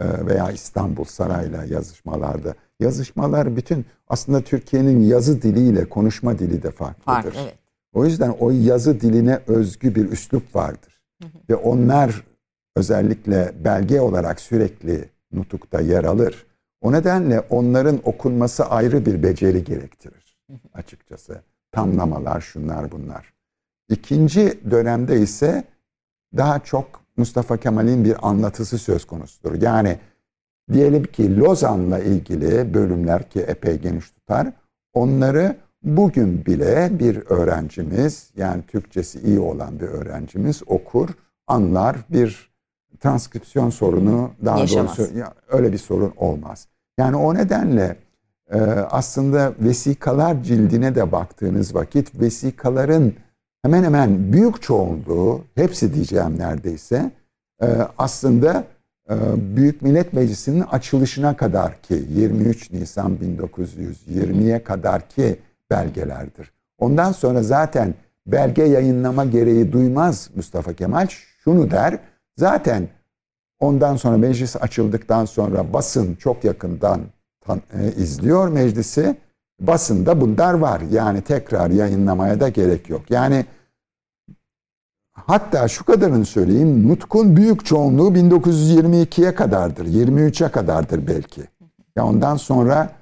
veya 0.00 0.50
İstanbul 0.50 1.04
Saray'la 1.04 1.64
yazışmalarda. 1.64 2.54
Yazışmalar 2.80 3.56
bütün 3.56 3.86
aslında 4.08 4.40
Türkiye'nin 4.40 5.00
yazı 5.00 5.42
diliyle 5.42 5.84
konuşma 5.84 6.38
dili 6.38 6.62
de 6.62 6.70
farklıdır. 6.70 7.04
Farklı, 7.04 7.30
evet. 7.42 7.54
O 7.92 8.04
yüzden 8.04 8.30
o 8.40 8.50
yazı 8.50 9.00
diline 9.00 9.40
özgü 9.46 9.94
bir 9.94 10.10
üslup 10.10 10.56
vardır. 10.56 11.00
Hı 11.22 11.28
hı. 11.28 11.30
Ve 11.50 11.56
onlar 11.56 12.24
özellikle 12.76 13.52
belge 13.64 14.00
olarak 14.00 14.40
sürekli 14.40 15.08
nutukta 15.32 15.80
yer 15.80 16.04
alır. 16.04 16.46
O 16.80 16.92
nedenle 16.92 17.40
onların 17.40 18.00
okunması 18.04 18.66
ayrı 18.66 19.06
bir 19.06 19.22
beceri 19.22 19.64
gerektirir 19.64 20.36
açıkçası. 20.74 21.42
Tamlamalar, 21.72 22.40
şunlar 22.40 22.92
bunlar. 22.92 23.32
İkinci 23.88 24.70
dönemde 24.70 25.20
ise 25.20 25.64
daha 26.36 26.58
çok 26.58 27.02
Mustafa 27.16 27.56
Kemal'in 27.56 28.04
bir 28.04 28.28
anlatısı 28.28 28.78
söz 28.78 29.04
konusudur. 29.04 29.62
Yani 29.62 29.98
diyelim 30.72 31.04
ki 31.04 31.36
Lozan'la 31.36 31.98
ilgili 31.98 32.74
bölümler 32.74 33.30
ki 33.30 33.40
epey 33.40 33.78
geniş 33.78 34.10
tutar. 34.10 34.52
Onları 34.94 35.56
bugün 35.82 36.46
bile 36.46 36.98
bir 36.98 37.16
öğrencimiz 37.16 38.30
yani 38.36 38.62
Türkçesi 38.62 39.20
iyi 39.20 39.40
olan 39.40 39.80
bir 39.80 39.86
öğrencimiz 39.86 40.62
okur, 40.66 41.08
anlar 41.46 41.96
bir 42.10 42.51
transkripsiyon 43.00 43.70
sorunu 43.70 44.30
daha 44.44 44.58
Yaşamaz. 44.58 44.98
doğrusu 44.98 45.18
ya, 45.18 45.32
öyle 45.48 45.72
bir 45.72 45.78
sorun 45.78 46.12
olmaz. 46.16 46.68
Yani 46.98 47.16
o 47.16 47.34
nedenle 47.34 47.96
e, 48.52 48.60
aslında 48.90 49.52
vesikalar 49.60 50.42
cildine 50.42 50.94
de 50.94 51.12
baktığınız 51.12 51.74
vakit 51.74 52.20
vesikaların 52.20 53.12
hemen 53.62 53.84
hemen 53.84 54.32
büyük 54.32 54.62
çoğunluğu, 54.62 55.44
hepsi 55.54 55.94
diyeceğim 55.94 56.38
neredeyse, 56.38 57.10
e, 57.62 57.66
aslında 57.98 58.64
e, 59.10 59.14
Büyük 59.56 59.82
Millet 59.82 60.12
Meclisi'nin 60.12 60.60
açılışına 60.60 61.36
kadar 61.36 61.82
ki 61.82 62.04
23 62.10 62.70
Nisan 62.72 63.16
1920'ye 63.16 64.64
kadar 64.64 65.08
ki 65.08 65.36
belgelerdir. 65.70 66.52
Ondan 66.78 67.12
sonra 67.12 67.42
zaten 67.42 67.94
belge 68.26 68.62
yayınlama 68.62 69.24
gereği 69.24 69.72
duymaz 69.72 70.30
Mustafa 70.36 70.72
Kemal. 70.72 71.06
Şunu 71.44 71.70
der, 71.70 71.98
zaten 72.36 72.88
ondan 73.60 73.96
sonra 73.96 74.16
meclis 74.16 74.56
açıldıktan 74.56 75.24
sonra 75.24 75.72
basın 75.72 76.14
çok 76.14 76.44
yakından 76.44 77.00
e, 77.48 77.92
izliyor 77.96 78.48
meclisi 78.48 79.16
basında 79.60 80.20
bunlar 80.20 80.54
var. 80.54 80.80
Yani 80.90 81.22
tekrar 81.22 81.70
yayınlamaya 81.70 82.40
da 82.40 82.48
gerek 82.48 82.90
yok. 82.90 83.10
Yani 83.10 83.46
hatta 85.12 85.68
şu 85.68 85.84
kadarını 85.84 86.24
söyleyeyim. 86.24 86.88
Nutk'un 86.88 87.36
büyük 87.36 87.64
çoğunluğu 87.64 88.12
1922'ye 88.12 89.34
kadardır. 89.34 89.86
23'e 89.86 90.48
kadardır 90.48 91.06
belki. 91.06 91.42
Ya 91.96 92.06
ondan 92.06 92.36
sonra 92.36 92.92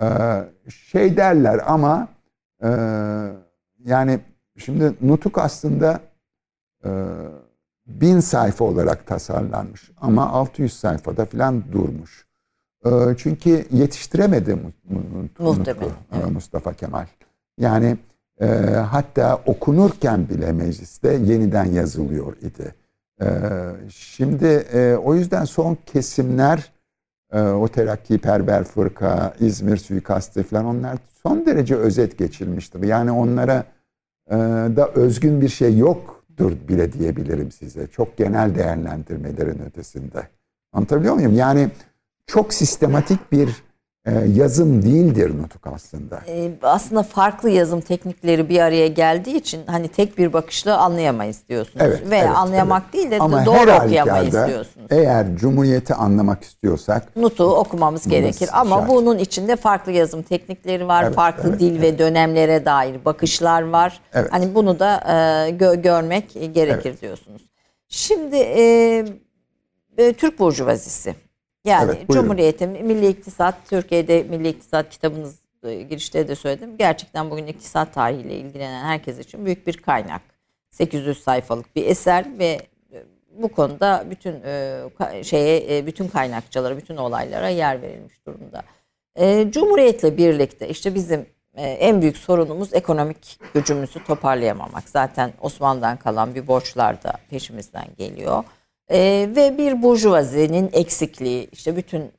e, 0.00 0.08
şey 0.70 1.16
derler 1.16 1.60
ama 1.66 2.08
e, 2.62 2.68
yani 3.84 4.20
şimdi 4.56 4.94
Nutuk 5.00 5.38
aslında 5.38 6.00
bin 7.86 8.20
sayfa 8.20 8.64
olarak 8.64 9.06
tasarlanmış 9.06 9.90
ama 10.00 10.28
600 10.28 10.72
sayfada 10.72 11.24
falan 11.24 11.72
durmuş. 11.72 12.26
Ee, 12.86 12.90
çünkü 13.16 13.66
yetiştiremedi 13.70 14.58
Muhtemelen, 15.38 16.32
Mustafa 16.32 16.72
Kemal. 16.72 17.06
Yani 17.58 17.96
e, 18.40 18.46
hatta 18.90 19.42
okunurken 19.46 20.28
bile 20.28 20.52
mecliste 20.52 21.12
yeniden 21.12 21.64
yazılıyor 21.64 22.36
idi. 22.36 22.74
E, 23.22 23.26
şimdi 23.88 24.46
e, 24.46 24.96
o 25.04 25.14
yüzden 25.14 25.44
son 25.44 25.78
kesimler 25.86 26.72
e, 27.32 27.40
o 27.40 27.68
terakkiperver 27.68 28.64
fırka, 28.64 29.34
İzmir 29.40 29.76
suikastı 29.76 30.42
falan 30.42 30.64
onlar 30.64 30.98
son 31.22 31.46
derece 31.46 31.76
özet 31.76 32.18
geçilmiştir. 32.18 32.82
Yani 32.82 33.12
onlara 33.12 33.64
e, 34.30 34.34
da 34.76 34.88
özgün 34.94 35.40
bir 35.40 35.48
şey 35.48 35.78
yoktur 36.38 36.68
bile 36.68 36.92
diyebilirim 36.92 37.52
size. 37.52 37.86
Çok 37.86 38.16
genel 38.16 38.54
değerlendirmelerin 38.54 39.58
ötesinde. 39.58 40.28
Anlatabiliyor 40.72 41.14
muyum? 41.14 41.34
Yani 41.34 41.70
çok 42.26 42.54
sistematik 42.54 43.32
bir 43.32 43.62
yazım 44.12 44.82
değildir 44.82 45.38
nutuk 45.42 45.66
aslında. 45.66 46.20
Ee, 46.28 46.50
aslında 46.62 47.02
farklı 47.02 47.50
yazım 47.50 47.80
teknikleri 47.80 48.48
bir 48.48 48.60
araya 48.60 48.88
geldiği 48.88 49.36
için 49.36 49.60
hani 49.66 49.88
tek 49.88 50.18
bir 50.18 50.32
bakışla 50.32 50.78
anlayamayız 50.78 51.48
diyorsunuz. 51.48 51.86
Evet, 51.86 52.10
Ve 52.10 52.16
evet, 52.16 52.30
anlayamak 52.36 52.82
evet. 52.82 52.94
değil 52.94 53.10
de 53.10 53.18
Ama 53.18 53.46
doğru 53.46 53.72
okuyamayız 53.84 54.32
diyorsunuz. 54.32 54.86
Eğer 54.90 55.36
Cumhuriyeti 55.36 55.94
anlamak 55.94 56.42
istiyorsak 56.42 57.16
Nutu 57.16 57.44
okumamız 57.56 58.08
gerekir. 58.08 58.48
Ama 58.52 58.76
şart. 58.76 58.88
bunun 58.88 59.18
içinde 59.18 59.56
farklı 59.56 59.92
yazım 59.92 60.22
teknikleri 60.22 60.88
var. 60.88 61.04
Evet, 61.04 61.14
farklı 61.14 61.48
evet, 61.48 61.60
dil 61.60 61.72
evet. 61.72 61.82
ve 61.82 61.98
dönemlere 61.98 62.64
dair 62.64 63.04
bakışlar 63.04 63.62
var. 63.62 64.00
Evet. 64.14 64.32
Hani 64.32 64.54
bunu 64.54 64.78
da 64.78 64.96
e, 64.96 65.12
gö- 65.50 65.82
görmek 65.82 66.32
gerekir 66.32 66.90
evet. 66.90 67.02
diyorsunuz. 67.02 67.42
Şimdi 67.88 68.36
e, 68.36 69.04
e, 69.98 70.12
Türk 70.12 70.38
Burjuvazisi 70.38 71.14
Yani 71.64 71.92
evet, 71.96 72.08
Cumhuriyet'in 72.10 72.70
milli 72.70 73.08
iktisat, 73.08 73.54
Türkiye'de 73.70 74.22
milli 74.22 74.48
iktisat 74.48 74.90
kitabınız 74.90 75.38
e, 75.62 75.82
girişte 75.82 76.28
de 76.28 76.34
söyledim. 76.34 76.76
Gerçekten 76.76 77.30
bugün 77.30 77.46
iktisat 77.46 77.94
tarihiyle 77.94 78.34
ilgilenen 78.34 78.84
herkes 78.84 79.18
için 79.18 79.44
büyük 79.46 79.66
bir 79.66 79.76
kaynak. 79.76 80.22
800 80.70 81.22
sayfalık 81.22 81.76
bir 81.76 81.86
eser 81.86 82.38
ve 82.38 82.60
e, 82.92 83.04
bu 83.42 83.48
konuda 83.48 84.04
bütün 84.10 84.34
e, 84.44 85.24
şeye 85.24 85.86
bütün 85.86 86.08
kaynakçalara, 86.08 86.76
bütün 86.76 86.96
olaylara 86.96 87.48
yer 87.48 87.82
verilmiş 87.82 88.26
durumda. 88.26 88.62
Cumhuriyetle 89.50 90.16
birlikte 90.16 90.68
işte 90.68 90.94
bizim 90.94 91.26
en 91.56 92.02
büyük 92.02 92.16
sorunumuz 92.16 92.74
ekonomik 92.74 93.40
gücümüzü 93.54 94.04
toparlayamamak. 94.04 94.88
Zaten 94.88 95.32
Osmanlı'dan 95.40 95.96
kalan 95.96 96.34
bir 96.34 96.46
borçlar 96.46 97.02
da 97.02 97.12
peşimizden 97.30 97.86
geliyor. 97.98 98.44
Ve 98.90 99.58
bir 99.58 99.82
burjuvazinin 99.82 100.70
eksikliği 100.72 101.48
işte 101.52 101.76
bütün 101.76 102.12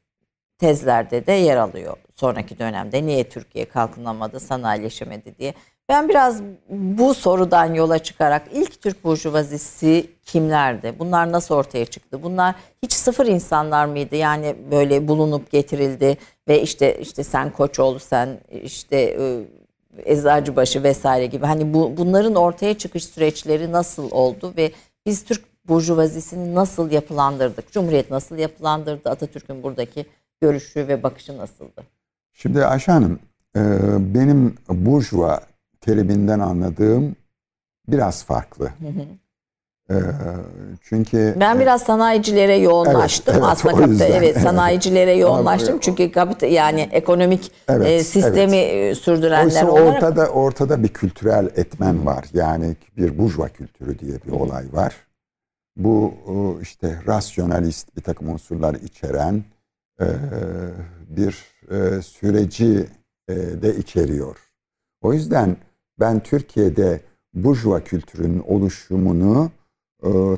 tezlerde 0.57 1.27
de 1.27 1.31
yer 1.31 1.57
alıyor 1.57 1.97
sonraki 2.15 2.59
dönemde. 2.59 3.05
Niye 3.05 3.29
Türkiye 3.29 3.65
kalkınamadı, 3.65 4.39
sanayileşemedi 4.39 5.37
diye. 5.39 5.53
Ben 5.89 6.09
biraz 6.09 6.41
bu 6.69 7.13
sorudan 7.13 7.73
yola 7.73 7.99
çıkarak 7.99 8.47
ilk 8.53 8.81
Türk 8.81 9.03
burjuvazisi 9.03 10.09
kimlerdi? 10.25 10.93
Bunlar 10.99 11.31
nasıl 11.31 11.55
ortaya 11.55 11.85
çıktı? 11.85 12.23
Bunlar 12.23 12.55
hiç 12.83 12.93
sıfır 12.93 13.25
insanlar 13.25 13.85
mıydı? 13.85 14.15
Yani 14.15 14.55
böyle 14.71 15.07
bulunup 15.07 15.51
getirildi 15.51 16.17
ve 16.47 16.61
işte 16.61 16.97
işte 17.01 17.23
sen 17.23 17.51
Koçoğlu, 17.51 17.99
sen 17.99 18.39
işte 18.63 18.97
e, 18.97 19.41
Eczacıbaşı 20.05 20.83
vesaire 20.83 21.25
gibi. 21.25 21.45
Hani 21.45 21.73
bu 21.73 21.97
bunların 21.97 22.35
ortaya 22.35 22.77
çıkış 22.77 23.05
süreçleri 23.05 23.71
nasıl 23.71 24.11
oldu 24.11 24.53
ve 24.57 24.71
biz 25.05 25.25
Türk 25.25 25.54
burjuvazisini 25.67 26.55
nasıl 26.55 26.91
yapılandırdık? 26.91 27.71
Cumhuriyet 27.71 28.11
nasıl 28.11 28.37
yapılandırdı? 28.37 29.09
Atatürk'ün 29.09 29.63
buradaki 29.63 30.05
görüşü 30.41 30.87
ve 30.87 31.03
bakışı 31.03 31.37
nasıldı? 31.37 31.83
Şimdi 32.33 32.65
Ayşe 32.65 32.91
Hanım, 32.91 33.19
e, 33.55 33.61
benim 34.15 34.55
burjuva 34.69 35.41
teriminden 35.81 36.39
anladığım 36.39 37.15
biraz 37.87 38.23
farklı. 38.23 38.65
Hı 38.65 38.87
hı. 38.87 39.05
E, 39.89 39.95
çünkü 40.81 41.35
ben 41.39 41.59
biraz 41.59 41.81
sanayicilere 41.81 42.55
yoğunlaştım 42.55 43.33
evet, 43.33 43.43
evet, 43.43 43.51
aslında 43.51 43.75
kapita 43.75 44.05
evet 44.05 44.37
sanayicilere 44.37 45.13
yoğunlaştım 45.13 45.79
çünkü 45.81 46.11
kapita 46.11 46.45
yani 46.45 46.89
ekonomik 46.91 47.51
evet, 47.69 47.87
e, 47.87 48.03
sistemi 48.03 48.57
evet. 48.57 48.97
sürdürenler 48.97 49.45
Oysa 49.45 49.71
olarak 49.71 49.95
ortada 49.95 50.27
ortada 50.27 50.83
bir 50.83 50.87
kültürel 50.87 51.45
etmen 51.55 52.05
var. 52.05 52.25
Yani 52.33 52.75
bir 52.97 53.17
burjuva 53.17 53.49
kültürü 53.49 53.99
diye 53.99 54.17
bir 54.27 54.31
olay 54.31 54.65
var. 54.73 54.95
Bu 55.77 56.13
işte 56.61 56.99
rasyonalist 57.07 57.97
bir 57.97 58.01
takım 58.01 58.29
unsurlar 58.29 58.73
içeren 58.73 59.43
e, 60.01 60.05
bir 61.09 61.45
e, 61.71 62.01
süreci 62.01 62.87
e, 63.27 63.35
de 63.35 63.75
içeriyor. 63.75 64.37
O 65.01 65.13
yüzden 65.13 65.57
ben 65.99 66.19
Türkiye'de 66.19 67.01
burjuva 67.33 67.83
kültürünün 67.83 68.39
oluşumunu 68.39 69.51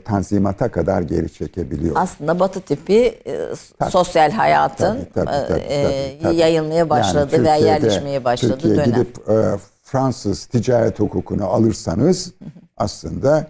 tanzimata 0.06 0.72
kadar 0.72 1.02
geri 1.02 1.34
çekebiliyorum. 1.34 2.02
Aslında 2.02 2.40
batı 2.40 2.62
tipi 2.62 3.20
tabii, 3.80 3.92
sosyal 3.92 4.32
hayatın 4.32 5.08
tabii, 5.14 5.14
tabii, 5.14 5.26
tabii, 5.26 5.48
tabii, 5.48 6.20
tabii. 6.24 6.36
yayılmaya 6.36 6.90
başladı 6.90 7.36
yani 7.36 7.46
veya 7.46 7.56
yerleşmeye 7.56 8.24
başladı 8.24 8.54
Türkiye 8.54 8.76
dönem. 8.76 8.86
gidip 8.86 9.18
Fransız 9.84 10.46
ticaret 10.46 11.00
hukukunu 11.00 11.46
alırsanız 11.46 12.34
aslında 12.78 13.48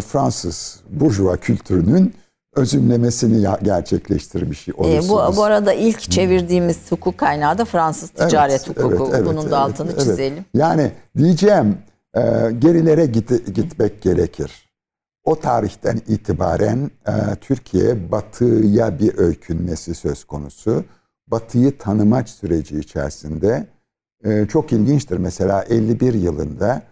Fransız 0.00 0.80
burjuva 0.90 1.36
kültürünün 1.36 2.14
özümlemesini 2.54 3.46
gerçekleştirmiş 3.62 4.68
olursunuz. 4.68 5.06
E, 5.06 5.08
bu, 5.08 5.36
bu 5.36 5.44
arada 5.44 5.72
ilk 5.72 6.10
çevirdiğimiz 6.10 6.92
hukuk 6.92 7.18
kaynağı 7.18 7.58
da 7.58 7.64
Fransız 7.64 8.10
ticaret 8.10 8.50
evet, 8.50 8.68
hukuku. 8.68 9.04
Evet, 9.04 9.14
evet, 9.14 9.26
Bunun 9.26 9.40
evet, 9.40 9.50
da 9.50 9.58
altını 9.58 9.90
evet, 9.90 10.00
çizelim. 10.00 10.44
Yani 10.54 10.92
diyeceğim 11.16 11.78
e, 12.14 12.20
gerilere 12.58 13.06
git, 13.06 13.54
gitmek 13.54 14.02
gerekir. 14.02 14.68
O 15.24 15.40
tarihten 15.40 16.00
itibaren 16.08 16.90
e, 17.06 17.12
Türkiye 17.40 18.12
batıya 18.12 18.98
bir 18.98 19.18
öykünmesi 19.18 19.94
söz 19.94 20.24
konusu. 20.24 20.84
Batıyı 21.26 21.78
tanımaç 21.78 22.28
süreci 22.28 22.78
içerisinde 22.78 23.66
e, 24.24 24.46
çok 24.46 24.72
ilginçtir. 24.72 25.18
Mesela 25.18 25.62
51 25.62 26.14
yılında 26.14 26.74
e, 26.76 26.82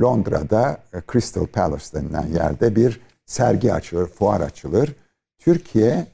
Londra'da 0.00 0.78
e, 0.94 1.02
Crystal 1.12 1.46
Palace 1.46 1.84
denilen 1.94 2.26
yerde 2.26 2.76
bir 2.76 3.00
sergi 3.26 3.74
açılır, 3.74 4.06
fuar 4.06 4.40
açılır. 4.40 4.94
Türkiye 5.38 6.06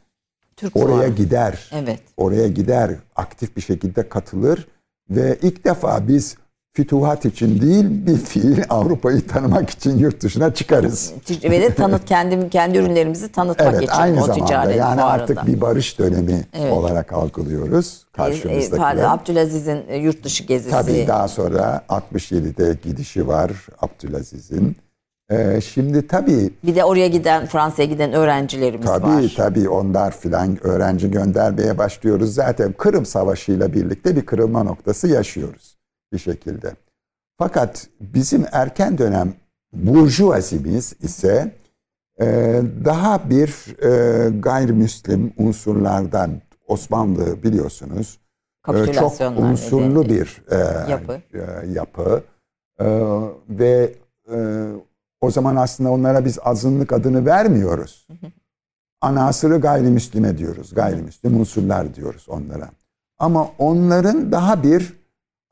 Türk 0.57 0.77
oraya 0.77 0.97
fuarı. 0.97 1.09
gider. 1.09 1.71
Evet. 1.73 2.01
Oraya 2.17 2.49
gider, 2.49 2.97
aktif 3.17 3.57
bir 3.57 3.63
şekilde 3.63 4.09
katılır 4.09 4.69
ve 5.11 5.39
ilk 5.43 5.65
defa 5.65 6.09
biz 6.09 6.37
fütuhat 6.75 7.25
için 7.25 7.61
değil 7.61 8.07
bir 8.07 8.17
fiil 8.17 8.63
Avrupa'yı 8.69 9.27
tanımak 9.27 9.71
için 9.71 9.99
yurt 9.99 10.23
dışına 10.23 10.55
çıkarız. 10.55 11.13
Ve 11.45 11.61
de 11.61 11.75
tanıt 11.75 12.05
kendi 12.05 12.51
kendi 12.51 12.79
ürünlerimizi 12.79 13.33
tanıtmak 13.33 13.75
evet, 13.75 13.83
için 13.83 13.93
aynı 13.93 14.23
o 14.23 14.27
zamanda, 14.27 14.47
ticaret 14.47 14.77
yani 14.77 15.03
artık 15.03 15.47
bir 15.47 15.61
barış 15.61 15.99
dönemi 15.99 16.45
evet. 16.53 16.73
olarak 16.73 17.13
algılıyoruz 17.13 18.05
karşımızdakiler. 18.13 19.05
E, 19.05 19.09
Abdülaziz'in 19.09 19.83
e, 19.89 19.97
yurt 19.97 20.25
dışı 20.25 20.45
gezisi. 20.45 20.71
Tabii 20.71 21.05
daha 21.09 21.29
sonra 21.29 21.85
67'de 21.89 22.79
gidişi 22.83 23.29
var 23.29 23.53
Abdülaziz'in. 23.81 24.77
Ee, 25.31 25.61
şimdi 25.61 26.07
tabii... 26.07 26.51
Bir 26.65 26.77
de 26.77 26.85
oraya 26.85 27.09
giden, 27.09 27.47
Fransa'ya 27.47 27.89
giden 27.89 28.13
öğrencilerimiz 28.13 28.87
tabii, 28.87 29.07
var. 29.07 29.17
Tabii 29.17 29.35
tabii 29.35 29.69
onlar 29.69 30.17
filan 30.17 30.67
öğrenci 30.67 31.11
göndermeye 31.11 31.79
başlıyoruz. 31.79 32.35
Zaten 32.35 32.73
Kırım 32.73 33.07
Savaşı 33.07 33.53
ile 33.53 33.73
birlikte 33.73 34.17
bir 34.17 34.27
kırılma 34.27 34.63
noktası 34.63 35.09
yaşıyoruz 35.09 35.74
bir 36.15 36.19
şekilde. 36.19 36.73
Fakat 37.39 37.89
bizim 38.01 38.47
erken 38.53 38.99
dönem 38.99 39.35
burjuvazimiz 39.73 40.95
ise 41.03 41.53
e, 42.21 42.27
daha 42.85 43.31
bir 43.31 43.77
e, 43.83 44.31
gayrimüslim 44.31 45.33
unsurlardan 45.37 46.41
Osmanlı 46.67 47.43
biliyorsunuz 47.43 48.19
e, 48.75 48.93
çok 48.93 49.21
unsurlu 49.21 50.09
bir 50.09 50.43
e, 50.51 50.91
yapı, 50.91 51.21
e, 51.35 51.69
yapı 51.73 52.23
e, 52.81 52.87
ve 53.49 53.93
e, 54.33 54.67
o 55.21 55.31
zaman 55.31 55.57
aslında 55.57 55.91
onlara 55.91 56.25
biz 56.25 56.39
azınlık 56.45 56.93
adını 56.93 57.27
vermiyoruz. 57.27 58.07
Anasırı 59.01 59.61
gayrimüslime 59.61 60.39
diyoruz. 60.39 60.75
Gayrimüslim 60.75 61.41
unsurlar 61.41 61.95
diyoruz 61.95 62.27
onlara. 62.29 62.71
Ama 63.19 63.51
onların 63.59 64.33
daha 64.33 64.63
bir 64.63 65.04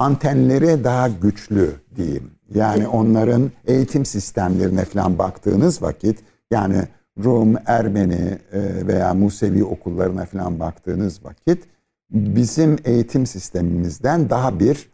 antenleri 0.03 0.85
daha 0.85 1.09
güçlü 1.09 1.75
diyeyim. 1.97 2.31
Yani 2.55 2.89
onların 2.89 3.51
eğitim 3.67 4.05
sistemlerine 4.05 4.85
falan 4.85 5.19
baktığınız 5.19 5.83
vakit 5.83 6.19
yani 6.51 6.83
Rum, 7.25 7.57
Ermeni 7.67 8.39
e, 8.53 8.87
veya 8.87 9.15
Musevi 9.15 9.65
okullarına 9.65 10.25
falan 10.25 10.61
baktığınız 10.61 11.25
vakit 11.25 11.65
bizim 12.11 12.79
eğitim 12.85 13.27
sistemimizden 13.27 14.31
daha 14.31 14.61
bir 14.61 14.93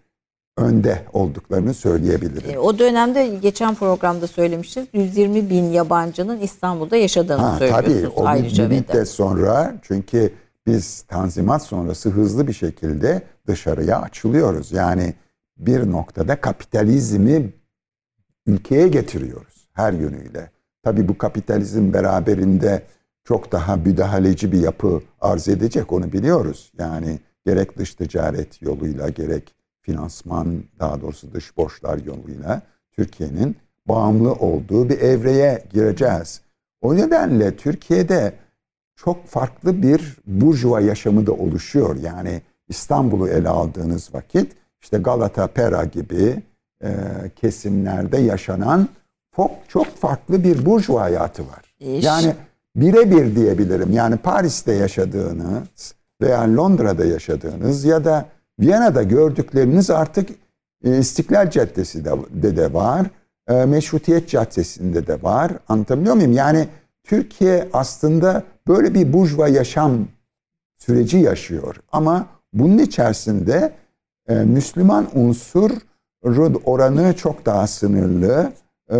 önde 0.56 1.02
olduklarını 1.12 1.74
söyleyebilirim. 1.74 2.50
E, 2.50 2.59
o 2.59 2.78
dönemde 2.78 3.26
geçen 3.42 3.74
programda 3.74 4.26
söylemiştiniz 4.26 4.86
120 4.92 5.50
bin 5.50 5.64
yabancının 5.64 6.40
İstanbul'da 6.40 6.96
yaşadığını 6.96 7.42
ha, 7.42 7.59
söylüyorsunuz 7.59 8.14
tabii, 8.16 8.38
o. 8.40 8.44
Bir 8.44 8.76
müddet 8.76 9.09
sonra 9.09 9.74
çünkü 9.82 10.32
biz 10.68 11.02
tanzimat 11.02 11.62
sonrası 11.62 12.10
hızlı 12.10 12.48
bir 12.48 12.52
şekilde 12.52 13.22
dışarıya 13.46 14.00
açılıyoruz. 14.00 14.72
Yani 14.72 15.14
bir 15.56 15.90
noktada 15.90 16.40
kapitalizmi 16.40 17.52
ülkeye 18.46 18.88
getiriyoruz 18.88 19.68
her 19.72 19.92
yönüyle. 19.92 20.50
Tabii 20.82 21.08
bu 21.08 21.18
kapitalizm 21.18 21.92
beraberinde 21.92 22.82
çok 23.24 23.52
daha 23.52 23.76
müdahaleci 23.76 24.52
bir 24.52 24.60
yapı 24.60 25.02
arz 25.20 25.48
edecek 25.48 25.92
onu 25.92 26.12
biliyoruz. 26.12 26.72
Yani 26.78 27.18
gerek 27.46 27.78
dış 27.78 27.94
ticaret 27.94 28.62
yoluyla 28.62 29.08
gerek 29.08 29.54
finansman 29.80 30.64
daha 30.78 31.00
doğrusu 31.00 31.32
dış 31.34 31.56
borçlar 31.56 31.98
yoluyla 31.98 32.62
Türkiye'nin 32.92 33.56
bağımlı 33.86 34.32
olduğu 34.32 34.88
bir 34.88 34.98
evreye 34.98 35.64
gireceğiz. 35.72 36.40
O 36.80 36.96
nedenle 36.96 37.56
Türkiye'de 37.56 38.32
çok 38.99 39.26
farklı 39.26 39.82
bir 39.82 40.16
burjuva 40.26 40.80
yaşamı 40.80 41.26
da 41.26 41.32
oluşuyor. 41.32 41.96
Yani 41.96 42.42
İstanbul'u 42.68 43.28
ele 43.28 43.49
aldığınız 43.49 44.14
vakit 44.14 44.53
işte 44.82 44.99
Galata, 44.99 45.46
Pera 45.46 45.84
gibi 45.84 46.42
e, 46.82 46.90
kesimlerde 47.36 48.18
yaşanan 48.18 48.88
çok, 49.36 49.51
çok 49.68 49.86
farklı 49.96 50.44
bir 50.44 50.66
burjuva 50.66 51.01
hayatı 51.01 51.42
var. 51.42 51.74
İş. 51.80 52.05
Yani 52.05 52.34
birebir 52.76 53.36
diyebilirim. 53.36 53.92
Yani 53.92 54.16
Paris'te 54.16 54.72
yaşadığınız 54.72 55.94
veya 56.20 56.57
Londra'da 56.57 57.05
yaşadığınız 57.05 57.84
ya 57.84 58.05
da 58.05 58.26
Viyana'da 58.61 59.03
gördükleriniz 59.03 59.90
artık 59.90 60.30
e, 60.84 60.99
İstiklal 60.99 61.51
Caddesi 61.51 62.05
de, 62.05 62.11
de, 62.30 62.57
de 62.57 62.72
var. 62.72 63.07
E, 63.49 63.64
Meşrutiyet 63.64 64.28
Caddesi'nde 64.28 65.07
de 65.07 65.22
var. 65.22 65.53
Anlatabiliyor 65.68 66.14
muyum? 66.14 66.32
Yani 66.32 66.68
Türkiye 67.09 67.68
aslında 67.72 68.42
böyle 68.66 68.94
bir 68.94 69.12
burjuva 69.12 69.48
yaşam 69.48 70.09
süreci 70.76 71.18
yaşıyor. 71.18 71.76
Ama 71.92 72.26
bunun 72.52 72.78
içerisinde 72.78 73.72
e, 74.28 74.34
Müslüman 74.34 75.09
unsur 75.14 75.70
oranı 76.64 77.16
çok 77.16 77.46
daha 77.46 77.66
sınırlı. 77.66 78.52
E, 78.90 78.96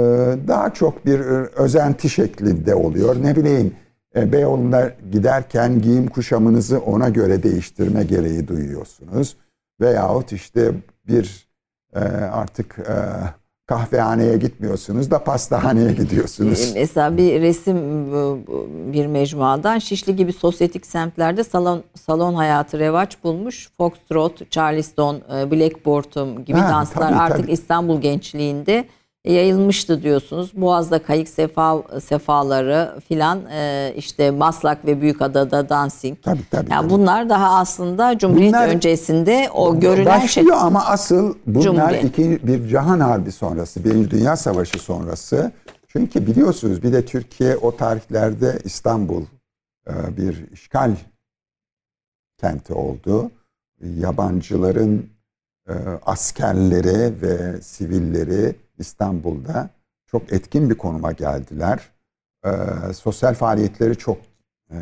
daha 0.49 0.75
çok 0.75 1.07
bir 1.07 1.21
özenti 1.21 2.09
şeklinde 2.09 2.75
oluyor. 2.75 3.23
Ne 3.23 3.37
bileyim 3.37 3.75
e, 4.17 4.33
Beyoğlu'nda 4.33 4.93
giderken 5.13 5.83
giyim 5.83 6.07
kuşamınızı 6.07 6.79
ona 6.79 7.09
göre 7.09 7.43
değiştirme 7.43 8.05
gereği 8.05 8.49
duyuyorsunuz. 8.49 9.37
Veyahut 9.81 10.33
işte 10.33 10.73
bir 11.07 11.49
e, 11.95 11.99
artık 12.33 12.79
e, 12.79 12.97
kahvehaneye 13.69 14.37
gitmiyorsunuz 14.37 15.11
da 15.11 15.25
pastahaneye 15.25 15.93
gidiyorsunuz. 15.93 16.73
E, 16.77 16.81
mesela 16.81 17.17
bir 17.17 17.41
resim 17.41 17.77
bir 18.93 19.07
mecmuadan 19.07 19.79
Şişli 19.79 20.17
gibi 20.17 20.33
sosyetik 20.33 20.87
semtlerde 20.87 21.45
salon 21.45 21.85
salon 21.95 22.35
hayatı 22.35 22.79
revaç 22.79 23.25
bulmuş. 23.25 23.69
Foxtrot, 23.77 24.51
Charleston, 24.51 25.17
e, 25.17 25.51
Blackboard'um 25.51 26.45
gibi 26.45 26.59
ha, 26.59 26.71
danslar 26.71 27.09
tabii, 27.09 27.19
artık 27.19 27.43
tabii. 27.43 27.53
İstanbul 27.53 28.01
gençliğinde 28.01 28.85
yayılmıştı 29.25 30.03
diyorsunuz. 30.03 30.53
Boğaz'da 30.55 31.03
kayık 31.03 31.29
sefa 31.29 31.83
sefaları 32.01 33.01
filan 33.09 33.41
e, 33.51 33.93
işte 33.97 34.31
Maslak 34.31 34.87
ve 34.87 35.01
Büyükada'da 35.01 35.69
dancing. 35.69 36.19
Tabii 36.23 36.41
tabii. 36.51 36.73
Yani 36.73 36.89
tabii. 36.89 36.91
bunlar 36.91 37.29
daha 37.29 37.59
aslında 37.59 38.19
Cumhuriyet 38.19 38.53
bunlar, 38.53 38.69
öncesinde 38.69 39.49
o 39.55 39.81
görülen 39.81 40.27
şey. 40.27 40.45
Ama 40.55 40.85
asıl 40.85 41.35
bunlar 41.47 41.63
Cumhuriyet. 41.63 42.05
iki 42.05 42.47
bir 42.47 42.69
Cihan 42.69 43.01
Harbi 43.01 43.33
sonrası, 43.33 43.85
Birinci 43.85 44.11
Dünya 44.11 44.37
Savaşı 44.37 44.79
sonrası. 44.79 45.53
Çünkü 45.89 46.27
biliyorsunuz 46.27 46.83
bir 46.83 46.93
de 46.93 47.05
Türkiye 47.05 47.57
o 47.57 47.77
tarihlerde 47.77 48.59
İstanbul 48.65 49.23
e, 49.89 50.17
bir 50.17 50.51
işgal 50.53 50.97
kenti 52.41 52.73
oldu. 52.73 53.31
Yabancıların 53.99 55.11
e, 55.69 55.73
askerleri 56.07 57.23
ve 57.23 57.63
sivilleri 57.63 58.57
İstanbul'da 58.79 59.71
çok 60.07 60.33
etkin 60.33 60.71
bir 60.71 60.75
konuma 60.75 61.13
geldiler. 61.13 61.91
E, 62.45 62.51
sosyal 62.93 63.35
faaliyetleri 63.35 63.97
çok 63.97 64.19
e, 64.71 64.77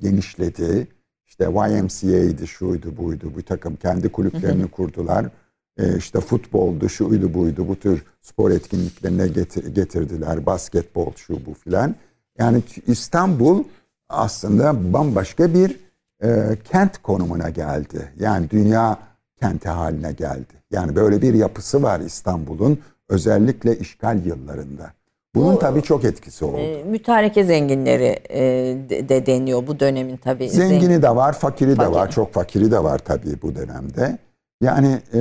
genişledi. 0.00 0.88
İşte 1.26 1.44
YMCA'ydi, 1.44 2.46
şuydu, 2.46 2.96
buydu. 2.96 3.32
Bu 3.36 3.42
takım 3.42 3.76
kendi 3.76 4.12
kulüplerini 4.12 4.68
kurdular. 4.68 5.26
E, 5.78 5.96
işte 5.96 6.20
futboldu, 6.20 6.88
şuydu, 6.88 7.34
buydu. 7.34 7.68
Bu 7.68 7.76
tür 7.76 8.04
spor 8.20 8.50
etkinliklerine 8.50 9.28
getir, 9.28 9.74
getirdiler. 9.74 10.46
Basketbol, 10.46 11.12
şu, 11.16 11.46
bu 11.46 11.54
filan. 11.54 11.94
Yani 12.38 12.62
İstanbul 12.86 13.64
aslında 14.08 14.92
bambaşka 14.92 15.54
bir 15.54 15.76
e, 16.22 16.58
kent 16.64 16.98
konumuna 17.02 17.50
geldi. 17.50 18.12
Yani 18.18 18.50
dünya 18.50 18.98
kenti 19.40 19.68
haline 19.68 20.12
geldi. 20.12 20.54
Yani 20.70 20.96
böyle 20.96 21.22
bir 21.22 21.34
yapısı 21.34 21.82
var 21.82 22.00
İstanbul'un 22.00 22.78
özellikle 23.10 23.78
işgal 23.78 24.26
yıllarında. 24.26 24.92
Bunun 25.34 25.54
bu, 25.54 25.58
tabii 25.58 25.82
çok 25.82 26.04
etkisi 26.04 26.44
oldu. 26.44 26.58
E, 26.58 26.82
mütareke 26.84 27.44
zenginleri 27.44 28.18
e, 28.30 28.40
de, 28.90 29.08
de 29.08 29.26
deniyor 29.26 29.66
bu 29.66 29.80
dönemin 29.80 30.16
tabii. 30.16 30.50
Zengini 30.50 30.80
zengin. 30.80 31.02
de 31.02 31.16
var, 31.16 31.32
fakiri, 31.32 31.74
fakiri 31.74 31.92
de 31.92 31.94
var. 31.94 32.10
Çok 32.10 32.32
fakiri 32.32 32.70
de 32.70 32.84
var 32.84 32.98
tabii 32.98 33.42
bu 33.42 33.54
dönemde. 33.54 34.18
Yani 34.62 34.98
e, 35.14 35.20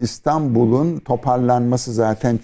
İstanbul'un 0.00 0.98
toparlanması 0.98 1.92
zaten 1.92 2.40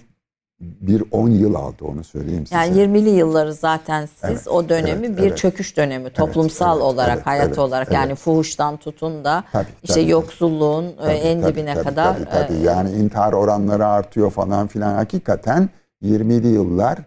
bir 0.63 1.05
10 1.11 1.29
yıl 1.29 1.55
aldı 1.55 1.85
onu 1.85 2.05
söyleyeyim 2.05 2.47
size. 2.47 2.57
Yani 2.57 2.79
20'li 2.79 3.11
yılları 3.11 3.55
zaten 3.55 4.07
siz 4.07 4.31
evet, 4.31 4.49
o 4.49 4.69
dönemi 4.69 5.07
evet, 5.07 5.19
bir 5.19 5.23
evet. 5.23 5.39
çöküş 5.39 5.77
dönemi 5.77 6.11
toplumsal 6.11 6.77
evet, 6.77 6.85
olarak 6.85 7.17
evet, 7.17 7.27
hayat 7.27 7.47
evet, 7.47 7.59
olarak 7.59 7.89
evet. 7.89 7.97
yani 7.97 8.15
fuhuştan 8.15 8.77
tutun 8.77 9.25
da 9.25 9.45
tabii, 9.53 9.67
işte 9.83 10.01
tabii, 10.01 10.11
yoksulluğun 10.11 10.85
e, 10.85 10.97
tabii, 10.97 11.13
en 11.13 11.41
tabii, 11.41 11.53
dibine 11.53 11.75
tabii, 11.75 11.85
kadar. 11.85 12.15
Tabii, 12.15 12.29
tabii. 12.31 12.59
E, 12.59 12.63
yani 12.63 12.91
intihar 12.91 13.33
oranları 13.33 13.87
artıyor 13.87 14.31
falan 14.31 14.67
filan 14.67 14.95
hakikaten 14.95 15.71
20'li 16.03 16.49
yıllar 16.49 16.99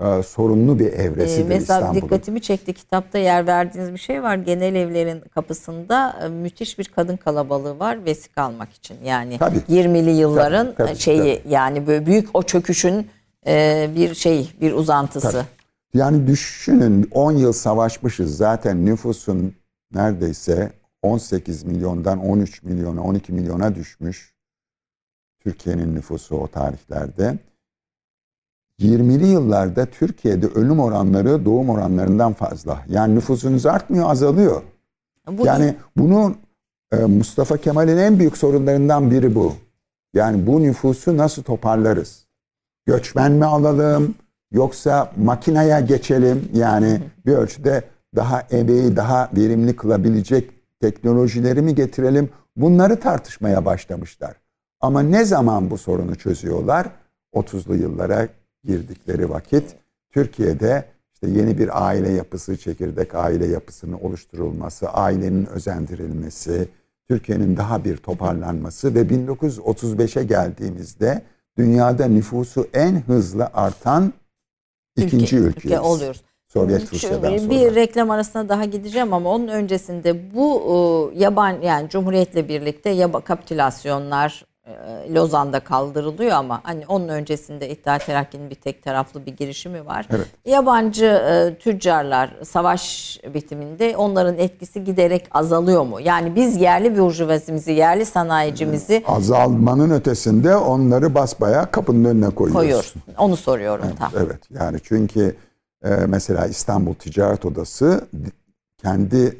e, 0.00 0.22
sorunlu 0.22 0.78
bir 0.78 0.92
evresidir 0.92 1.44
ee, 1.44 1.48
mesela 1.48 1.78
İstanbul'un. 1.78 2.02
dikkatimi 2.02 2.40
çekti 2.40 2.72
kitapta 2.72 3.18
yer 3.18 3.46
verdiğiniz 3.46 3.92
bir 3.92 3.98
şey 3.98 4.22
var. 4.22 4.36
Genel 4.36 4.74
evlerin 4.74 5.20
kapısında 5.20 6.20
e, 6.24 6.28
müthiş 6.28 6.78
bir 6.78 6.84
kadın 6.84 7.16
kalabalığı 7.16 7.78
var 7.78 8.04
vesika 8.04 8.42
almak 8.42 8.72
için. 8.72 8.96
Yani 9.04 9.38
tabii. 9.38 9.58
20'li 9.58 10.10
yılların 10.10 10.74
tabii, 10.74 10.88
tabii, 10.88 10.98
şeyi 10.98 11.42
tabii. 11.42 11.52
yani 11.54 11.86
böyle 11.86 12.06
büyük 12.06 12.28
o 12.34 12.42
çöküşün 12.42 13.06
e, 13.46 13.88
bir 13.96 14.14
şey 14.14 14.52
bir 14.60 14.72
uzantısı. 14.72 15.30
Tabii. 15.32 15.44
Yani 15.94 16.26
düşünün 16.26 17.08
10 17.10 17.32
yıl 17.32 17.52
savaşmışız 17.52 18.36
zaten 18.36 18.86
nüfusun 18.86 19.54
neredeyse 19.94 20.72
18 21.02 21.64
milyondan 21.64 22.18
13 22.18 22.62
milyona 22.62 23.02
12 23.02 23.32
milyona 23.32 23.74
düşmüş. 23.74 24.34
Türkiye'nin 25.40 25.94
nüfusu 25.94 26.36
o 26.36 26.46
tarihlerde. 26.46 27.38
20'li 28.80 29.26
yıllarda 29.26 29.86
Türkiye'de 29.86 30.46
ölüm 30.46 30.80
oranları 30.80 31.44
doğum 31.44 31.70
oranlarından 31.70 32.32
fazla. 32.32 32.82
Yani 32.88 33.14
nüfusunuz 33.14 33.66
artmıyor, 33.66 34.10
azalıyor. 34.10 34.62
Bu 35.28 35.46
yani 35.46 35.74
bunu 35.96 36.34
e, 36.92 36.96
Mustafa 36.96 37.56
Kemal'in 37.56 37.96
en 37.96 38.18
büyük 38.18 38.36
sorunlarından 38.36 39.10
biri 39.10 39.34
bu. 39.34 39.52
Yani 40.14 40.46
bu 40.46 40.62
nüfusu 40.62 41.16
nasıl 41.16 41.42
toparlarız? 41.42 42.24
Göçmen 42.86 43.32
mi 43.32 43.44
alalım 43.44 44.14
yoksa 44.52 45.12
makineye 45.16 45.80
geçelim? 45.80 46.48
Yani 46.54 47.00
bir 47.26 47.32
ölçüde 47.32 47.84
daha 48.16 48.40
emeği 48.40 48.96
daha 48.96 49.30
verimli 49.36 49.76
kılabilecek 49.76 50.50
teknolojileri 50.80 51.62
mi 51.62 51.74
getirelim? 51.74 52.30
Bunları 52.56 53.00
tartışmaya 53.00 53.64
başlamışlar. 53.64 54.36
Ama 54.80 55.02
ne 55.02 55.24
zaman 55.24 55.70
bu 55.70 55.78
sorunu 55.78 56.14
çözüyorlar? 56.14 56.86
30'lu 57.34 57.76
yıllara 57.76 58.28
girdikleri 58.64 59.30
vakit 59.30 59.76
Türkiye'de 60.10 60.84
işte 61.14 61.38
yeni 61.38 61.58
bir 61.58 61.86
aile 61.86 62.10
yapısı, 62.10 62.56
çekirdek 62.56 63.14
aile 63.14 63.46
yapısının 63.46 63.92
oluşturulması, 63.92 64.88
ailenin 64.88 65.46
özendirilmesi, 65.46 66.68
Türkiye'nin 67.08 67.56
daha 67.56 67.84
bir 67.84 67.96
toparlanması 67.96 68.94
ve 68.94 69.00
1935'e 69.00 70.24
geldiğimizde 70.24 71.22
dünyada 71.58 72.06
nüfusu 72.06 72.68
en 72.74 73.00
hızlı 73.00 73.50
artan 73.54 74.12
ikinci 74.96 75.36
ülke, 75.36 75.58
ülkeyiz. 75.58 75.80
oluyoruz. 75.80 76.22
Sovyet 76.48 76.92
Rusya'dan 76.92 77.38
sonra. 77.38 77.50
Bir 77.50 77.74
reklam 77.74 78.10
arasına 78.10 78.48
daha 78.48 78.64
gideceğim 78.64 79.12
ama 79.12 79.30
onun 79.30 79.48
öncesinde 79.48 80.34
bu 80.34 80.62
e, 81.14 81.18
yaban 81.18 81.60
yani 81.62 81.88
Cumhuriyet'le 81.88 82.48
birlikte 82.48 82.90
yaba, 82.90 83.20
kapitülasyonlar, 83.20 84.44
Lozan'da 85.14 85.60
kaldırılıyor 85.60 86.30
ama 86.30 86.60
hani 86.62 86.86
onun 86.86 87.08
öncesinde 87.08 87.68
İttihat 87.68 88.06
Terakki'nin 88.06 88.50
bir 88.50 88.54
tek 88.54 88.82
taraflı 88.82 89.26
bir 89.26 89.36
girişimi 89.36 89.86
var. 89.86 90.06
Evet. 90.10 90.26
Yabancı 90.44 91.04
e, 91.04 91.58
tüccarlar 91.58 92.36
savaş 92.44 93.18
bitiminde 93.34 93.96
onların 93.96 94.38
etkisi 94.38 94.84
giderek 94.84 95.28
azalıyor 95.30 95.82
mu? 95.84 96.00
Yani 96.00 96.34
biz 96.36 96.56
yerli 96.56 96.98
burjuvazimizi, 96.98 97.72
yerli 97.72 98.06
sanayicimizi 98.06 99.02
azalmanın 99.06 99.90
ötesinde 99.90 100.56
onları 100.56 101.14
basbaya 101.14 101.70
kapının 101.70 102.04
önüne 102.04 102.30
koyuyoruz. 102.30 102.60
Koyuyoruz. 102.60 102.94
Onu 103.18 103.36
soruyorum 103.36 103.84
evet, 103.88 103.98
tam. 103.98 104.10
Evet. 104.16 104.40
Yani 104.50 104.78
çünkü 104.82 105.36
e, 105.84 105.88
mesela 105.88 106.46
İstanbul 106.46 106.94
Ticaret 106.94 107.44
Odası 107.44 108.08
kendi 108.82 109.38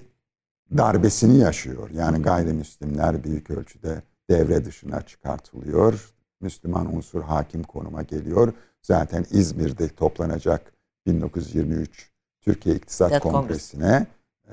darbesini 0.77 1.39
yaşıyor. 1.39 1.91
Yani 1.95 2.23
gayrimüslimler 2.23 3.25
büyük 3.25 3.51
ölçüde 3.51 4.03
devre 4.31 4.64
dışına 4.64 5.03
çıkartılıyor. 5.03 6.12
Müslüman 6.41 6.97
unsur 6.97 7.22
hakim 7.22 7.62
konuma 7.62 8.03
geliyor. 8.03 8.53
Zaten 8.83 9.24
İzmir'de 9.31 9.89
toplanacak 9.89 10.72
1923 11.07 12.11
Türkiye 12.41 12.74
İktisat 12.74 13.12
evet, 13.12 13.22
Kongresi'ne 13.22 14.07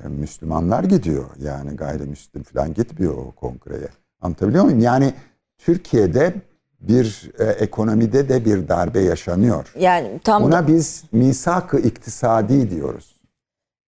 e, 0.03 0.07
Müslümanlar 0.07 0.83
gidiyor. 0.83 1.29
Yani 1.39 1.75
gayrimüslim 1.75 2.43
falan 2.43 2.73
gitmiyor 2.73 3.17
o 3.17 3.31
kongreye. 3.31 3.87
Anlatabiliyor 4.21 4.63
muyum? 4.63 4.79
Yani 4.79 5.13
Türkiye'de 5.57 6.33
bir 6.79 7.31
e, 7.39 7.43
ekonomide 7.43 8.29
de 8.29 8.45
bir 8.45 8.67
darbe 8.67 8.99
yaşanıyor. 8.99 9.73
Yani 9.79 10.19
tam 10.23 10.43
Buna 10.43 10.63
da... 10.63 10.67
biz 10.67 11.03
misak-ı 11.11 11.79
iktisadi 11.79 12.69
diyoruz. 12.71 13.17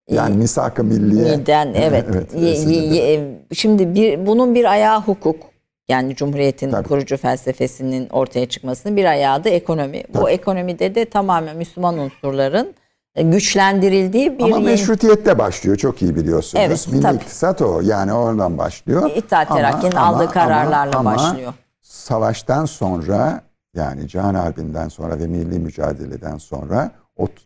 Yani 0.09 0.37
misak-ı 0.37 0.83
milliye. 0.83 1.37
Miden, 1.37 1.73
evet. 1.73 2.05
evet 2.13 2.35
ye, 2.35 3.39
şimdi 3.53 3.95
bir 3.95 4.25
bunun 4.25 4.55
bir 4.55 4.65
ayağı 4.65 5.01
hukuk. 5.01 5.48
Yani 5.89 6.15
Cumhuriyet'in 6.15 6.71
Tabii. 6.71 6.87
kurucu 6.87 7.17
felsefesinin 7.17 8.09
ortaya 8.09 8.49
çıkmasının 8.49 8.97
bir 8.97 9.05
ayağı 9.05 9.43
da 9.43 9.49
ekonomi. 9.49 10.03
Tabii. 10.03 10.23
Bu 10.23 10.29
ekonomide 10.29 10.95
de 10.95 11.05
tamamen 11.05 11.57
Müslüman 11.57 11.97
unsurların 11.97 12.73
e, 13.15 13.23
güçlendirildiği 13.23 14.39
bir... 14.39 14.43
Ama 14.43 14.59
meşrutiyette 14.59 15.37
başlıyor 15.39 15.77
çok 15.77 16.01
iyi 16.01 16.15
biliyorsunuz. 16.15 16.63
Evet, 16.67 16.87
Milli 16.91 17.01
tabii. 17.01 17.15
iktisat 17.15 17.61
o 17.61 17.81
yani 17.81 18.13
oradan 18.13 18.57
başlıyor. 18.57 19.11
İttihat 19.15 19.47
Terakki'nin 19.47 19.95
aldığı 19.95 20.31
kararlarla 20.31 20.97
ama, 20.97 21.11
ama 21.11 21.15
başlıyor. 21.15 21.53
Savaştan 21.81 22.65
sonra 22.65 23.41
yani 23.75 24.07
Can 24.07 24.35
Harbi'nden 24.35 24.87
sonra 24.87 25.19
ve 25.19 25.27
milli 25.27 25.59
mücadeleden 25.59 26.37
sonra 26.37 26.91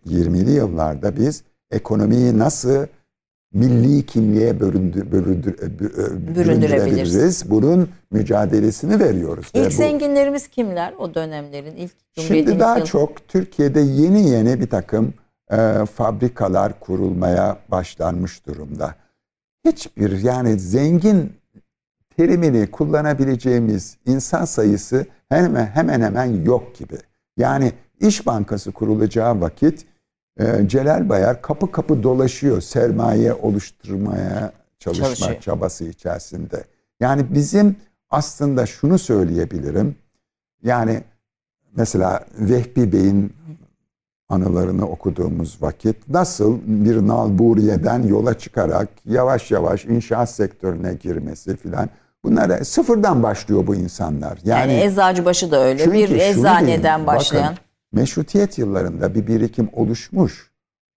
20'li 0.08 0.52
yıllarda 0.52 1.16
biz 1.16 1.44
ekonomiyi 1.72 2.40
nasıl 2.40 2.86
milli 3.54 4.06
kimliğe 4.06 4.60
büründür, 4.60 5.12
e, 5.62 5.80
büründürebiliriz. 6.36 7.50
Bunun 7.50 7.90
mücadelesini 8.12 9.00
veriyoruz. 9.00 9.52
İlk 9.54 9.66
Ve 9.66 9.70
zenginlerimiz 9.70 10.48
kimler 10.48 10.94
o 11.00 11.14
dönemlerin? 11.14 11.76
ilk 11.76 11.92
Şimdi 12.18 12.60
daha 12.60 12.78
yıl... 12.78 12.86
çok 12.86 13.28
Türkiye'de 13.28 13.80
yeni 13.80 14.30
yeni 14.30 14.60
bir 14.62 14.70
takım 14.70 15.14
e, 15.52 15.86
fabrikalar 15.86 16.80
kurulmaya 16.80 17.58
başlanmış 17.70 18.48
durumda. 18.48 18.96
Hiçbir 19.66 20.24
yani 20.24 20.60
zengin 20.60 21.34
terimini 22.18 22.72
kullanabileceğimiz 22.72 23.98
insan 24.06 24.46
sayısı 24.46 25.06
hemen 25.30 25.66
hemen 25.66 26.02
hemen 26.02 26.44
yok 26.44 26.76
gibi. 26.76 26.98
Yani 27.38 27.72
İş 28.00 28.26
Bankası 28.26 28.72
kurulacağı 28.72 29.42
vakit 29.42 29.86
e, 30.40 30.68
Celal 30.68 31.10
Bayar 31.10 31.42
kapı 31.42 31.72
kapı 31.72 32.04
dolaşıyor 32.04 32.62
sermaye 32.62 33.34
oluşturmaya 33.34 34.52
çalışma 34.80 35.06
Çalışıyor. 35.06 35.42
çabası 35.42 35.84
içerisinde. 35.84 36.64
Yani 37.00 37.26
bizim 37.30 37.76
aslında 38.10 38.66
şunu 38.66 39.00
söyleyebilirim. 39.00 39.96
Yani 40.64 41.04
mesela 41.76 42.26
Vehbi 42.40 42.92
Bey'in 42.92 43.34
anılarını 44.30 44.88
okuduğumuz 44.88 45.62
vakit 45.62 46.10
nasıl 46.10 46.60
bir 46.66 47.08
nalburiyeden 47.08 48.04
yola 48.04 48.38
çıkarak 48.38 48.90
yavaş 49.06 49.52
yavaş 49.52 49.86
inşaat 49.86 50.30
sektörüne 50.30 50.94
girmesi 50.94 51.58
filan 51.58 51.90
bunlara 52.24 52.66
sıfırdan 52.66 53.24
başlıyor 53.24 53.68
bu 53.68 53.76
insanlar. 53.76 54.40
Yani, 54.44 54.74
yani 54.74 54.84
Eczacıbaşı 54.84 55.52
da 55.52 55.64
öyle 55.64 55.94
bir 55.94 56.10
eczaneden 56.10 57.08
başlayan. 57.08 57.44
Bakın, 57.44 57.58
meşrutiyet 57.94 58.58
yıllarında 58.58 59.16
bir 59.16 59.28
birikim 59.28 59.70
oluşmuş 59.74 60.52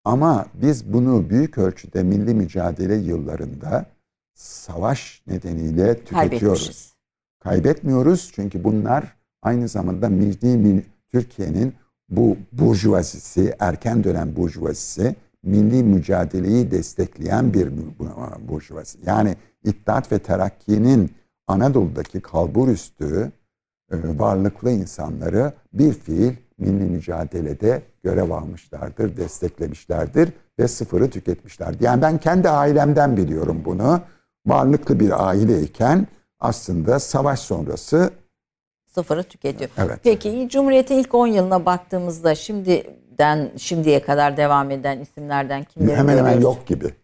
ama 0.05 0.47
biz 0.55 0.92
bunu 0.92 1.30
büyük 1.30 1.59
ölçüde 1.59 2.03
milli 2.03 2.34
mücadele 2.34 2.94
yıllarında 2.94 3.86
savaş 4.34 5.22
nedeniyle 5.26 6.05
tüketiyoruz. 6.05 6.97
Kaybetmiyoruz 7.40 8.32
çünkü 8.34 8.64
bunlar 8.64 9.16
aynı 9.42 9.68
zamanda 9.68 10.09
milli 10.09 10.82
Türkiye'nin 11.12 11.74
bu 12.09 12.36
burjuvazisi, 12.53 13.55
erken 13.59 14.05
dönem 14.05 14.36
burjuvazisi 14.36 15.16
milli 15.42 15.82
mücadeleyi 15.82 16.70
destekleyen 16.70 17.55
bir 17.55 17.72
burjuvazi. 18.49 18.99
Yani 19.07 19.36
İttihat 19.64 20.12
ve 20.12 20.18
Terakki'nin 20.18 21.11
Anadolu'daki 21.47 22.20
kalbur 22.20 22.68
üstü 22.68 23.32
e, 23.92 24.18
varlıklı 24.18 24.70
insanları 24.70 25.53
bir 25.72 25.92
fiil 25.92 26.32
milli 26.59 26.84
mücadelede 26.84 27.82
görev 28.02 28.30
almışlardır, 28.30 29.16
desteklemişlerdir 29.16 30.28
ve 30.59 30.68
sıfırı 30.68 31.11
tüketmişlerdir. 31.11 31.80
Yani 31.80 32.02
ben 32.02 32.18
kendi 32.18 32.48
ailemden 32.48 33.16
biliyorum 33.16 33.62
bunu. 33.64 34.00
Varlıklı 34.46 35.00
bir 35.00 35.28
aileyken 35.28 36.07
aslında 36.40 36.98
savaş 36.98 37.40
sonrası 37.40 38.11
sıfırı 38.86 39.22
tüketiyor. 39.22 39.70
Evet. 39.78 40.00
Peki 40.02 40.48
Cumhuriyet'in 40.50 40.94
ilk 40.98 41.14
10 41.14 41.26
yılına 41.26 41.66
baktığımızda 41.66 42.34
şimdiden 42.34 43.50
şimdiye 43.57 44.02
kadar 44.02 44.36
devam 44.36 44.70
eden 44.70 45.00
isimlerden 45.00 45.64
kimleri 45.64 45.96
Hemen 45.96 46.18
hemen 46.18 46.40
yok 46.40 46.66
gibi. 46.66 46.94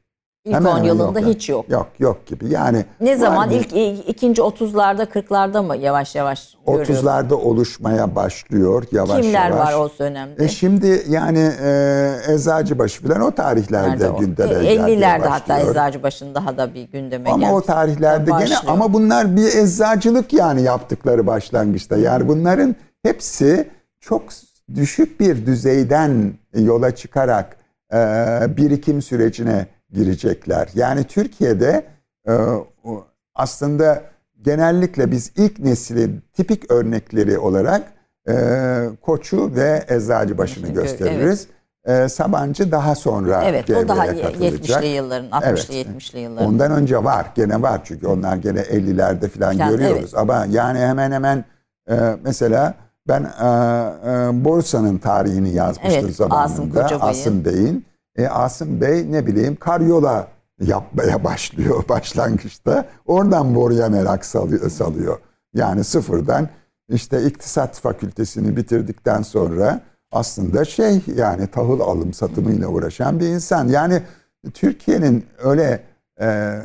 İlk 0.44 0.54
Hemen 0.54 0.72
10 0.72 0.82
yılında 0.82 1.20
yok, 1.20 1.28
hiç 1.28 1.48
yok. 1.48 1.68
Yok 1.68 1.86
yok 1.98 2.26
gibi. 2.26 2.48
Yani 2.48 2.84
ne 3.00 3.16
zaman 3.16 3.50
ilk 3.50 3.72
ikinci 4.08 4.42
30'larda 4.42 5.04
40'larda 5.04 5.66
mı 5.66 5.76
yavaş 5.76 6.14
yavaş 6.14 6.56
görüyoruz? 6.66 6.98
30'larda 6.98 7.34
oluşmaya 7.34 8.14
başlıyor 8.14 8.84
yavaş 8.92 9.20
Kimler 9.20 9.50
yavaş. 9.50 9.68
var 9.68 9.78
o 9.78 9.90
dönemde? 9.98 10.44
E 10.44 10.48
şimdi 10.48 11.02
yani 11.08 11.50
e, 11.62 12.14
Eczacıbaşı 12.28 13.02
falan 13.02 13.20
o 13.20 13.30
tarihlerde 13.30 14.10
o? 14.10 14.18
gündeme 14.18 14.54
e, 14.54 14.76
50'lerde 14.76 15.26
hatta 15.26 15.60
Eczacıbaşı'nın 15.60 16.34
daha 16.34 16.56
da 16.56 16.74
bir 16.74 16.82
gündeme 16.82 17.30
ama 17.30 17.44
geldi. 17.44 17.54
o 17.54 17.60
tarihlerde 17.60 18.30
gene 18.30 18.56
ama 18.66 18.92
bunlar 18.92 19.36
bir 19.36 19.56
eczacılık 19.56 20.32
yani 20.32 20.62
yaptıkları 20.62 21.26
başlangıçta. 21.26 21.96
Yani 21.96 22.28
bunların 22.28 22.76
hepsi 23.02 23.70
çok 24.00 24.22
düşük 24.74 25.20
bir 25.20 25.46
düzeyden 25.46 26.32
yola 26.54 26.94
çıkarak 26.94 27.56
e, 27.92 27.96
birikim 28.56 29.02
sürecine 29.02 29.66
girecekler. 29.92 30.68
Yani 30.74 31.04
Türkiye'de 31.04 31.84
e, 32.28 32.32
aslında 33.34 34.02
genellikle 34.42 35.10
biz 35.10 35.32
ilk 35.36 35.58
neslin 35.58 36.22
tipik 36.32 36.70
örnekleri 36.70 37.38
olarak 37.38 37.82
e, 38.28 38.34
Koç'u 39.00 39.54
ve 39.54 39.84
Eczacıbaşı'nı 39.88 40.68
gösteririz. 40.68 41.46
Evet. 41.48 42.04
E, 42.04 42.08
Sabancı 42.08 42.72
daha 42.72 42.94
sonra 42.94 43.44
Evet 43.44 43.70
o 43.70 43.88
daha 43.88 44.06
70'li 44.06 44.86
yılların 44.86 45.28
60'lı 45.28 45.46
evet. 45.46 45.70
70'li 45.70 46.20
yılların. 46.20 46.48
Ondan 46.48 46.72
önce 46.72 47.04
var 47.04 47.26
gene 47.34 47.62
var 47.62 47.80
çünkü 47.84 48.06
onlar 48.06 48.36
gene 48.36 48.60
50'lerde 48.60 49.28
falan 49.28 49.52
yani, 49.52 49.70
görüyoruz. 49.70 50.00
Evet. 50.02 50.18
Ama 50.18 50.46
yani 50.50 50.78
hemen 50.78 51.12
hemen 51.12 51.44
e, 51.90 52.16
mesela 52.24 52.74
ben 53.08 53.22
e, 53.22 53.46
e, 53.46 54.44
borsanın 54.44 54.98
tarihini 54.98 55.54
yazmıştım 55.54 56.04
evet, 56.04 56.16
zamanında 56.16 56.84
Asım, 56.84 57.02
Asım 57.02 57.44
Bey'in. 57.44 57.84
E, 58.16 58.26
Asım 58.26 58.80
Bey 58.80 59.12
ne 59.12 59.26
bileyim 59.26 59.56
karyola 59.56 60.28
yapmaya 60.60 61.24
başlıyor 61.24 61.84
başlangıçta. 61.88 62.88
Oradan 63.06 63.54
boruya 63.54 63.88
merak 63.88 64.24
salıyor. 64.24 65.18
Yani 65.54 65.84
sıfırdan 65.84 66.48
işte 66.88 67.22
iktisat 67.24 67.80
fakültesini 67.80 68.56
bitirdikten 68.56 69.22
sonra 69.22 69.80
aslında 70.12 70.64
şey 70.64 71.02
yani 71.16 71.46
tahıl 71.46 71.80
alım 71.80 72.12
satımıyla 72.12 72.68
uğraşan 72.68 73.20
bir 73.20 73.26
insan. 73.26 73.68
Yani 73.68 74.02
Türkiye'nin 74.54 75.26
öyle 75.38 75.82
e, 76.20 76.58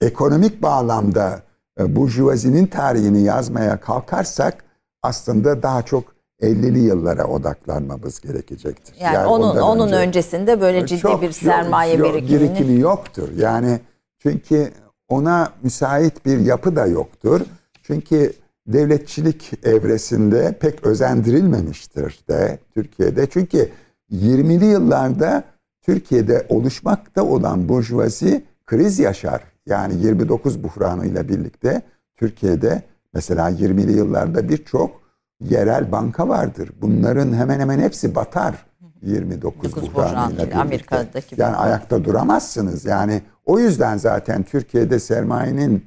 ekonomik 0.00 0.62
bağlamda 0.62 1.42
e, 1.80 1.96
burjuvazinin 1.96 2.66
tarihini 2.66 3.22
yazmaya 3.22 3.80
kalkarsak 3.80 4.64
aslında 5.02 5.62
daha 5.62 5.82
çok 5.82 6.13
50'li 6.40 6.78
yıllara 6.78 7.26
odaklanmamız 7.26 8.20
gerekecektir. 8.20 8.94
Yani, 9.00 9.14
yani 9.14 9.26
onun 9.26 9.56
onun 9.56 9.86
önce, 9.86 9.96
öncesinde 9.96 10.60
böyle 10.60 10.86
ciddi 10.86 11.00
çok, 11.00 11.22
bir 11.22 11.32
sermaye 11.32 11.96
yok, 11.96 12.14
birikimini 12.14 12.50
birikimi 12.50 12.80
yoktur. 12.80 13.28
Yani 13.36 13.80
çünkü 14.18 14.70
ona 15.08 15.52
müsait 15.62 16.26
bir 16.26 16.38
yapı 16.38 16.76
da 16.76 16.86
yoktur. 16.86 17.40
Çünkü 17.82 18.32
devletçilik 18.66 19.52
evresinde 19.62 20.58
pek 20.60 20.86
özendirilmemiştir 20.86 22.24
de 22.28 22.58
Türkiye'de. 22.74 23.26
Çünkü 23.30 23.70
20'li 24.12 24.64
yıllarda 24.64 25.44
Türkiye'de 25.82 26.46
oluşmakta 26.48 27.24
olan 27.24 27.68
burjuvazi 27.68 28.44
kriz 28.66 28.98
yaşar. 28.98 29.42
Yani 29.66 29.94
29 30.02 30.62
buhranıyla 30.62 31.28
birlikte 31.28 31.82
Türkiye'de 32.16 32.82
mesela 33.14 33.50
20'li 33.50 33.92
yıllarda 33.96 34.48
birçok 34.48 35.03
yerel 35.50 35.92
banka 35.92 36.28
vardır. 36.28 36.70
Bunların 36.82 37.32
hemen 37.32 37.60
hemen 37.60 37.78
hepsi 37.78 38.14
batar. 38.14 38.66
29 39.02 39.94
buhranıyla 39.94 40.60
Amerika'daki 40.60 41.40
yani 41.40 41.56
ayakta 41.56 42.04
duramazsınız. 42.04 42.84
Yani 42.84 43.22
o 43.46 43.58
yüzden 43.58 43.96
zaten 43.96 44.42
Türkiye'de 44.42 44.98
sermayenin 44.98 45.86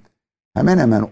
hemen 0.54 0.78
hemen 0.78 1.08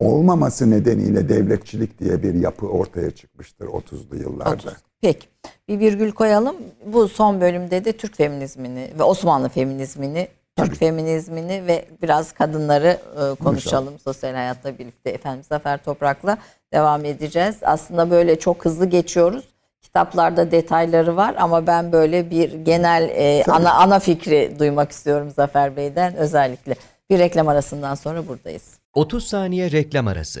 olmaması 0.00 0.70
nedeniyle 0.70 1.28
devletçilik 1.28 1.98
diye 1.98 2.22
bir 2.22 2.34
yapı 2.34 2.66
ortaya 2.66 3.10
çıkmıştır 3.10 3.66
30'lu 3.66 4.16
yıllarda. 4.16 4.52
30. 4.52 4.72
Peki 5.00 5.26
bir 5.68 5.80
virgül 5.80 6.12
koyalım. 6.12 6.56
Bu 6.86 7.08
son 7.08 7.40
bölümde 7.40 7.84
de 7.84 7.92
Türk 7.92 8.16
feminizmini 8.16 8.90
ve 8.98 9.02
Osmanlı 9.02 9.48
feminizmini 9.48 10.28
Türk 10.56 10.76
feminizmini 10.76 11.66
ve 11.66 11.84
biraz 12.02 12.32
kadınları 12.32 12.86
e, 13.16 13.34
konuşalım 13.44 13.84
İnşallah. 13.94 13.98
sosyal 14.04 14.34
hayatla 14.34 14.78
birlikte. 14.78 15.10
Efendim 15.10 15.44
Zafer 15.48 15.84
Toprak'la 15.84 16.38
devam 16.72 17.04
edeceğiz. 17.04 17.56
Aslında 17.62 18.10
böyle 18.10 18.38
çok 18.38 18.64
hızlı 18.64 18.86
geçiyoruz. 18.86 19.44
Kitaplarda 19.82 20.50
detayları 20.50 21.16
var 21.16 21.34
ama 21.38 21.66
ben 21.66 21.92
böyle 21.92 22.30
bir 22.30 22.52
genel 22.52 23.08
e, 23.14 23.44
ana 23.50 23.72
ana 23.74 23.98
fikri 23.98 24.56
duymak 24.58 24.92
istiyorum 24.92 25.30
Zafer 25.36 25.76
Bey'den 25.76 26.16
özellikle. 26.16 26.74
Bir 27.10 27.18
reklam 27.18 27.48
arasından 27.48 27.94
sonra 27.94 28.28
buradayız. 28.28 28.62
30 28.94 29.26
saniye 29.26 29.70
reklam 29.70 30.06
arası. 30.08 30.40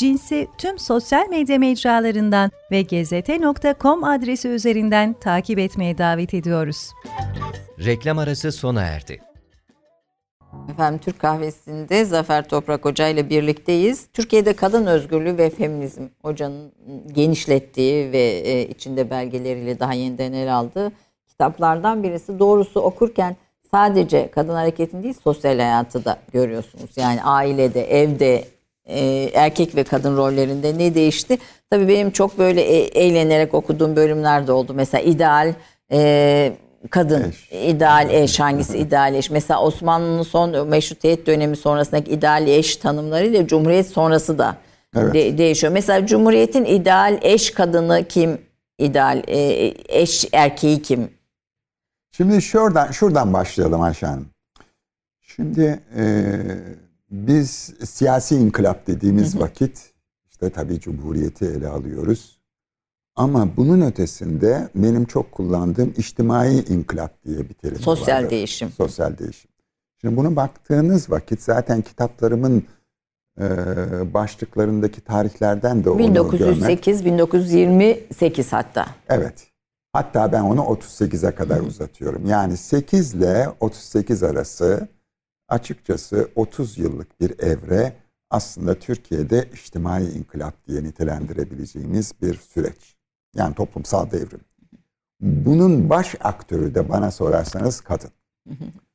cinsi 0.00 0.48
tüm 0.58 0.78
sosyal 0.78 1.28
medya 1.28 1.58
mecralarından 1.58 2.50
ve 2.70 2.82
gezete.com 2.82 4.04
adresi 4.04 4.48
üzerinden 4.48 5.12
takip 5.12 5.58
etmeye 5.58 5.98
davet 5.98 6.34
ediyoruz. 6.34 6.90
Reklam 7.84 8.18
arası 8.18 8.52
sona 8.52 8.82
erdi. 8.82 9.20
Efendim 10.70 11.00
Türk 11.04 11.18
Kahvesi'nde 11.18 12.04
Zafer 12.04 12.48
Toprak 12.48 12.84
Hoca 12.84 13.08
ile 13.08 13.30
birlikteyiz. 13.30 14.06
Türkiye'de 14.12 14.52
kadın 14.52 14.86
özgürlüğü 14.86 15.38
ve 15.38 15.50
feminizm 15.50 16.02
hocanın 16.22 16.72
genişlettiği 17.12 18.12
ve 18.12 18.22
e, 18.22 18.68
içinde 18.68 19.10
belgeleriyle 19.10 19.80
daha 19.80 19.92
yeniden 19.92 20.32
ele 20.32 20.52
aldığı 20.52 20.92
kitaplardan 21.28 22.02
birisi. 22.02 22.38
Doğrusu 22.38 22.80
okurken 22.80 23.36
sadece 23.70 24.30
kadın 24.30 24.54
hareketini 24.54 25.02
değil 25.02 25.16
sosyal 25.24 25.58
hayatı 25.58 26.04
da 26.04 26.18
görüyorsunuz. 26.32 26.90
Yani 26.96 27.22
ailede, 27.22 28.00
evde, 28.00 28.44
e, 28.90 29.30
erkek 29.34 29.76
ve 29.76 29.84
kadın 29.84 30.16
rollerinde 30.16 30.78
ne 30.78 30.94
değişti? 30.94 31.38
Tabii 31.70 31.88
benim 31.88 32.10
çok 32.10 32.38
böyle 32.38 32.62
e, 32.62 32.76
eğlenerek 32.76 33.54
okuduğum 33.54 33.96
bölümler 33.96 34.46
de 34.46 34.52
oldu. 34.52 34.72
Mesela 34.74 35.02
ideal 35.02 35.54
e, 35.92 36.52
kadın, 36.90 37.28
eş. 37.30 37.52
ideal 37.52 38.10
eş 38.10 38.40
hangisi 38.40 38.78
ideal 38.86 39.14
eş? 39.14 39.30
Mesela 39.30 39.62
Osmanlı'nın 39.62 40.22
son 40.22 40.68
meşrutiyet 40.68 41.26
dönemi 41.26 41.56
sonrasındaki 41.56 42.10
ideal 42.10 42.46
eş 42.46 42.76
tanımlarıyla 42.76 43.46
Cumhuriyet 43.46 43.86
sonrası 43.86 44.38
da 44.38 44.56
evet. 44.96 45.14
de, 45.14 45.38
değişiyor. 45.38 45.72
Mesela 45.72 46.06
Cumhuriyet'in 46.06 46.64
ideal 46.64 47.18
eş 47.22 47.50
kadını 47.50 48.04
kim? 48.08 48.38
ideal 48.80 49.22
e, 49.28 49.38
eş 49.88 50.28
erkeği 50.32 50.82
kim? 50.82 51.10
Şimdi 52.10 52.42
şuradan 52.42 52.90
şuradan 52.90 53.32
başlayalım 53.32 53.80
Ayşe 53.80 54.06
Hanım. 54.06 54.30
Şimdi 55.20 55.80
e, 55.96 56.04
biz 57.10 57.74
siyasi 57.84 58.36
inkılap 58.36 58.86
dediğimiz 58.86 59.38
vakit 59.40 59.90
işte 60.30 60.50
tabii 60.50 60.80
Cumhuriyeti 60.80 61.44
ele 61.44 61.68
alıyoruz. 61.68 62.40
Ama 63.16 63.56
bunun 63.56 63.80
ötesinde 63.80 64.68
benim 64.74 65.04
çok 65.04 65.32
kullandığım 65.32 65.94
içtimai 65.96 66.64
inkılap 66.68 67.24
diye 67.24 67.38
bir 67.38 67.54
terim 67.54 67.78
Sosyal 67.78 68.16
vardır. 68.16 68.30
değişim. 68.30 68.70
Sosyal 68.70 69.18
değişim. 69.18 69.50
Şimdi 70.00 70.16
buna 70.16 70.36
baktığınız 70.36 71.10
vakit 71.10 71.42
zaten 71.42 71.82
kitaplarımın 71.82 72.62
e, 73.40 73.44
başlıklarındaki 74.14 75.00
tarihlerden 75.00 75.84
de 75.84 75.98
1908 75.98 77.04
1928 77.04 78.52
hatta. 78.52 78.86
Evet. 79.08 79.46
Hatta 79.92 80.32
ben 80.32 80.42
onu 80.42 80.60
38'e 80.60 81.34
kadar 81.34 81.60
uzatıyorum. 81.60 82.26
Yani 82.26 82.56
8 82.56 83.14
ile 83.14 83.48
38 83.60 84.22
arası 84.22 84.88
açıkçası 85.50 86.28
30 86.34 86.78
yıllık 86.78 87.20
bir 87.20 87.38
evre 87.38 87.92
aslında 88.30 88.74
Türkiye'de 88.74 89.48
içtimai 89.52 90.10
inkılap 90.12 90.66
diye 90.66 90.84
nitelendirebileceğimiz 90.84 92.12
bir 92.22 92.34
süreç. 92.34 92.96
Yani 93.34 93.54
toplumsal 93.54 94.10
devrim. 94.10 94.40
Bunun 95.20 95.90
baş 95.90 96.14
aktörü 96.20 96.74
de 96.74 96.88
bana 96.88 97.10
sorarsanız 97.10 97.80
kadın. 97.80 98.10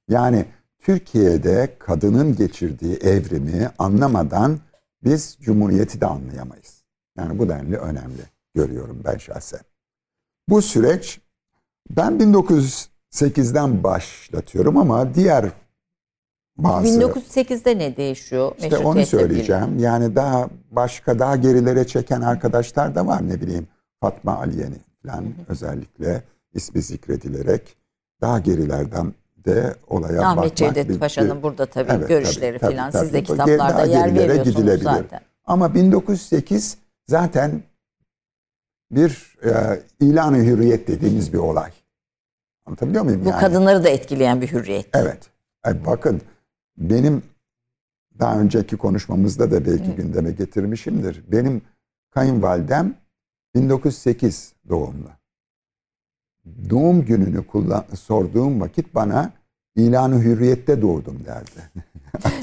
Yani 0.10 0.45
Türkiye'de 0.80 1.76
kadının 1.80 2.36
geçirdiği 2.36 2.95
evrimi 2.95 3.70
anlamadan 3.78 4.60
biz 5.03 5.38
Cumhuriyeti 5.41 6.01
de 6.01 6.06
anlayamayız. 6.06 6.84
Yani 7.18 7.39
bu 7.39 7.49
denli 7.49 7.78
önemli 7.78 8.22
görüyorum 8.53 9.01
ben 9.06 9.18
şahsen. 9.18 9.60
Bu 10.49 10.62
süreç 10.62 11.20
ben 11.89 12.14
1908'den 12.14 13.84
başlatıyorum 13.84 14.78
ama 14.78 15.16
diğer 15.16 15.51
bazı... 16.58 16.99
1908'de 16.99 17.78
ne 17.78 17.97
değişiyor? 17.97 18.51
İşte 18.60 18.78
onu 18.78 19.06
söyleyeceğim. 19.06 19.80
Yani 19.80 20.16
daha 20.16 20.49
başka 20.72 21.20
daha 21.20 21.36
gerilere 21.36 21.88
çeken 21.88 22.22
arkadaşlar 22.22 22.95
da 22.95 23.08
var 23.08 23.30
ne 23.30 23.41
bileyim. 23.41 23.68
Fatma 24.01 24.38
Aliyeni 24.38 24.78
falan 25.03 25.22
hı 25.22 25.26
hı. 25.26 25.32
özellikle 25.47 26.24
ismi 26.53 26.82
zikredilerek 26.82 27.78
daha 28.22 28.39
gerilerden 28.39 29.14
de 29.38 29.76
olaya 29.88 30.22
Ahmet 30.22 30.22
bakmak. 30.22 30.38
Ahmet 30.38 30.56
Cevdet 30.56 30.99
Paşa'nın 30.99 31.43
burada 31.43 31.66
tabii 31.66 31.91
evet, 31.91 32.08
görüşleri 32.08 32.60
tabii, 32.60 32.76
falan 32.76 32.91
tabii, 32.91 33.03
siz 33.03 33.14
de 33.14 33.24
kitaplarda 33.24 33.86
yer 33.86 34.16
veriyorsunuz 34.16 34.84
zaten. 34.84 35.20
Ama 35.45 35.74
1908 35.74 36.78
zaten 37.08 37.64
bir 38.91 39.38
e, 39.43 39.80
ilan-ı 39.99 40.38
hürriyet 40.38 40.88
dediğimiz 40.88 41.34
bir 41.34 41.38
olay. 41.38 41.72
Anlatabiliyor 42.66 43.03
muyum? 43.03 43.26
Bu 43.26 43.30
yani? 43.30 43.39
kadınları 43.39 43.84
da 43.84 43.89
etkileyen 43.89 44.41
bir 44.41 44.51
hürriyet. 44.51 44.89
Evet. 44.93 45.20
E, 45.68 45.86
bakın 45.86 46.22
benim 46.78 47.23
daha 48.19 48.39
önceki 48.39 48.78
konuşmamızda 48.78 49.51
da 49.51 49.65
belki 49.65 49.84
evet. 49.86 49.97
gündeme 49.97 50.32
getirmişimdir. 50.32 51.23
Benim 51.32 51.61
kayınvalidem 52.11 52.95
1908 53.55 54.53
doğumlu. 54.69 55.09
Doğum 56.69 57.05
gününü 57.05 57.47
kullan 57.47 57.86
sorduğum 57.93 58.61
vakit 58.61 58.95
bana 58.95 59.32
ilanı 59.76 60.21
hürriyette 60.21 60.82
doğdum 60.82 61.26
derdi. 61.26 61.71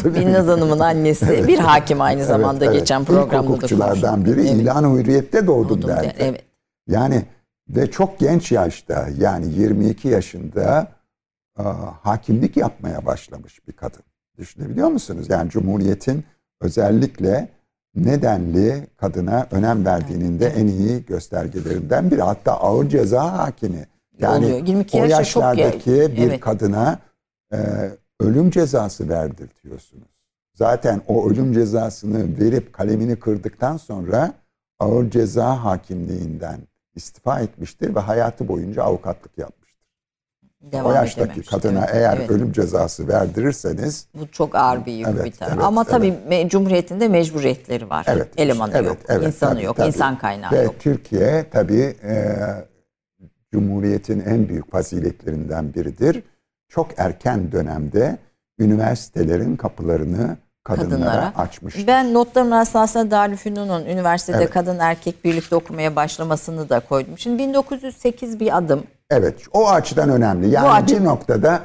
Binnaz 0.21 0.47
Hanım'ın 0.47 0.79
annesi 0.79 1.25
evet. 1.25 1.49
bir 1.49 1.59
hakim 1.59 2.01
aynı 2.01 2.25
zamanda 2.25 2.65
evet, 2.65 2.75
evet. 2.75 2.81
geçen 2.81 3.05
programda 3.05 3.43
İlk 3.43 3.49
hukukçulardan 3.51 4.25
biri 4.25 4.41
evet. 4.41 4.51
ilan 4.51 4.97
hürriyette 4.97 5.47
doğdum, 5.47 5.83
doğdum 5.83 5.89
derdi. 5.89 6.07
Der, 6.07 6.15
evet. 6.19 6.45
Yani 6.87 7.25
ve 7.69 7.91
çok 7.91 8.19
genç 8.19 8.53
yaşta 8.53 9.09
yani 9.19 9.53
22 9.53 10.09
yaşında 10.09 10.93
a, 11.57 11.65
hakimlik 12.03 12.57
yapmaya 12.57 13.07
başlamış 13.07 13.69
bir 13.69 13.73
kadın. 13.73 14.03
Düşünebiliyor 14.39 14.89
musunuz? 14.89 15.27
Yani 15.31 15.51
Cumhuriyet'in 15.51 16.25
özellikle 16.61 17.49
nedenli 17.95 18.87
kadına 18.97 19.47
önem 19.51 19.85
verdiğinin 19.85 20.41
de 20.41 20.47
en 20.47 20.67
iyi 20.67 21.05
göstergelerinden 21.07 22.11
biri. 22.11 22.23
Hatta 22.23 22.53
ağır 22.53 22.89
ceza 22.89 23.39
hakimi. 23.39 23.87
Yani 24.19 24.47
Oluyor. 24.47 24.67
22 24.67 25.03
o 25.03 25.05
yaşlardaki 25.05 25.85
çok... 25.85 26.17
bir 26.17 26.29
evet. 26.29 26.41
kadına 26.41 26.99
e, 27.53 27.59
ölüm 28.21 28.51
cezası 28.51 29.09
verdirtiyorsunuz. 29.09 30.09
Zaten 30.55 31.03
o 31.07 31.31
ölüm 31.31 31.53
cezasını 31.53 32.41
verip 32.41 32.73
kalemini 32.73 33.17
kırdıktan 33.17 33.77
sonra 33.77 34.35
ağır 34.79 35.11
ceza 35.11 35.65
hakimliğinden 35.65 36.59
istifa 36.95 37.41
etmiştir 37.41 37.95
ve 37.95 38.01
hayatı 38.01 38.49
boyunca 38.49 38.83
avukatlık 38.83 39.39
yapmıştır. 39.39 39.62
Devam 40.63 40.87
o 40.87 40.95
yaştaki 40.95 41.43
kadına 41.43 41.79
evet, 41.85 41.95
eğer 41.95 42.17
evet. 42.17 42.31
ölüm 42.31 42.53
cezası 42.53 43.09
verdirirseniz 43.09 44.07
bu 44.15 44.29
çok 44.29 44.55
ağır 44.55 44.87
bir 44.87 44.93
yük 44.93 45.09
evet, 45.09 45.25
bir 45.25 45.33
taraf. 45.33 45.53
Evet, 45.55 45.65
Ama 45.65 45.85
tabii 45.85 46.15
evet. 46.29 46.51
Cumhuriyet'in 46.51 47.01
de 47.01 47.09
mecburiyetleri 47.09 47.91
var. 47.91 48.07
Evet, 48.09 48.29
Elemanı 48.37 48.73
evet, 48.75 48.87
yok, 48.87 48.97
evet, 49.09 49.27
insanı 49.27 49.55
tabii, 49.55 49.65
yok, 49.65 49.77
tabii. 49.77 49.87
insan 49.87 50.19
kaynağı 50.19 50.53
ve 50.53 50.63
yok. 50.63 50.75
Türkiye 50.81 51.47
tabii 51.51 51.97
e, 52.05 52.37
Cumhuriyet'in 53.53 54.21
en 54.21 54.49
büyük 54.49 54.71
faziletlerinden 54.71 55.75
biridir. 55.75 56.23
Çok 56.69 56.89
erken 56.97 57.53
dönemde 57.53 58.19
üniversitelerin 58.59 59.57
kapılarını 59.57 60.37
kadınlara, 60.65 60.91
kadınlara. 60.91 61.33
açmıştır. 61.37 61.87
Ben 61.87 62.15
notlarımın 62.15 62.51
aslında 62.51 63.11
Darülfünun'un 63.11 63.87
üniversitede 63.87 64.37
evet. 64.37 64.51
kadın 64.51 64.79
erkek 64.79 65.25
birlikte 65.25 65.57
okumaya 65.57 65.97
başlamasını 65.97 66.69
da 66.69 66.81
koydum. 66.81 67.19
Şimdi 67.19 67.39
1908 67.39 68.41
bir 68.41 68.57
adım. 68.57 68.83
Evet 69.13 69.35
o 69.53 69.69
açıdan 69.69 70.09
önemli. 70.09 70.51
Yani 70.51 70.67
Bu 70.67 70.71
açı... 70.71 70.97
bir 70.97 71.05
noktada 71.05 71.63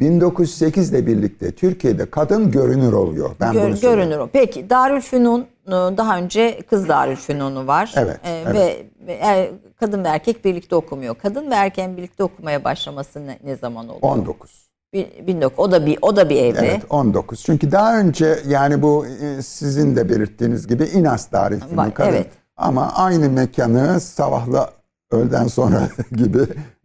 1908 0.00 0.90
ile 0.90 1.06
birlikte 1.06 1.52
Türkiye'de 1.52 2.10
kadın 2.10 2.50
görünür 2.50 2.92
oluyor. 2.92 3.30
Ben 3.40 3.52
Gör, 3.52 3.68
bunu 3.68 3.80
görünür. 3.80 4.20
Peki 4.32 4.70
Darülfünun 4.70 5.40
e, 5.66 5.70
daha 5.70 6.18
önce 6.18 6.60
kız 6.70 6.88
Darülfünun'u 6.88 7.66
var. 7.66 7.92
Evet, 7.96 8.20
ee, 8.24 8.44
evet. 8.46 8.86
Ve 9.06 9.12
e, 9.12 9.52
kadın 9.80 10.04
ve 10.04 10.08
erkek 10.08 10.44
birlikte 10.44 10.76
okumuyor. 10.76 11.14
Kadın 11.14 11.50
ve 11.50 11.54
erkeğin 11.54 11.96
birlikte 11.96 12.24
okumaya 12.24 12.64
başlaması 12.64 13.26
ne, 13.26 13.38
ne 13.44 13.56
zaman 13.56 13.88
oluyor? 13.88 14.02
19. 14.02 14.66
19 14.94 15.52
o 15.56 15.72
da 15.72 15.86
bir 15.86 15.98
o 16.02 16.16
da 16.16 16.28
bir 16.28 16.36
evre. 16.36 16.66
Evet 16.66 16.82
19. 16.90 17.42
Çünkü 17.42 17.72
daha 17.72 17.98
önce 17.98 18.38
yani 18.48 18.82
bu 18.82 19.06
e, 19.06 19.42
sizin 19.42 19.96
de 19.96 20.08
belirttiğiniz 20.08 20.66
gibi 20.66 20.84
İnas 20.84 21.26
tarihinin 21.26 21.90
kadın. 21.90 22.10
Evet. 22.10 22.26
Ama 22.56 22.92
aynı 22.94 23.30
mekanı 23.30 24.00
sabahla 24.00 24.70
öğleden 25.10 25.46
sonra 25.46 25.88
gibi 26.12 26.38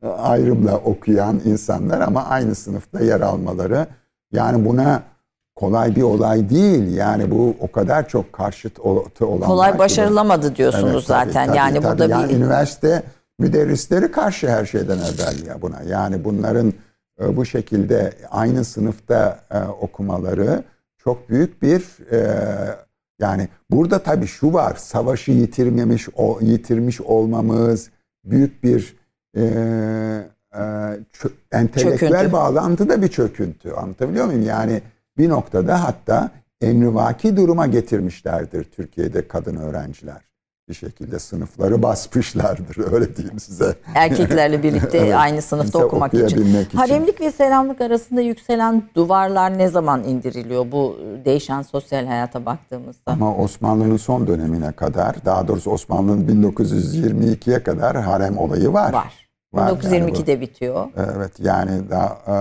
ayrımla 0.07 0.77
okuyan 0.77 1.41
insanlar 1.45 2.01
ama 2.01 2.25
aynı 2.25 2.55
sınıfta 2.55 2.99
yer 2.99 3.21
almaları 3.21 3.87
yani 4.31 4.65
buna 4.65 5.03
kolay 5.55 5.95
bir 5.95 6.01
olay 6.01 6.49
değil. 6.49 6.95
Yani 6.95 7.31
bu 7.31 7.55
o 7.59 7.71
kadar 7.71 8.07
çok 8.07 8.33
karşıt 8.33 8.79
olan 8.79 9.41
kolay 9.41 9.79
başarılamadı 9.79 10.55
diyorsunuz 10.55 10.93
evet, 10.93 11.03
zaten. 11.03 11.47
Tabii, 11.47 11.57
yani 11.57 11.73
tabii, 11.73 11.85
burada 11.85 12.05
yani 12.05 12.29
bir 12.29 12.35
üniversite 12.35 13.03
müderrisleri 13.39 14.11
karşı 14.11 14.49
her 14.49 14.65
şeyden 14.65 14.97
evvel 14.97 15.47
ya 15.47 15.61
buna. 15.61 15.81
Yani 15.81 16.23
bunların 16.23 16.73
e, 17.21 17.37
bu 17.37 17.45
şekilde 17.45 18.13
aynı 18.31 18.65
sınıfta 18.65 19.39
e, 19.51 19.59
okumaları 19.59 20.63
çok 20.97 21.29
büyük 21.29 21.61
bir 21.61 22.11
e, 22.11 22.37
yani 23.19 23.47
burada 23.71 23.99
tabii 23.99 24.27
şu 24.27 24.53
var 24.53 24.75
savaşı 24.75 25.31
yitirmemiş 25.31 26.09
o 26.15 26.39
yitirmiş 26.41 27.01
olmamız 27.01 27.89
büyük 28.23 28.63
bir 28.63 29.00
e, 29.37 29.41
e, 29.41 30.61
çö, 31.13 31.29
entelektüel 31.51 32.09
çöküntü. 32.09 32.31
bağlantıda 32.31 33.01
bir 33.01 33.07
çöküntü 33.07 33.71
anlatabiliyor 33.71 34.25
muyum? 34.25 34.43
Yani 34.43 34.81
bir 35.17 35.29
noktada 35.29 35.83
hatta 35.83 36.31
emrivaki 36.61 37.37
duruma 37.37 37.67
getirmişlerdir 37.67 38.63
Türkiye'de 38.63 39.27
kadın 39.27 39.55
öğrenciler 39.55 40.30
bir 40.71 40.75
şekilde 40.75 41.19
sınıfları 41.19 41.83
basmışlardır 41.83 42.77
öyle 42.93 43.15
diyeyim 43.15 43.39
size. 43.39 43.75
Erkeklerle 43.95 44.63
birlikte 44.63 44.97
evet, 44.97 45.15
aynı 45.15 45.41
sınıfta 45.41 45.85
okumak 45.85 46.13
için. 46.13 46.25
için. 46.25 46.77
Haremlik 46.77 47.21
ve 47.21 47.31
selamlık 47.31 47.81
arasında 47.81 48.21
yükselen 48.21 48.83
duvarlar 48.95 49.57
ne 49.57 49.67
zaman 49.67 50.03
indiriliyor 50.03 50.71
bu 50.71 50.97
değişen 51.25 51.61
sosyal 51.61 52.05
hayata 52.05 52.45
baktığımızda? 52.45 53.11
Ama 53.11 53.35
Osmanlı'nın 53.35 53.97
son 53.97 54.27
dönemine 54.27 54.71
kadar 54.71 55.25
daha 55.25 55.47
doğrusu 55.47 55.71
Osmanlı'nın 55.71 56.43
1922'ye 56.43 57.63
kadar 57.63 58.01
harem 58.01 58.37
olayı 58.37 58.73
var. 58.73 58.93
Var. 58.93 59.27
var 59.53 59.71
1922'de 59.71 60.31
yani 60.31 60.41
bitiyor. 60.41 60.87
Evet 60.97 61.31
yani 61.39 61.89
da 61.89 62.17
e, 62.27 62.33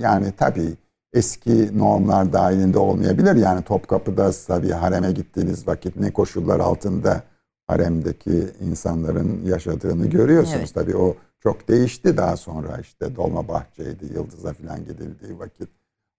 yani 0.00 0.32
tabii 0.38 0.74
eski 1.12 1.78
normlar 1.78 2.32
dahilinde 2.32 2.78
olmayabilir. 2.78 3.36
Yani 3.36 3.62
Topkapı'da 3.62 4.30
tabii 4.46 4.70
hareme 4.70 5.12
gittiğiniz 5.12 5.68
vakit 5.68 5.96
ne 5.96 6.10
koşullar 6.10 6.60
altında 6.60 7.22
haremdeki 7.70 8.48
insanların 8.60 9.44
yaşadığını 9.44 10.06
görüyorsunuz. 10.06 10.58
Evet. 10.58 10.74
Tabii 10.74 10.96
o 10.96 11.16
çok 11.40 11.68
değişti 11.68 12.16
daha 12.16 12.36
sonra 12.36 12.78
işte 12.80 13.16
Dolmabahçe'ydi, 13.16 14.04
Yıldız'a 14.14 14.52
falan 14.52 14.84
gidildiği 14.84 15.38
vakit. 15.38 15.68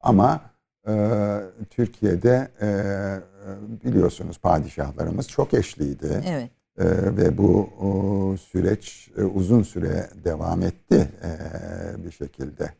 Ama 0.02 0.42
e, 0.88 0.94
Türkiye'de 1.70 2.52
e, 2.62 2.70
biliyorsunuz 3.86 4.38
padişahlarımız 4.38 5.28
çok 5.28 5.54
eşliydi. 5.54 6.24
Evet. 6.28 6.50
E, 6.78 6.86
ve 7.18 7.38
bu 7.38 7.70
o, 7.82 8.38
süreç 8.38 9.12
e, 9.18 9.24
uzun 9.24 9.64
süre 9.64 10.10
devam 10.24 10.62
etti 10.62 11.10
e, 11.24 11.32
bir 12.06 12.12
şekilde. 12.12 12.74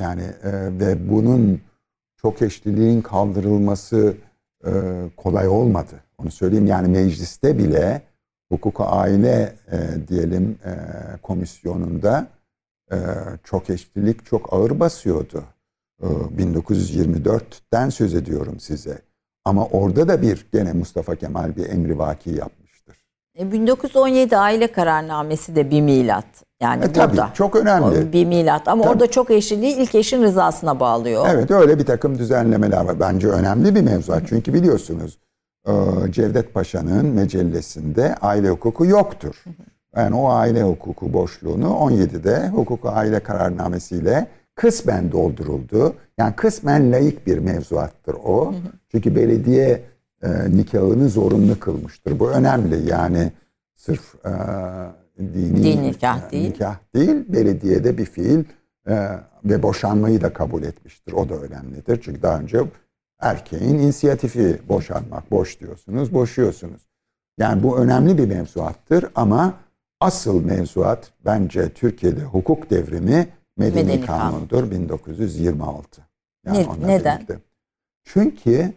Yani 0.00 0.22
e, 0.22 0.52
ve 0.52 1.10
bunun 1.10 1.60
çok 2.16 2.42
eşliliğin 2.42 3.02
kaldırılması 3.02 4.14
e, 4.66 4.70
kolay 5.16 5.48
olmadı. 5.48 6.00
Onu 6.18 6.30
söyleyeyim 6.30 6.66
yani 6.66 6.88
mecliste 6.88 7.58
bile 7.58 8.02
hukuk 8.52 8.76
aile 8.80 9.54
e, 9.72 10.08
diyelim 10.08 10.58
e, 10.64 10.72
komisyonunda 11.22 12.26
e, 12.92 12.96
çok 13.44 13.70
eşlilik 13.70 14.26
çok 14.26 14.52
ağır 14.52 14.80
basıyordu. 14.80 15.44
E, 16.02 16.06
1924'ten 16.06 17.88
söz 17.88 18.14
ediyorum 18.14 18.60
size. 18.60 18.98
Ama 19.44 19.66
orada 19.66 20.08
da 20.08 20.22
bir 20.22 20.46
gene 20.52 20.72
Mustafa 20.72 21.16
Kemal 21.16 21.56
bir 21.56 21.68
emri 21.68 21.98
vaki 21.98 22.30
yapmıştır. 22.30 23.04
E, 23.38 23.52
1917 23.52 24.36
aile 24.36 24.72
kararnamesi 24.72 25.56
de 25.56 25.70
bir 25.70 25.80
milat. 25.80 26.45
Yani 26.60 26.84
e, 26.84 26.92
tabii, 26.92 27.12
burada 27.12 27.30
çok 27.34 27.56
önemli. 27.56 28.12
Bir 28.12 28.26
milat 28.26 28.68
ama 28.68 28.82
tabii. 28.82 28.92
orada 28.92 29.10
çok 29.10 29.30
eşliliği 29.30 29.76
ilk 29.76 29.94
eşin 29.94 30.22
rızasına 30.22 30.80
bağlıyor. 30.80 31.26
Evet 31.30 31.50
öyle 31.50 31.78
bir 31.78 31.86
takım 31.86 32.18
düzenlemeler 32.18 32.84
var. 32.84 33.00
Bence 33.00 33.28
önemli 33.28 33.74
bir 33.74 33.80
mevzuat. 33.80 34.22
Çünkü 34.28 34.54
biliyorsunuz 34.54 35.18
e, 35.66 35.72
Cevdet 36.10 36.54
Paşa'nın 36.54 37.06
mecellesinde 37.06 38.14
aile 38.14 38.50
hukuku 38.50 38.86
yoktur. 38.86 39.44
Yani 39.96 40.16
o 40.16 40.28
aile 40.28 40.62
hukuku 40.62 41.12
boşluğunu 41.12 41.66
17'de 41.66 42.48
hukuk 42.48 42.80
aile 42.84 43.20
kararnamesiyle 43.20 44.26
kısmen 44.54 45.12
dolduruldu. 45.12 45.94
Yani 46.18 46.36
kısmen 46.36 46.92
layık 46.92 47.26
bir 47.26 47.38
mevzuattır 47.38 48.14
o. 48.14 48.54
Çünkü 48.90 49.16
belediye 49.16 49.82
e, 50.22 50.28
nikahını 50.56 51.08
zorunlu 51.08 51.60
kılmıştır. 51.60 52.18
Bu 52.20 52.30
önemli. 52.30 52.88
Yani 52.90 53.32
sırf 53.76 54.14
e, 54.26 54.30
dini, 55.18 55.62
Din 55.62 55.82
nikah 55.82 56.30
değil. 56.30 56.48
nikah 56.50 56.76
değil, 56.94 57.24
belediyede 57.28 57.98
bir 57.98 58.04
fiil 58.04 58.44
e, 58.88 59.08
ve 59.44 59.62
boşanmayı 59.62 60.20
da 60.20 60.32
kabul 60.32 60.62
etmiştir. 60.62 61.12
O 61.12 61.28
da 61.28 61.34
önemlidir. 61.34 62.00
Çünkü 62.02 62.22
daha 62.22 62.38
önce 62.38 62.60
erkeğin 63.20 63.78
inisiyatifi 63.78 64.60
boşanmak. 64.68 65.30
Boş 65.30 65.60
diyorsunuz, 65.60 66.14
boşuyorsunuz. 66.14 66.82
Yani 67.38 67.62
bu 67.62 67.78
önemli 67.78 68.18
bir 68.18 68.26
mevzuattır 68.26 69.04
ama 69.14 69.54
asıl 70.00 70.44
mevzuat 70.44 71.12
bence 71.24 71.68
Türkiye'de 71.68 72.20
hukuk 72.20 72.70
devrimi 72.70 73.28
Medeni, 73.56 73.84
Medeni 73.84 74.06
Kanun'dur 74.06 74.56
Kanun. 74.56 74.70
1926. 74.70 76.02
Yani 76.46 76.66
ne, 76.80 76.88
neden? 76.88 77.16
Birlikte. 77.16 77.38
Çünkü 78.04 78.72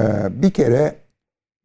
e, 0.00 0.02
bir 0.42 0.50
kere 0.50 0.94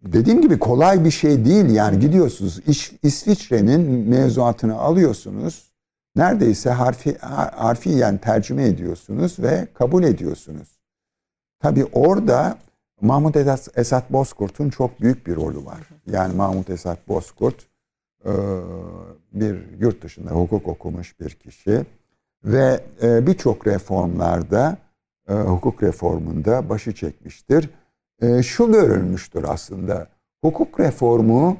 dediğim 0.06 0.41
gibi 0.41 0.60
kolay 0.60 1.06
bir 1.06 1.12
şey 1.12 1.45
değil. 1.45 1.70
Yani 1.70 1.99
gidiyorsunuz 1.99 2.60
İş, 2.68 2.91
İsviçre'nin 3.03 4.10
mevzuatını 4.10 4.80
alıyorsunuz. 4.80 5.72
Neredeyse 6.16 6.70
harfi, 6.70 7.18
harfiyen 7.56 8.18
tercüme 8.18 8.66
ediyorsunuz 8.66 9.39
ve 9.39 9.68
kabul 9.74 10.03
ediyorsunuz. 10.03 10.80
Tabi 11.60 11.86
orada 11.86 12.58
Mahmut 13.01 13.36
Esat 13.76 14.14
Bozkurt'un 14.14 14.70
çok 14.70 15.01
büyük 15.01 15.28
bir 15.28 15.36
rolü 15.36 15.66
var. 15.66 15.80
Yani 16.12 16.36
Mahmut 16.36 16.70
Esat 16.70 17.08
Bozkurt 17.08 17.68
e, 18.26 18.32
bir 19.34 19.80
yurt 19.80 20.03
dışında 20.03 20.32
hukuk 20.32 20.68
okumuş 20.68 21.20
bir 21.20 21.30
kişi 21.30 21.86
ve 22.43 22.84
e, 23.03 23.28
birçok 23.28 23.68
reformlarda 23.68 24.78
e, 25.30 25.34
hukuk 25.34 25.84
reformunda 25.84 26.70
başı 26.70 26.95
çekmiştir. 26.95 27.70
Şu 28.43 28.72
görülmüştür 28.72 29.43
aslında. 29.43 30.07
Hukuk 30.43 30.80
reformu 30.80 31.57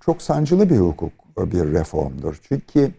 çok 0.00 0.22
sancılı 0.22 0.70
bir 0.70 0.78
hukuk 0.78 1.12
bir 1.36 1.72
reformdur. 1.72 2.40
Çünkü 2.48 2.92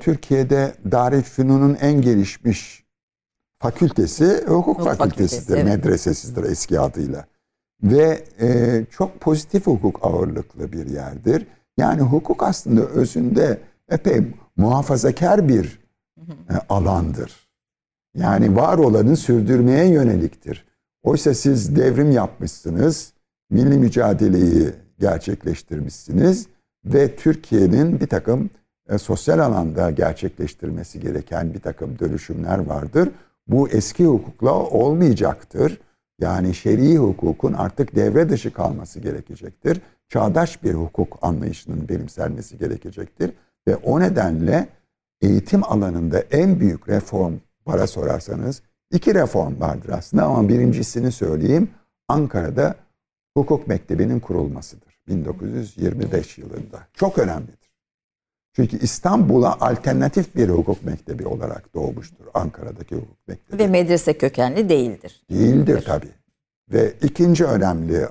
Türkiye'de 0.00 0.74
Darülfünun'un 0.90 1.74
en 1.74 2.00
gelişmiş 2.00 2.84
fakültesi 3.58 4.44
hukuk, 4.46 4.66
hukuk 4.66 4.82
fakültesidir, 4.82 5.54
evet. 5.54 5.64
medresesidir 5.64 6.44
eski 6.44 6.80
adıyla. 6.80 7.26
Ve 7.82 8.24
e, 8.40 8.80
çok 8.90 9.20
pozitif 9.20 9.66
hukuk 9.66 10.00
ağırlıklı 10.02 10.72
bir 10.72 10.86
yerdir. 10.86 11.46
Yani 11.76 12.00
hukuk 12.00 12.42
aslında 12.42 12.86
özünde 12.86 13.60
epey 13.88 14.22
muhafazakar 14.56 15.48
bir 15.48 15.80
e, 16.28 16.54
alandır. 16.68 17.48
Yani 18.14 18.56
var 18.56 18.78
olanı 18.78 19.16
sürdürmeye 19.16 19.88
yöneliktir. 19.88 20.64
Oysa 21.04 21.34
siz 21.34 21.76
devrim 21.76 22.10
yapmışsınız, 22.10 23.12
milli 23.50 23.78
mücadeleyi 23.78 24.72
gerçekleştirmişsiniz 25.00 26.46
ve 26.84 27.16
Türkiye'nin 27.16 28.00
bir 28.00 28.06
takım 28.06 28.50
e, 28.88 28.98
sosyal 28.98 29.38
alanda 29.38 29.90
gerçekleştirmesi 29.90 31.00
gereken 31.00 31.54
bir 31.54 31.60
takım 31.60 31.98
dönüşümler 31.98 32.58
vardır 32.58 33.08
bu 33.46 33.68
eski 33.68 34.06
hukukla 34.06 34.52
olmayacaktır. 34.52 35.80
Yani 36.20 36.54
şer'i 36.54 36.96
hukukun 36.96 37.52
artık 37.52 37.96
devre 37.96 38.28
dışı 38.28 38.52
kalması 38.52 39.00
gerekecektir. 39.00 39.80
Çağdaş 40.08 40.62
bir 40.62 40.74
hukuk 40.74 41.18
anlayışının 41.22 41.88
benimsenmesi 41.88 42.58
gerekecektir. 42.58 43.32
Ve 43.68 43.76
o 43.76 44.00
nedenle 44.00 44.68
eğitim 45.20 45.64
alanında 45.64 46.20
en 46.20 46.60
büyük 46.60 46.88
reform 46.88 47.34
para 47.64 47.86
sorarsanız 47.86 48.62
iki 48.94 49.14
reform 49.14 49.60
vardır 49.60 49.88
aslında 49.88 50.24
ama 50.24 50.48
birincisini 50.48 51.12
söyleyeyim. 51.12 51.70
Ankara'da 52.08 52.74
hukuk 53.36 53.68
mektebinin 53.68 54.20
kurulmasıdır 54.20 54.98
1925 55.08 56.38
yılında. 56.38 56.86
Çok 56.94 57.18
önemlidir. 57.18 57.64
Çünkü 58.56 58.78
İstanbul'a 58.78 59.60
alternatif 59.60 60.36
bir 60.36 60.48
hukuk 60.48 60.84
mektebi 60.84 61.26
olarak 61.26 61.74
doğmuştur. 61.74 62.24
Ankara'daki 62.34 62.94
hukuk 62.94 63.28
mektebi. 63.28 63.58
Ve 63.58 63.66
medrese 63.66 64.18
kökenli 64.18 64.68
değildir. 64.68 65.22
Değildir 65.30 65.84
tabii. 65.86 66.12
Ve 66.72 66.92
ikinci 67.02 67.44
önemli 67.44 68.06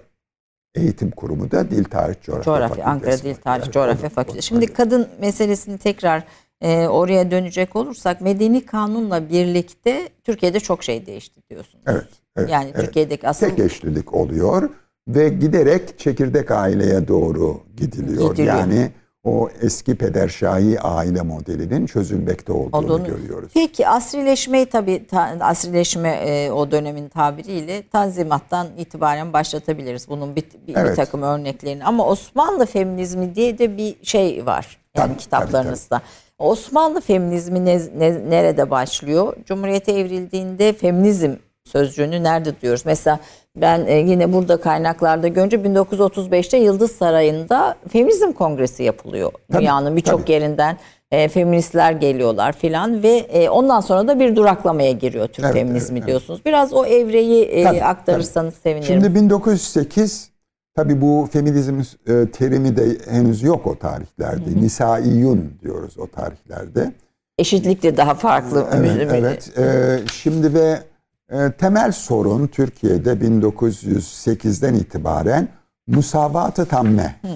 eğitim 0.75 1.11
kurumu 1.11 1.51
da 1.51 1.71
Dil 1.71 1.83
Tarih 1.83 2.15
Coğrafya, 2.21 2.43
Coğrafya 2.43 2.85
Fakültesi. 2.85 2.89
Ankara 2.89 3.23
Dil 3.23 3.35
Tarih 3.35 3.71
Coğrafya 3.71 4.09
Fakültesi. 4.09 4.47
Şimdi 4.47 4.73
kadın 4.73 5.07
meselesini 5.19 5.77
tekrar 5.77 6.23
e, 6.63 6.87
oraya 6.87 7.31
dönecek 7.31 7.75
olursak 7.75 8.21
medeni 8.21 8.65
kanunla 8.65 9.29
birlikte 9.29 10.09
Türkiye'de 10.23 10.59
çok 10.59 10.83
şey 10.83 11.05
değişti 11.05 11.41
diyorsunuz. 11.49 11.83
Evet. 11.87 12.07
evet 12.37 12.49
yani 12.49 12.71
evet. 12.75 12.85
Türkiye'deki 12.85 13.27
asıl... 13.27 13.49
Tek 13.49 13.59
eşlilik 13.59 14.13
oluyor 14.13 14.69
ve 15.07 15.29
giderek 15.29 15.99
çekirdek 15.99 16.51
aileye 16.51 17.07
doğru 17.07 17.61
gidiliyor. 17.77 18.31
gidiliyor. 18.31 18.55
Yani 18.55 18.91
o 19.23 19.49
eski 19.61 19.95
pederşahi 19.95 20.79
aile 20.79 21.21
modelinin 21.21 21.85
çözülmekte 21.85 22.53
olduğunu, 22.53 22.85
olduğunu 22.85 23.05
görüyoruz. 23.05 23.51
Peki 23.53 23.87
asrileşmeyi 23.87 24.65
tabii 24.65 25.07
ta, 25.07 25.37
asrileşme 25.39 26.09
e, 26.09 26.51
o 26.51 26.71
dönemin 26.71 27.09
tabiriyle 27.09 27.87
Tanzimat'tan 27.87 28.67
itibaren 28.77 29.33
başlatabiliriz. 29.33 30.09
Bunun 30.09 30.35
bir, 30.35 30.43
bir, 30.67 30.75
evet. 30.75 30.91
bir 30.91 30.95
takım 30.95 31.21
örneklerini. 31.21 31.85
Ama 31.85 32.07
Osmanlı 32.07 32.65
feminizmi 32.65 33.35
diye 33.35 33.57
de 33.57 33.77
bir 33.77 33.95
şey 34.03 34.45
var. 34.45 34.77
Yani 34.97 35.07
tabii, 35.07 35.17
kitaplarınızda. 35.17 35.99
Tabii, 35.99 36.05
tabii. 36.07 36.22
Osmanlı 36.39 37.01
feminizmi 37.01 37.65
ne, 37.65 37.79
ne, 37.97 38.29
nerede 38.29 38.69
başlıyor? 38.71 39.35
Cumhuriyete 39.45 39.91
evrildiğinde 39.91 40.73
feminizm 40.73 41.31
sözcüğünü 41.65 42.23
nerede 42.23 42.61
duyuyoruz? 42.61 42.85
Mesela 42.85 43.19
ben 43.55 43.85
e, 43.85 43.93
yine 43.93 44.33
burada 44.33 44.57
kaynaklarda 44.57 45.27
görünce 45.27 45.57
1935'te 45.57 46.57
Yıldız 46.57 46.91
Sarayı'nda 46.91 47.75
feminizm 47.87 48.31
kongresi 48.31 48.83
yapılıyor. 48.83 49.31
Tabii, 49.51 49.61
Dünyanın 49.61 49.97
birçok 49.97 50.29
yerinden 50.29 50.77
e, 51.11 51.27
feministler 51.27 51.91
geliyorlar 51.91 52.53
filan 52.53 53.03
ve 53.03 53.09
e, 53.09 53.49
ondan 53.49 53.79
sonra 53.79 54.07
da 54.07 54.19
bir 54.19 54.35
duraklamaya 54.35 54.91
giriyor 54.91 55.27
Türk 55.27 55.45
evet, 55.45 55.55
feminizmi 55.55 55.97
evet, 55.97 56.07
diyorsunuz. 56.07 56.45
Biraz 56.45 56.73
o 56.73 56.85
evreyi 56.85 57.43
e, 57.43 57.63
tabii, 57.63 57.83
aktarırsanız 57.83 58.53
tabii. 58.53 58.63
sevinirim. 58.63 59.01
Şimdi 59.01 59.15
1908 59.15 60.32
tabii 60.75 61.01
bu 61.01 61.29
feminizm 61.31 61.81
e, 62.07 62.31
terimi 62.31 62.77
de 62.77 62.97
henüz 63.09 63.43
yok 63.43 63.67
o 63.67 63.79
tarihlerde. 63.79 64.51
Hı 64.51 64.55
hı. 64.55 64.61
Nisaiyun 64.61 65.53
diyoruz 65.61 65.97
o 65.97 66.07
tarihlerde. 66.07 66.93
Eşitlik 67.37 67.83
de 67.83 67.97
daha 67.97 68.13
farklı. 68.13 68.67
Evet, 68.73 69.07
evet. 69.11 69.57
E, 69.57 69.99
şimdi 70.13 70.53
ve 70.53 70.83
e, 71.31 71.51
temel 71.51 71.91
sorun 71.91 72.47
Türkiye'de 72.47 73.13
1908'den 73.13 74.73
itibaren 74.73 75.47
musavatı 75.87 76.65
tamme. 76.65 77.15
Hı. 77.21 77.27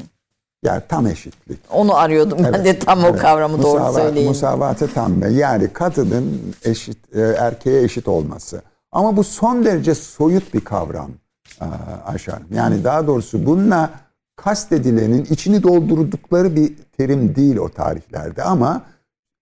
Yani 0.64 0.82
tam 0.90 1.08
eşitlik. 1.08 1.60
Onu 1.72 1.96
arıyordum 1.96 2.38
evet, 2.42 2.54
ben 2.54 2.66
de 2.66 2.80
tam 2.80 3.00
evet. 3.00 3.16
o 3.16 3.18
kavramı 3.18 3.58
Musavat, 3.58 3.94
doğru 3.94 4.04
söyleyeyim. 4.04 4.30
Musavatı 4.30 4.94
tamme 4.94 5.30
yani 5.30 5.74
kadının 5.74 6.56
eşit 6.64 7.16
e, 7.16 7.22
erkeğe 7.22 7.84
eşit 7.84 8.08
olması. 8.08 8.62
Ama 8.92 9.18
bu 9.18 9.24
son 9.24 9.66
derece 9.66 9.96
soyut 9.96 10.54
bir 10.54 10.62
kavram 10.62 11.12
Ayşe 12.06 12.32
Hanım. 12.32 12.48
Yani 12.52 12.84
daha 12.84 13.08
doğrusu 13.08 13.46
bununla 13.46 13.90
kastedilenin 14.36 15.26
içini 15.26 15.64
doldurdukları 15.64 16.56
bir 16.56 16.74
terim 16.98 17.36
değil 17.36 17.58
o 17.58 17.70
tarihlerde 17.70 18.44
ama 18.44 18.82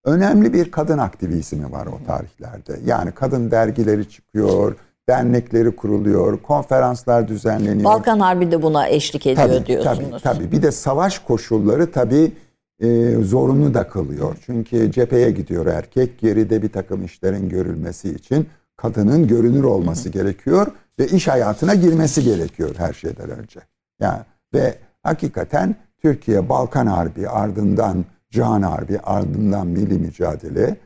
önemli 0.05 0.53
bir 0.53 0.71
kadın 0.71 0.97
aktivizmi 0.97 1.71
var 1.71 1.85
o 1.85 2.05
tarihlerde. 2.07 2.79
Yani 2.85 3.11
kadın 3.11 3.51
dergileri 3.51 4.09
çıkıyor, 4.09 4.75
dernekleri 5.09 5.75
kuruluyor, 5.75 6.41
konferanslar 6.41 7.27
düzenleniyor. 7.27 7.83
Balkan 7.83 8.19
Harbi 8.19 8.51
de 8.51 8.61
buna 8.61 8.87
eşlik 8.87 9.27
ediyor 9.27 9.47
tabii, 9.47 9.65
diyorsunuz. 9.65 10.21
Tabii 10.23 10.37
tabii. 10.37 10.51
Bir 10.51 10.61
de 10.61 10.71
savaş 10.71 11.19
koşulları 11.19 11.91
tabii 11.91 12.31
e, 12.79 13.11
zorunlu 13.15 13.73
da 13.73 13.87
kılıyor. 13.87 14.37
Çünkü 14.45 14.91
cepheye 14.91 15.31
gidiyor 15.31 15.65
erkek, 15.65 16.19
geride 16.19 16.61
bir 16.61 16.69
takım 16.69 17.05
işlerin 17.05 17.49
görülmesi 17.49 18.09
için 18.09 18.47
kadının 18.77 19.27
görünür 19.27 19.63
olması 19.63 20.09
gerekiyor 20.09 20.67
ve 20.99 21.07
iş 21.07 21.27
hayatına 21.27 21.75
girmesi 21.75 22.23
gerekiyor 22.23 22.75
her 22.77 22.93
şeyden 22.93 23.29
önce. 23.29 23.59
Yani 23.99 24.21
ve 24.53 24.75
hakikaten 25.03 25.75
Türkiye 26.01 26.49
Balkan 26.49 26.87
Harbi 26.87 27.29
ardından 27.29 28.05
Cihan 28.29 28.61
Harbi 28.61 28.99
ardından 28.99 29.67
milli 29.67 29.99
mücadele 29.99 30.77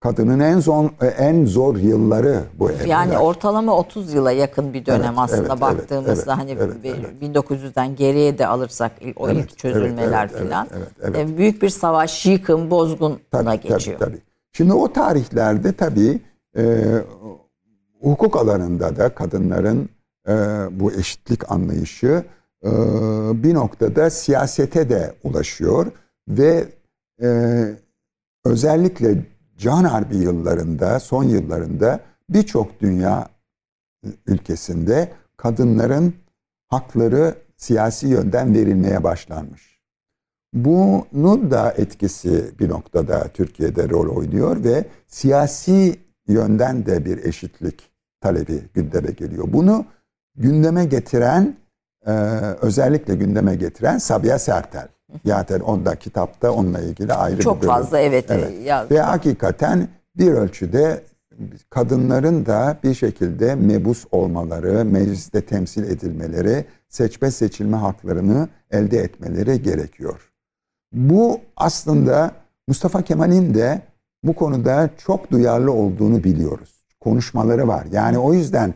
kadının 0.00 0.40
en 0.40 0.60
zor 0.60 0.90
en 1.18 1.46
zor 1.46 1.76
yılları 1.76 2.40
bu 2.58 2.70
evler. 2.70 2.86
Yani 2.86 3.18
ortalama 3.18 3.76
30 3.76 4.14
yıla 4.14 4.32
yakın 4.32 4.74
bir 4.74 4.86
dönem 4.86 5.04
evet, 5.04 5.18
aslında 5.18 5.52
evet, 5.52 5.60
baktığımızda 5.60 6.12
evet, 6.12 6.26
hani 6.26 6.50
evet, 6.50 6.76
evet. 6.84 7.36
1900'den 7.36 7.96
geriye 7.96 8.38
de 8.38 8.46
alırsak 8.46 8.92
o 9.16 9.28
evet, 9.28 9.44
ilk 9.44 9.58
çözülmeler 9.58 10.28
evet, 10.30 10.42
filan 10.42 10.68
evet, 10.76 10.88
evet, 11.02 11.16
evet. 11.16 11.38
büyük 11.38 11.62
bir 11.62 11.68
savaş, 11.68 12.26
yıkım, 12.26 12.70
bozgunla 12.70 13.18
tabii, 13.30 13.60
geçiyor. 13.60 13.98
Tabii, 13.98 14.10
tabii. 14.10 14.22
Şimdi 14.52 14.72
o 14.72 14.92
tarihlerde 14.92 15.72
tabii 15.72 16.20
e, 16.56 16.62
hukuk 18.00 18.36
alanında 18.36 18.96
da 18.96 19.14
kadınların 19.14 19.88
e, 20.28 20.32
bu 20.80 20.92
eşitlik 20.92 21.50
anlayışı 21.52 22.24
e, 22.64 22.70
bir 23.42 23.54
noktada 23.54 24.10
siyasete 24.10 24.88
de 24.88 25.14
ulaşıyor 25.24 25.86
ve 26.28 26.68
e, 27.22 27.28
özellikle 28.44 29.26
Can 29.58 29.84
Harbi 29.84 30.16
yıllarında, 30.16 31.00
son 31.00 31.24
yıllarında 31.24 32.00
birçok 32.30 32.80
dünya 32.80 33.28
ülkesinde 34.26 35.12
kadınların 35.36 36.14
hakları 36.68 37.34
siyasi 37.56 38.06
yönden 38.06 38.54
verilmeye 38.54 39.04
başlanmış. 39.04 39.80
Bunun 40.52 41.50
da 41.50 41.72
etkisi 41.72 42.58
bir 42.58 42.68
noktada 42.68 43.28
Türkiye'de 43.28 43.88
rol 43.88 44.16
oynuyor 44.16 44.64
ve 44.64 44.84
siyasi 45.06 46.00
yönden 46.28 46.86
de 46.86 47.04
bir 47.04 47.24
eşitlik 47.24 47.89
talebi 48.20 48.62
gündeme 48.74 49.10
geliyor. 49.10 49.44
Bunu 49.48 49.84
gündeme 50.36 50.84
getiren, 50.84 51.56
özellikle 52.60 53.14
gündeme 53.14 53.54
getiren 53.54 53.98
Sabiha 53.98 54.38
Sertel. 54.38 54.88
Zaten 55.24 55.60
onda 55.60 55.94
kitapta 55.94 56.52
onunla 56.52 56.80
ilgili 56.80 57.12
ayrı 57.12 57.40
Çok 57.40 57.56
bir 57.56 57.60
bölüm. 57.60 57.74
fazla 57.74 58.00
evet, 58.00 58.24
evet. 58.28 58.66
yazdı. 58.66 58.94
Ve 58.94 59.00
hakikaten 59.00 59.88
bir 60.16 60.32
ölçüde 60.32 61.02
kadınların 61.70 62.46
da 62.46 62.76
bir 62.84 62.94
şekilde 62.94 63.54
mebus 63.54 64.04
olmaları, 64.12 64.84
mecliste 64.84 65.40
temsil 65.40 65.82
edilmeleri, 65.82 66.64
seçme 66.88 67.30
seçilme 67.30 67.76
haklarını 67.76 68.48
elde 68.70 68.98
etmeleri 68.98 69.62
gerekiyor. 69.62 70.32
Bu 70.92 71.40
aslında 71.56 72.30
Mustafa 72.68 73.02
Kemal'in 73.02 73.54
de 73.54 73.82
bu 74.22 74.32
konuda 74.34 74.90
çok 74.98 75.30
duyarlı 75.30 75.72
olduğunu 75.72 76.24
biliyoruz. 76.24 76.79
Konuşmaları 77.00 77.68
var. 77.68 77.86
Yani 77.92 78.18
o 78.18 78.34
yüzden 78.34 78.74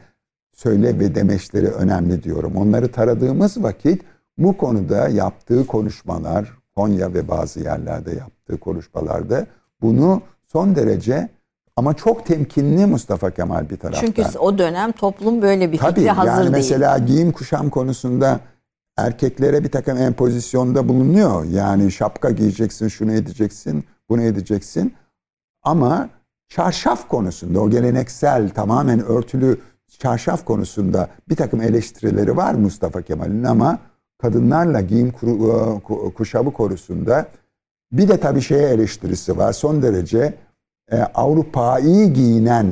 söyle 0.52 0.98
ve 0.98 1.14
demeçleri 1.14 1.68
önemli 1.68 2.22
diyorum. 2.22 2.56
Onları 2.56 2.92
taradığımız 2.92 3.62
vakit 3.62 4.02
bu 4.38 4.56
konuda 4.56 5.08
yaptığı 5.08 5.66
konuşmalar, 5.66 6.52
Konya 6.76 7.14
ve 7.14 7.28
bazı 7.28 7.60
yerlerde 7.60 8.14
yaptığı 8.14 8.58
konuşmalarda 8.58 9.46
bunu 9.80 10.22
son 10.52 10.76
derece 10.76 11.28
ama 11.76 11.94
çok 11.94 12.26
temkinli 12.26 12.86
Mustafa 12.86 13.30
Kemal 13.30 13.70
bir 13.70 13.76
taraftan. 13.76 14.06
Çünkü 14.06 14.38
o 14.38 14.58
dönem 14.58 14.92
toplum 14.92 15.42
böyle 15.42 15.72
bir 15.72 15.78
Tabii, 15.78 15.94
fikre 15.94 16.10
hazır 16.10 16.30
yani 16.30 16.42
değil. 16.42 16.50
Mesela 16.50 16.98
giyim 16.98 17.32
kuşam 17.32 17.70
konusunda 17.70 18.40
erkeklere 18.96 19.64
bir 19.64 19.70
takım 19.70 19.98
empozisyonda 19.98 20.88
bulunuyor. 20.88 21.44
Yani 21.44 21.92
şapka 21.92 22.30
giyeceksin, 22.30 22.88
şunu 22.88 23.12
edeceksin, 23.12 23.84
bunu 24.08 24.22
edeceksin. 24.22 24.94
Ama 25.62 26.08
çarşaf 26.48 27.08
konusunda 27.08 27.60
o 27.60 27.70
geleneksel 27.70 28.50
tamamen 28.50 29.04
örtülü 29.04 29.58
çarşaf 29.98 30.44
konusunda 30.44 31.08
bir 31.28 31.36
takım 31.36 31.60
eleştirileri 31.62 32.36
var 32.36 32.54
Mustafa 32.54 33.02
Kemal'in 33.02 33.44
ama 33.44 33.78
kadınlarla 34.18 34.80
giyim 34.80 35.08
e, 35.08 36.10
kuşamı 36.14 36.52
konusunda 36.52 37.26
bir 37.92 38.08
de 38.08 38.20
tabii 38.20 38.42
şeye 38.42 38.68
eleştirisi 38.68 39.38
var. 39.38 39.52
Son 39.52 39.82
derece 39.82 40.34
e, 40.92 40.98
Avrupa'yı 40.98 42.12
giyinen 42.12 42.66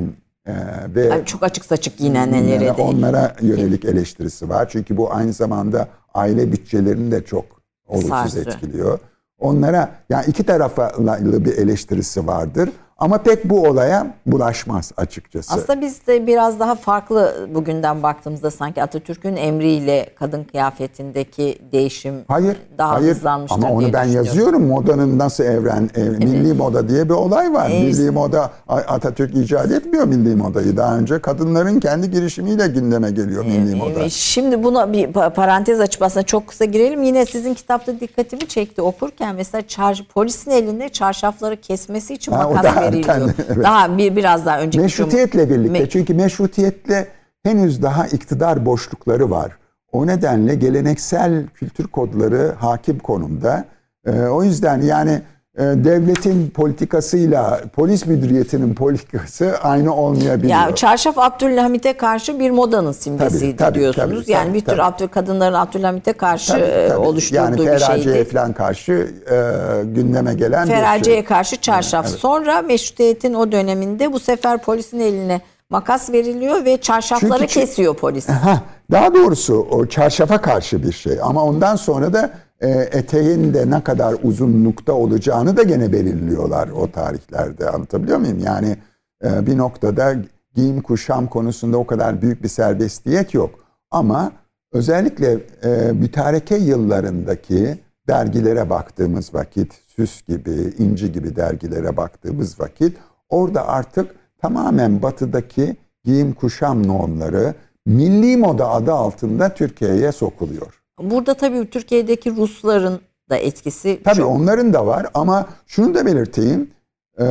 e, 0.45 0.53
ve 0.95 1.05
yani 1.05 1.25
çok 1.25 1.43
açık 1.43 1.65
saçık 1.65 1.97
giyinenlere 1.97 2.77
de 2.77 2.81
onlara 2.81 3.35
yönelik 3.41 3.85
eleştirisi 3.85 4.49
var. 4.49 4.69
Çünkü 4.69 4.97
bu 4.97 5.13
aynı 5.13 5.33
zamanda 5.33 5.87
aile 6.13 6.51
bütçelerini 6.51 7.11
de 7.11 7.25
çok 7.25 7.45
olumsuz 7.87 8.09
Sarsı. 8.09 8.39
etkiliyor. 8.39 8.99
Onlara 9.39 9.91
yani 10.09 10.25
iki 10.27 10.43
taraflı 10.43 11.45
bir 11.45 11.57
eleştirisi 11.57 12.27
vardır. 12.27 12.69
Ama 13.03 13.17
pek 13.17 13.49
bu 13.49 13.63
olaya 13.63 14.07
bulaşmaz 14.25 14.91
açıkçası. 14.97 15.53
Aslında 15.53 15.81
biz 15.81 16.07
de 16.07 16.27
biraz 16.27 16.59
daha 16.59 16.75
farklı 16.75 17.47
bugünden 17.55 18.03
baktığımızda 18.03 18.51
sanki 18.51 18.83
Atatürk'ün 18.83 19.35
emriyle 19.35 20.09
kadın 20.15 20.43
kıyafetindeki 20.43 21.59
değişim 21.71 22.15
hayır, 22.27 22.57
daha 22.77 22.93
hayır. 22.93 23.15
hızlanmıştır 23.15 23.57
Ama 23.57 23.71
onu 23.71 23.93
ben 23.93 24.03
yazıyorum. 24.03 24.67
Modanın 24.67 25.19
nasıl 25.19 25.43
evren, 25.43 25.89
ev, 25.95 26.03
evet. 26.03 26.19
milli 26.19 26.53
moda 26.53 26.89
diye 26.89 27.05
bir 27.05 27.13
olay 27.13 27.53
var. 27.53 27.69
Evet. 27.73 27.83
Milli 27.83 28.11
moda 28.11 28.51
Atatürk 28.67 29.35
icat 29.35 29.71
etmiyor 29.71 30.05
milli 30.05 30.35
modayı. 30.35 30.77
Daha 30.77 30.97
önce 30.97 31.19
kadınların 31.19 31.79
kendi 31.79 32.11
girişimiyle 32.11 32.67
gündeme 32.67 33.11
geliyor 33.11 33.45
milli 33.45 33.69
evet. 33.69 33.95
moda. 33.95 34.09
Şimdi 34.09 34.63
buna 34.63 34.93
bir 34.93 35.13
parantez 35.13 35.79
açıp 35.79 36.01
aslında 36.01 36.25
çok 36.25 36.47
kısa 36.47 36.65
girelim. 36.65 37.03
Yine 37.03 37.25
sizin 37.25 37.53
kitapta 37.53 37.99
dikkatimi 37.99 38.47
çekti 38.47 38.81
okurken 38.81 39.35
mesela 39.35 39.67
çar, 39.67 40.07
polisin 40.13 40.51
elinde 40.51 40.89
çarşafları 40.89 41.61
kesmesi 41.61 42.13
için 42.13 42.31
ha, 42.31 42.49
makas 42.49 42.92
veriliyor. 42.93 43.33
evet. 43.47 43.63
Daha 43.63 43.97
bir 43.97 44.15
biraz 44.15 44.45
daha 44.45 44.61
önceki 44.61 44.79
meşrutiyetle 44.79 45.49
birlikte. 45.49 45.79
Me 45.79 45.89
çünkü 45.89 46.13
meşrutiyetle 46.13 47.07
henüz 47.43 47.81
daha 47.81 48.07
iktidar 48.07 48.65
boşlukları 48.65 49.31
var. 49.31 49.51
O 49.91 50.07
nedenle 50.07 50.55
geleneksel 50.55 51.47
kültür 51.47 51.87
kodları 51.87 52.53
hakim 52.59 52.99
konumda. 52.99 53.65
Ee, 54.05 54.21
o 54.21 54.43
yüzden 54.43 54.81
yani 54.81 55.21
devletin 55.57 56.49
politikasıyla 56.49 57.61
polis 57.75 58.05
müdüriyetinin 58.05 58.73
politikası 58.73 59.55
aynı 59.63 59.95
olmayabiliyor. 59.95 60.53
Ya 60.53 60.75
çarşaf 60.75 61.17
Abdülhamit'e 61.17 61.97
karşı 61.97 62.39
bir 62.39 62.51
modanın 62.51 62.91
simgesiydi 62.91 63.39
tabii, 63.39 63.57
tabii, 63.57 63.79
diyorsunuz. 63.79 64.21
Tabii, 64.21 64.31
yani 64.31 64.47
tabii, 64.47 64.53
bir 64.53 64.65
tür 64.65 64.77
tabii. 64.77 65.07
kadınların 65.07 65.53
Abdülhamit'e 65.53 66.13
karşı 66.13 66.51
tabii, 66.51 66.63
e, 66.63 66.87
tabii. 66.87 66.99
oluşturduğu 66.99 67.63
yani 67.63 67.75
bir 67.75 67.79
şeydi. 67.79 68.09
Yani 68.09 68.23
falan 68.25 68.53
karşı 68.53 68.91
e, 69.31 69.37
gündeme 69.83 70.33
gelen 70.33 70.67
Ferace'ye 70.67 71.17
bir 71.17 71.21
şey. 71.21 71.23
karşı 71.23 71.55
çarşaf. 71.61 72.05
Evet. 72.09 72.19
Sonra 72.19 72.61
meşrutiyetin 72.61 73.33
o 73.33 73.51
döneminde 73.51 74.13
bu 74.13 74.19
sefer 74.19 74.57
polisin 74.57 74.99
eline 74.99 75.41
makas 75.69 76.09
veriliyor 76.09 76.65
ve 76.65 76.77
çarşafları 76.77 77.39
Çünkü, 77.39 77.53
kesiyor 77.53 77.95
polis. 77.95 78.29
Aha, 78.29 78.61
daha 78.91 79.13
doğrusu 79.13 79.67
o 79.71 79.85
çarşafa 79.85 80.41
karşı 80.41 80.83
bir 80.83 80.91
şey 80.91 81.17
ama 81.21 81.43
ondan 81.43 81.75
sonra 81.75 82.13
da 82.13 82.29
e, 82.61 82.69
eteğin 82.69 83.53
de 83.53 83.69
ne 83.69 83.83
kadar 83.83 84.15
uzunlukta 84.23 84.93
olacağını 84.93 85.57
da 85.57 85.63
gene 85.63 85.93
belirliyorlar 85.93 86.69
o 86.69 86.91
tarihlerde. 86.91 87.69
Anlatabiliyor 87.69 88.17
muyum? 88.17 88.39
Yani 88.39 88.77
e, 89.23 89.47
bir 89.47 89.57
noktada 89.57 90.15
giyim 90.55 90.81
kuşam 90.81 91.27
konusunda 91.27 91.77
o 91.77 91.87
kadar 91.87 92.21
büyük 92.21 92.43
bir 92.43 92.47
serbestiyet 92.47 93.33
yok. 93.33 93.51
Ama 93.91 94.31
özellikle 94.71 95.39
e, 95.63 95.91
mütareke 95.91 96.55
yıllarındaki 96.55 97.79
dergilere 98.07 98.69
baktığımız 98.69 99.33
vakit, 99.33 99.73
Süs 99.95 100.21
gibi, 100.21 100.73
İnci 100.77 101.11
gibi 101.11 101.35
dergilere 101.35 101.97
baktığımız 101.97 102.59
vakit 102.59 102.97
orada 103.29 103.67
artık 103.67 104.15
tamamen 104.41 105.01
batıdaki 105.01 105.75
giyim 106.03 106.33
kuşam 106.33 106.87
normları 106.87 107.53
milli 107.85 108.37
moda 108.37 108.69
adı 108.69 108.93
altında 108.93 109.53
Türkiye'ye 109.53 110.11
sokuluyor. 110.11 110.82
Burada 110.99 111.33
tabii 111.33 111.69
Türkiye'deki 111.69 112.35
Rusların 112.35 112.99
da 113.29 113.37
etkisi 113.37 114.01
Tabii 114.03 114.15
çok. 114.15 114.31
onların 114.31 114.73
da 114.73 114.85
var 114.87 115.07
ama 115.13 115.47
şunu 115.67 115.95
da 115.95 116.05
belirteyim. 116.05 116.71
E, 117.19 117.25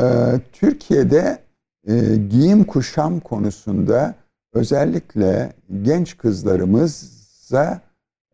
Türkiye'de 0.52 1.38
e, 1.86 2.16
giyim 2.16 2.64
kuşam 2.64 3.20
konusunda 3.20 4.14
özellikle 4.54 5.52
genç 5.82 6.16
kızlarımıza 6.18 7.80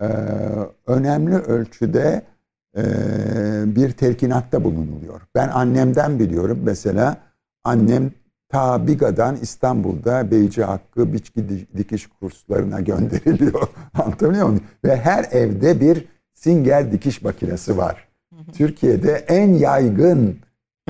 e, 0.01 0.07
önemli 0.87 1.35
ölçüde 1.35 2.23
e, 2.77 2.83
bir 3.77 3.91
telkinatta 3.93 4.65
bulunuluyor. 4.65 5.21
Ben 5.35 5.49
annemden 5.49 6.19
biliyorum 6.19 6.61
mesela 6.65 7.17
annem 7.65 8.11
ta 8.49 8.87
Biga'dan 8.87 9.37
İstanbul'da 9.37 10.31
Beyci 10.31 10.65
Hakkı 10.65 11.12
biçki 11.12 11.69
dikiş 11.77 12.07
kurslarına 12.07 12.81
gönderiliyor. 12.91 13.69
Anlatabiliyor 13.95 14.47
muyum? 14.47 14.62
Ve 14.85 14.97
her 14.97 15.25
evde 15.25 15.81
bir 15.81 16.05
Singer 16.35 16.93
dikiş 16.93 17.23
makinesi 17.23 17.79
var. 17.79 18.09
Türkiye'de 18.53 19.12
en 19.12 19.55
yaygın 19.55 20.39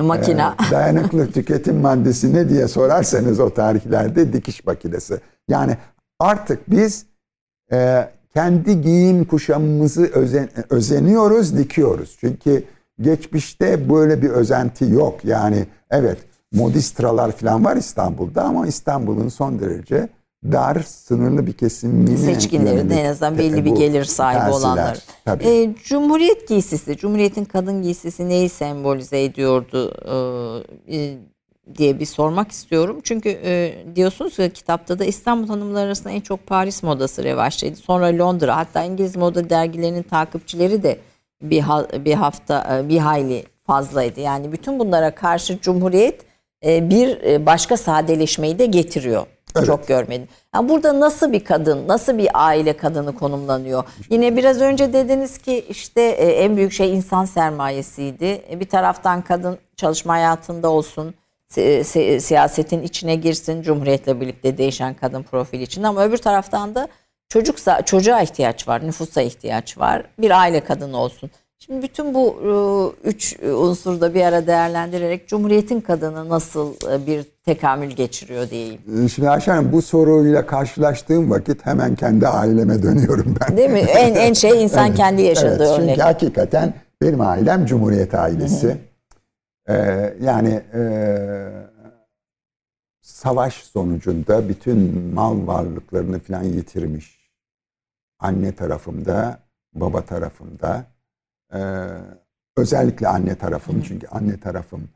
makina 0.01 0.55
e, 0.67 0.71
dayanıklı 0.71 1.31
tüketim 1.31 1.77
maddesi 1.77 2.33
ne 2.33 2.49
diye 2.49 2.67
sorarsanız 2.67 3.39
o 3.39 3.53
tarihlerde 3.53 4.33
dikiş 4.33 4.65
makinesi. 4.65 5.19
Yani 5.47 5.77
artık 6.19 6.71
biz 6.71 7.05
e, 7.71 8.09
kendi 8.33 8.81
giyim 8.81 9.25
kuşamımızı 9.25 10.05
özen, 10.05 10.49
özeniyoruz, 10.69 11.57
dikiyoruz. 11.57 12.17
Çünkü 12.19 12.63
geçmişte 13.01 13.89
böyle 13.89 14.21
bir 14.21 14.29
özenti 14.29 14.85
yok. 14.85 15.25
Yani 15.25 15.65
evet 15.91 16.17
modistralar 16.51 17.31
falan 17.31 17.65
var 17.65 17.75
İstanbul'da 17.75 18.43
ama 18.43 18.67
İstanbul'un 18.67 19.29
son 19.29 19.59
derece 19.59 20.09
dar, 20.43 20.83
sınırlı 20.87 21.47
bir 21.47 21.53
kesimini 21.53 22.17
seçkinleri 22.17 22.89
de 22.89 22.95
en 22.95 23.05
azından 23.05 23.37
belli 23.37 23.65
bir 23.65 23.71
gelir 23.71 24.03
sahibi 24.03 24.51
olanlar. 24.51 24.99
E, 25.27 25.75
Cumhuriyet 25.83 26.47
giysisi, 26.47 26.97
Cumhuriyet'in 26.97 27.45
kadın 27.45 27.81
giysisi 27.81 28.29
neyi 28.29 28.49
sembolize 28.49 29.23
ediyordu 29.23 29.93
e, 30.87 30.97
e, 30.97 31.17
diye 31.77 31.99
bir 31.99 32.05
sormak 32.05 32.51
istiyorum. 32.51 32.99
Çünkü 33.03 33.29
e, 33.29 33.73
diyorsunuz 33.95 34.35
ki 34.35 34.51
kitapta 34.53 34.99
da 34.99 35.05
İstanbul 35.05 35.47
hanımları 35.47 35.85
arasında 35.85 36.09
en 36.09 36.21
çok 36.21 36.47
Paris 36.47 36.83
modası 36.83 37.23
revaçtaydı. 37.23 37.75
Sonra 37.75 38.17
Londra 38.17 38.57
hatta 38.57 38.83
İngiliz 38.83 39.15
moda 39.15 39.49
dergilerinin 39.49 40.03
takipçileri 40.03 40.83
de 40.83 40.99
bir, 41.41 41.63
bir 42.05 42.13
hafta 42.13 42.79
e, 42.79 42.89
bir 42.89 42.97
hayli 42.97 43.43
fazlaydı. 43.67 44.19
Yani 44.19 44.51
bütün 44.51 44.79
bunlara 44.79 45.15
karşı 45.15 45.59
Cumhuriyet 45.59 46.28
bir 46.63 47.23
e, 47.23 47.45
başka 47.45 47.77
sadeleşmeyi 47.77 48.59
de 48.59 48.65
getiriyor. 48.65 49.25
Evet. 49.55 49.67
Çok 49.67 49.87
görmedim. 49.87 50.27
Yani 50.55 50.69
burada 50.69 50.99
nasıl 50.99 51.31
bir 51.31 51.43
kadın, 51.43 51.87
nasıl 51.87 52.17
bir 52.17 52.29
aile 52.33 52.77
kadını 52.77 53.15
konumlanıyor? 53.15 53.83
Yine 54.09 54.37
biraz 54.37 54.61
önce 54.61 54.93
dediniz 54.93 55.37
ki 55.37 55.65
işte 55.69 56.01
e, 56.01 56.25
en 56.31 56.57
büyük 56.57 56.71
şey 56.71 56.95
insan 56.95 57.25
sermayesiydi. 57.25 58.41
Bir 58.59 58.69
taraftan 58.69 59.21
kadın 59.21 59.57
çalışma 59.75 60.13
hayatında 60.13 60.69
olsun, 60.69 61.13
siyasetin 62.19 62.83
içine 62.83 63.15
girsin, 63.15 63.61
Cumhuriyet'le 63.61 64.21
birlikte 64.21 64.57
değişen 64.57 64.93
kadın 64.93 65.23
profili 65.23 65.63
için 65.63 65.83
ama 65.83 66.03
öbür 66.03 66.17
taraftan 66.17 66.75
da 66.75 66.87
çocuksa 67.29 67.81
çocuğa 67.81 68.21
ihtiyaç 68.21 68.67
var, 68.67 68.87
nüfusa 68.87 69.21
ihtiyaç 69.21 69.77
var. 69.77 70.03
Bir 70.19 70.39
aile 70.39 70.63
kadını 70.63 70.97
olsun. 70.97 71.31
Şimdi 71.65 71.81
bütün 71.83 72.13
bu 72.13 72.35
e, 73.03 73.09
üç 73.09 73.39
unsuru 73.43 74.01
da 74.01 74.13
bir 74.13 74.21
ara 74.21 74.47
değerlendirerek 74.47 75.27
Cumhuriyet'in 75.27 75.81
kadını 75.81 76.29
nasıl 76.29 76.73
e, 76.91 77.07
bir 77.07 77.25
tekamül 77.45 77.89
geçiriyor 77.89 78.49
diyeyim. 78.49 78.81
E, 79.05 79.09
şimdi 79.09 79.29
Ayşe 79.29 79.51
Hanım 79.51 79.71
bu 79.71 79.81
soruyla 79.81 80.45
karşılaştığım 80.45 81.31
vakit 81.31 81.65
hemen 81.65 81.95
kendi 81.95 82.27
aileme 82.27 82.83
dönüyorum 82.83 83.35
ben. 83.41 83.57
Değil 83.57 83.69
mi? 83.69 83.79
En, 83.79 84.15
en 84.15 84.33
şey 84.33 84.63
insan 84.63 84.87
evet, 84.87 84.97
kendi 84.97 85.21
yaşadığı 85.21 85.63
evet, 85.63 85.79
örnek. 85.79 85.89
Çünkü 85.89 86.01
hakikaten 86.01 86.73
benim 87.01 87.21
ailem 87.21 87.65
Cumhuriyet 87.65 88.15
ailesi. 88.15 88.77
Ee, 89.69 90.13
yani 90.21 90.61
e, 90.73 90.81
savaş 93.01 93.53
sonucunda 93.53 94.49
bütün 94.49 94.77
mal 95.13 95.47
varlıklarını 95.47 96.19
falan 96.19 96.43
yitirmiş. 96.43 97.31
Anne 98.19 98.55
tarafımda, 98.55 99.39
baba 99.73 100.01
tarafımda 100.01 100.85
ee, 101.53 101.87
özellikle 102.57 103.07
anne 103.07 103.35
tarafım 103.35 103.75
Hı-hı. 103.75 103.83
çünkü 103.83 104.07
anne 104.07 104.39
tarafım 104.39 104.89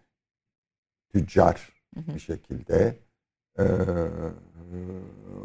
tüccar 1.14 1.70
Hı-hı. 1.96 2.16
bir 2.16 2.20
şekilde. 2.20 2.96
Ee, 3.60 3.64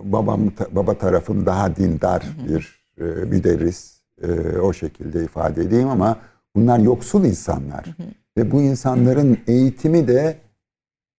babam 0.02 0.52
baba 0.70 0.98
tarafım 0.98 1.46
daha 1.46 1.76
dindar 1.76 2.22
Hı-hı. 2.24 2.48
bir 2.48 2.82
e, 2.98 3.02
müderris 3.04 4.00
e, 4.22 4.58
o 4.58 4.72
şekilde 4.72 5.24
ifade 5.24 5.62
edeyim 5.62 5.88
ama 5.88 6.18
bunlar 6.56 6.78
yoksul 6.78 7.24
insanlar 7.24 7.86
Hı-hı. 7.86 8.08
ve 8.36 8.50
bu 8.50 8.62
insanların 8.62 9.38
eğitimi 9.46 10.08
de 10.08 10.38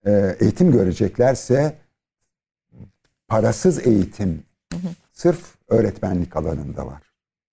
e, 0.05 0.35
eğitim 0.39 0.71
göreceklerse 0.71 1.77
parasız 3.27 3.87
eğitim 3.87 4.43
Hı-hı. 4.73 4.87
sırf 5.11 5.55
öğretmenlik 5.67 6.35
alanında 6.35 6.87
var. 6.87 7.01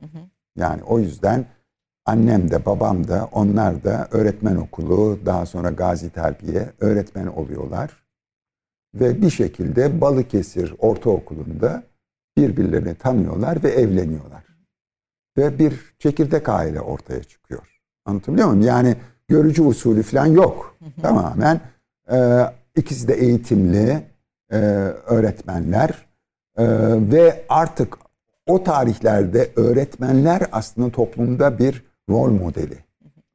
Hı-hı. 0.01 0.19
Yani 0.57 0.83
o 0.83 0.99
yüzden 0.99 1.47
Annem 2.07 2.51
de 2.51 2.67
babam 2.67 3.09
da 3.09 3.29
onlar 3.33 3.85
da 3.85 4.09
öğretmen 4.11 4.57
okulu 4.57 5.19
daha 5.27 5.47
sonra 5.47 5.71
Gazi 5.71 6.11
Terbiye 6.11 6.73
öğretmen 6.81 7.27
oluyorlar. 7.27 8.03
Ve 8.95 9.23
bir 9.23 9.31
şekilde 9.31 10.01
Balıkesir 10.01 10.75
Ortaokulu'nda 10.79 11.83
birbirlerini 12.37 12.95
tanıyorlar 12.95 13.63
ve 13.65 13.71
evleniyorlar. 13.71 14.45
Ve 15.39 15.59
bir 15.59 15.95
çekirdek 15.99 16.49
aile 16.49 16.81
ortaya 16.81 17.23
çıkıyor. 17.23 17.81
Anlatabiliyor 18.05 18.49
muyum? 18.49 18.63
Yani 18.63 18.97
görücü 19.29 19.63
usulü 19.63 20.03
falan 20.03 20.27
yok. 20.27 20.77
Tamamen 21.03 21.61
e, 22.13 22.43
ikisi 22.77 23.09
de 23.09 23.15
eğitimli 23.15 24.03
e, 24.51 24.57
öğretmenler 25.07 26.07
e, 26.57 26.65
ve 27.13 27.45
artık 27.49 27.99
o 28.47 28.65
tarihlerde 28.65 29.51
öğretmenler 29.57 30.43
aslında 30.53 30.91
toplumda 30.91 31.59
bir 31.59 31.86
rol 32.09 32.31
modeli. 32.31 32.79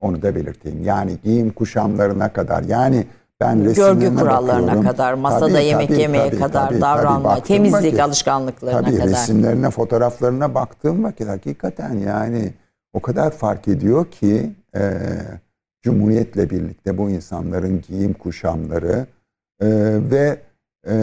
Onu 0.01 0.21
da 0.21 0.35
belirteyim. 0.35 0.83
Yani 0.83 1.17
giyim 1.23 1.51
kuşamlarına 1.51 2.33
kadar 2.33 2.63
yani 2.63 3.05
ben 3.39 3.73
Görgü 3.73 4.15
kurallarına 4.15 4.67
bakıyorum. 4.67 4.83
kadar, 4.83 5.13
masada 5.13 5.47
tabii, 5.47 5.63
yemek 5.63 5.87
tabii, 5.87 5.99
yemeye 5.99 6.29
tabii, 6.29 6.39
kadar, 6.39 6.69
tabii, 6.69 6.81
davranma, 6.81 7.35
tabii, 7.35 7.47
temizlik 7.47 7.85
vakit, 7.85 7.99
alışkanlıklarına 7.99 8.81
tabii, 8.81 8.97
kadar. 8.97 9.09
resimlerine, 9.09 9.69
fotoğraflarına 9.69 10.55
baktığım 10.55 11.03
vakit 11.03 11.27
hakikaten 11.27 11.93
yani 11.93 12.53
o 12.93 12.99
kadar 12.99 13.31
fark 13.31 13.67
ediyor 13.67 14.05
ki 14.11 14.51
e, 14.75 14.91
Cumhuriyet'le 15.81 16.51
birlikte 16.51 16.97
bu 16.97 17.09
insanların 17.09 17.81
giyim 17.87 18.13
kuşamları 18.13 19.05
e, 19.61 19.67
ve 20.11 20.39
e, 20.87 20.95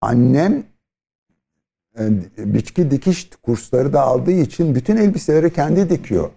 annem 0.00 0.64
e, 1.98 2.04
biçki 2.38 2.90
dikiş 2.90 3.30
kursları 3.42 3.92
da 3.92 4.02
aldığı 4.02 4.30
için 4.30 4.74
bütün 4.74 4.96
elbiseleri 4.96 5.52
kendi 5.52 5.90
dikiyor. 5.90 6.30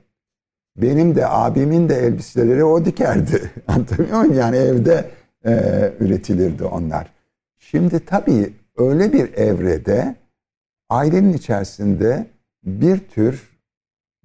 Benim 0.81 1.15
de 1.15 1.27
abimin 1.27 1.89
de 1.89 1.95
elbiseleri 1.95 2.63
o 2.63 2.85
dikerdi. 2.85 3.51
Anlatabiliyor 3.67 4.19
muyum? 4.19 4.33
Yani 4.33 4.55
evde 4.55 5.09
e, 5.45 5.53
üretilirdi 5.99 6.63
onlar. 6.63 7.13
Şimdi 7.59 8.05
tabii 8.05 8.53
öyle 8.77 9.13
bir 9.13 9.33
evrede 9.33 10.15
ailenin 10.89 11.33
içerisinde 11.33 12.27
bir 12.63 12.99
tür 12.99 13.49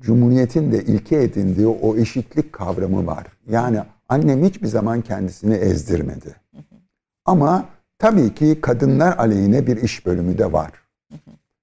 Cumhuriyet'in 0.00 0.72
de 0.72 0.82
ilke 0.82 1.22
edindiği 1.22 1.66
o 1.66 1.96
eşitlik 1.96 2.52
kavramı 2.52 3.06
var. 3.06 3.26
Yani 3.48 3.80
annem 4.08 4.44
hiçbir 4.44 4.66
zaman 4.66 5.00
kendisini 5.00 5.54
ezdirmedi. 5.54 6.36
Ama 7.24 7.68
tabii 7.98 8.34
ki 8.34 8.60
kadınlar 8.60 9.18
aleyhine 9.18 9.66
bir 9.66 9.76
iş 9.76 10.06
bölümü 10.06 10.38
de 10.38 10.52
var. 10.52 10.72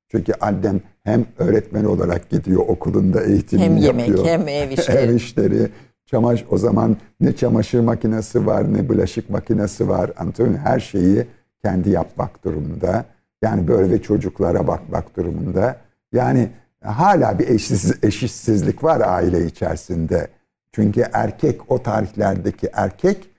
Çünkü 0.08 0.34
annem 0.42 0.82
hem 1.04 1.26
öğretmen 1.38 1.86
olarak 1.86 2.30
gidiyor 2.30 2.60
okulunda 2.68 3.24
eğitimini 3.24 3.66
hem 3.66 3.78
yemek, 3.78 4.08
yapıyor. 4.08 4.26
Hem 4.26 4.48
ev 4.48 4.72
işleri. 4.78 4.98
ev 4.98 5.16
işleri. 5.16 5.70
Çamaş 6.06 6.46
o 6.50 6.58
zaman 6.58 6.98
ne 7.20 7.36
çamaşır 7.36 7.80
makinesi 7.80 8.46
var 8.46 8.74
ne 8.74 8.90
bulaşık 8.90 9.30
makinesi 9.30 9.90
var. 9.90 10.12
Antonio 10.18 10.58
her 10.58 10.80
şeyi 10.80 11.28
kendi 11.64 11.90
yapmak 11.90 12.44
durumunda. 12.44 13.06
Yani 13.42 13.68
böyle 13.68 14.02
çocuklara 14.02 14.68
bakmak 14.68 15.18
durumunda. 15.18 15.78
Yani 16.14 16.50
hala 16.84 17.40
bir 17.40 17.48
eşsiz, 17.48 18.04
eşitsizlik 18.04 18.84
var 18.84 19.02
aile 19.06 19.46
içerisinde. 19.46 20.28
Çünkü 20.72 21.06
erkek 21.14 21.72
o 21.72 21.84
tarihlerdeki 21.84 22.70
erkek 22.74 23.30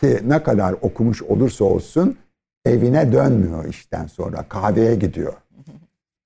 ki 0.00 0.20
ne 0.26 0.42
kadar 0.42 0.74
okumuş 0.80 1.22
olursa 1.22 1.64
olsun 1.64 2.16
evine 2.64 3.12
dönmüyor 3.12 3.64
işten 3.64 4.06
sonra. 4.06 4.48
Kahveye 4.48 4.94
gidiyor. 4.94 5.32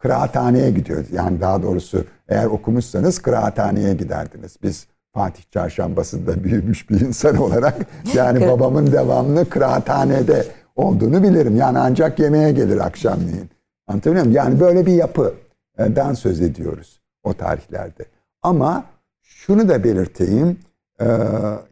Kıraathaneye 0.03 0.71
gidiyor. 0.71 1.05
Yani 1.13 1.41
daha 1.41 1.63
doğrusu 1.63 2.05
eğer 2.29 2.47
okumuşsanız 2.47 3.19
kıraathaneye 3.19 3.95
giderdiniz. 3.95 4.57
Biz 4.63 4.87
Fatih 5.15 5.43
Çarşambası'nda 5.51 6.45
büyümüş 6.45 6.91
bir 6.91 7.01
insan 7.01 7.37
olarak 7.37 7.77
yani 8.15 8.49
babamın 8.49 8.93
devamlı 8.93 9.49
kıraathanede 9.49 10.47
olduğunu 10.77 11.23
bilirim. 11.23 11.57
Yani 11.57 11.79
ancak 11.79 12.19
yemeğe 12.19 12.53
gelir 12.53 12.87
akşamleyin. 12.87 13.51
Anlatabiliyor 13.87 14.25
muyum? 14.25 14.37
Yani 14.37 14.61
böyle 14.61 14.87
bir 14.87 14.93
yapıdan 14.93 16.15
söz 16.15 16.41
ediyoruz 16.41 17.01
o 17.23 17.35
tarihlerde. 17.35 18.05
Ama 18.43 18.85
şunu 19.23 19.69
da 19.69 19.85
belirteyim. 19.85 20.59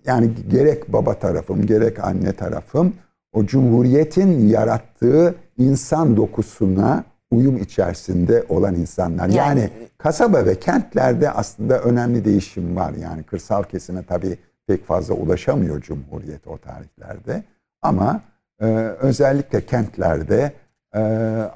Yani 0.07 0.31
gerek 0.51 0.93
baba 0.93 1.15
tarafım 1.15 1.67
gerek 1.67 2.05
anne 2.05 2.33
tarafım 2.33 2.95
o 3.33 3.47
cumhuriyetin 3.47 4.49
yarattığı 4.49 5.35
insan 5.59 6.17
dokusuna 6.17 7.05
uyum 7.31 7.57
içerisinde 7.57 8.45
olan 8.49 8.75
insanlar. 8.75 9.29
Yani, 9.29 9.61
yani 9.61 9.71
kasaba 9.99 10.47
ve 10.47 10.61
kentlerde 10.61 11.31
aslında 11.31 11.79
önemli 11.79 12.25
değişim 12.25 12.77
var. 12.77 12.93
Yani 13.03 13.23
kırsal 13.23 13.63
kesime 13.63 14.03
tabii 14.03 14.39
pek 14.67 14.87
fazla 14.87 15.15
ulaşamıyor 15.15 15.81
Cumhuriyet 15.81 16.47
o 16.47 16.59
tarihlerde. 16.59 17.43
Ama 17.83 18.21
e, 18.61 18.65
özellikle 19.01 19.67
kentlerde 19.67 20.53
e, 20.95 21.01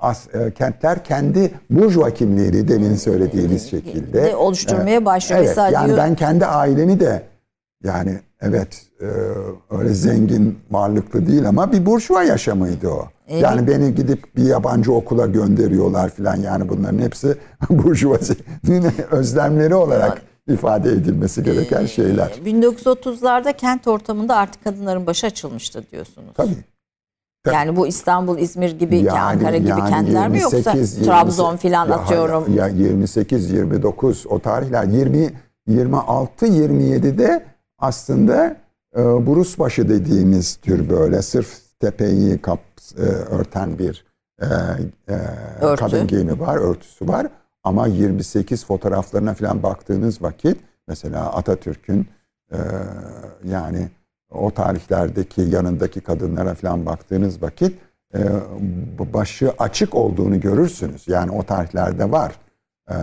as, 0.00 0.34
e, 0.34 0.50
kentler 0.50 1.04
kendi 1.04 1.50
burjuva 1.70 2.10
kimliğini 2.10 2.68
demin 2.68 2.94
söylediğiniz 2.94 3.70
şekilde 3.70 4.22
de 4.22 4.36
oluşturmaya 4.36 5.04
başlıyor. 5.04 5.44
Evet, 5.44 5.72
yani 5.72 5.96
ben 5.96 6.14
kendi 6.14 6.46
ailemi 6.46 7.00
de 7.00 7.22
yani 7.84 8.20
evet 8.40 8.82
e, 9.00 9.06
öyle 9.70 9.94
zengin 9.94 10.58
varlıklı 10.70 11.26
değil 11.26 11.48
ama 11.48 11.72
bir 11.72 11.86
burjuva 11.86 12.22
yaşamıydı 12.22 12.88
o. 12.88 13.08
Evet. 13.28 13.42
Yani 13.42 13.66
beni 13.66 13.94
gidip 13.94 14.36
bir 14.36 14.44
yabancı 14.44 14.92
okula 14.92 15.26
gönderiyorlar 15.26 16.08
falan 16.10 16.36
yani 16.36 16.68
bunların 16.68 16.98
hepsi 16.98 17.36
burjuvazinin 17.70 18.92
özlemleri 19.10 19.74
olarak 19.74 20.22
ifade 20.48 20.90
edilmesi 20.90 21.42
gereken 21.42 21.86
şeyler. 21.86 22.28
1930'larda 22.46 23.56
kent 23.56 23.86
ortamında 23.88 24.36
artık 24.36 24.64
kadınların 24.64 25.06
başı 25.06 25.26
açılmıştı 25.26 25.84
diyorsunuz. 25.92 26.34
Tabii. 26.34 26.56
Yani 27.52 27.76
bu 27.76 27.86
İstanbul, 27.86 28.38
İzmir 28.38 28.78
gibi, 28.78 28.96
yani, 28.96 29.20
Ankara 29.20 29.56
gibi 29.56 29.68
yani 29.68 29.90
kentler 29.90 30.28
28, 30.28 30.32
mi 30.32 30.38
yoksa 30.38 30.70
28, 30.70 31.06
Trabzon 31.06 31.56
filan 31.56 31.90
atıyorum? 31.90 32.54
Ya 32.56 32.68
28, 32.68 33.50
29 33.50 34.26
o 34.28 34.38
tarihler 34.38 34.84
20 34.84 35.32
26 35.66 36.46
27'de 36.46 37.44
aslında 37.78 38.56
e, 38.96 39.26
Burusbaşı 39.26 39.88
dediğimiz 39.88 40.56
tür 40.56 40.88
böyle 40.88 41.22
sırf 41.22 41.63
tepeyi 41.80 42.38
kap 42.42 42.60
e, 42.98 43.00
örten 43.00 43.78
bir 43.78 44.04
e, 44.42 44.46
e, 45.08 45.16
kadın 45.76 46.06
giyimi 46.06 46.40
var, 46.40 46.56
örtüsü 46.56 47.08
var. 47.08 47.26
Ama 47.64 47.86
28 47.86 48.64
fotoğraflarına 48.64 49.34
falan 49.34 49.62
baktığınız 49.62 50.22
vakit 50.22 50.60
mesela 50.88 51.32
Atatürk'ün 51.32 52.08
e, 52.52 52.58
yani 53.44 53.88
o 54.30 54.50
tarihlerdeki 54.50 55.40
yanındaki 55.42 56.00
kadınlara 56.00 56.54
falan 56.54 56.86
baktığınız 56.86 57.42
vakit 57.42 57.78
e, 58.14 58.20
başı 59.14 59.52
açık 59.58 59.94
olduğunu 59.94 60.40
görürsünüz. 60.40 61.08
Yani 61.08 61.30
o 61.30 61.42
tarihlerde 61.42 62.10
var 62.10 62.32
e, 62.90 62.94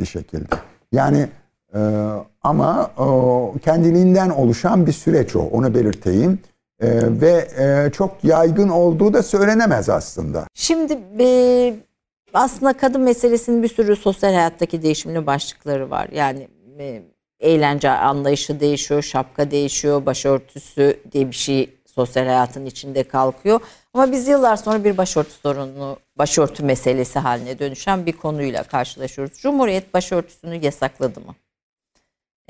bir 0.00 0.06
şekilde. 0.06 0.54
Yani 0.92 1.28
e, 1.74 1.80
ama 2.42 2.90
e, 2.98 3.58
kendiliğinden 3.58 4.30
oluşan 4.30 4.86
bir 4.86 4.92
süreç 4.92 5.36
o. 5.36 5.40
Onu 5.40 5.74
belirteyim. 5.74 6.38
E, 6.80 6.88
ve 7.20 7.48
e, 7.58 7.90
çok 7.92 8.24
yaygın 8.24 8.68
olduğu 8.68 9.14
da 9.14 9.22
söylenemez 9.22 9.88
aslında. 9.88 10.46
Şimdi 10.54 10.98
e, 11.18 11.74
aslında 12.34 12.72
kadın 12.72 13.00
meselesinin 13.00 13.62
bir 13.62 13.68
sürü 13.68 13.96
sosyal 13.96 14.34
hayattaki 14.34 14.82
değişimli 14.82 15.26
başlıkları 15.26 15.90
var. 15.90 16.08
Yani 16.12 16.48
e, 16.78 17.02
eğlence 17.40 17.90
anlayışı 17.90 18.60
değişiyor, 18.60 19.02
şapka 19.02 19.50
değişiyor, 19.50 20.06
başörtüsü 20.06 21.00
diye 21.12 21.26
bir 21.30 21.36
şey 21.36 21.76
sosyal 21.94 22.24
hayatın 22.24 22.66
içinde 22.66 23.02
kalkıyor. 23.02 23.60
Ama 23.94 24.12
biz 24.12 24.28
yıllar 24.28 24.56
sonra 24.56 24.84
bir 24.84 24.96
başörtü 24.96 25.30
sorunu, 25.30 25.96
başörtü 26.18 26.62
meselesi 26.62 27.18
haline 27.18 27.58
dönüşen 27.58 28.06
bir 28.06 28.12
konuyla 28.12 28.62
karşılaşıyoruz. 28.62 29.38
Cumhuriyet 29.38 29.94
başörtüsünü 29.94 30.64
yasakladı 30.64 31.20
mı? 31.20 31.34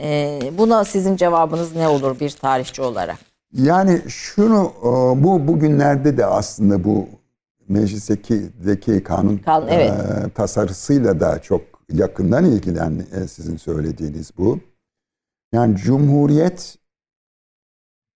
Ee, 0.01 0.40
buna 0.52 0.85
sizin 0.85 1.16
cevabınız 1.16 1.77
ne 1.77 1.89
olur 1.89 2.20
bir 2.20 2.31
tarihçi 2.31 2.82
olarak? 2.82 3.30
Yani 3.53 4.03
şunu 4.09 4.73
e, 4.79 5.25
bu 5.25 5.49
bugünlerde 5.49 6.17
de 6.17 6.27
aslında 6.27 6.85
bu 6.85 7.09
meclisteki 7.69 8.51
kanun, 9.05 9.37
kanun 9.37 9.69
evet. 9.69 9.91
e, 9.91 10.31
tasarısıyla 10.31 11.21
da 11.21 11.43
çok 11.43 11.61
yakından 11.93 12.45
ilgilen 12.45 13.07
e, 13.13 13.29
sizin 13.29 13.57
söylediğiniz 13.57 14.31
bu. 14.39 14.61
Yani 15.53 15.77
Cumhuriyet 15.77 16.79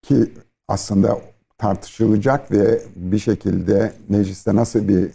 ki 0.01 0.33
aslında 0.67 1.21
tartışılacak 1.57 2.51
ve 2.51 2.81
bir 2.95 3.19
şekilde 3.19 3.93
mecliste 4.09 4.55
nasıl 4.55 4.87
bir 4.87 5.11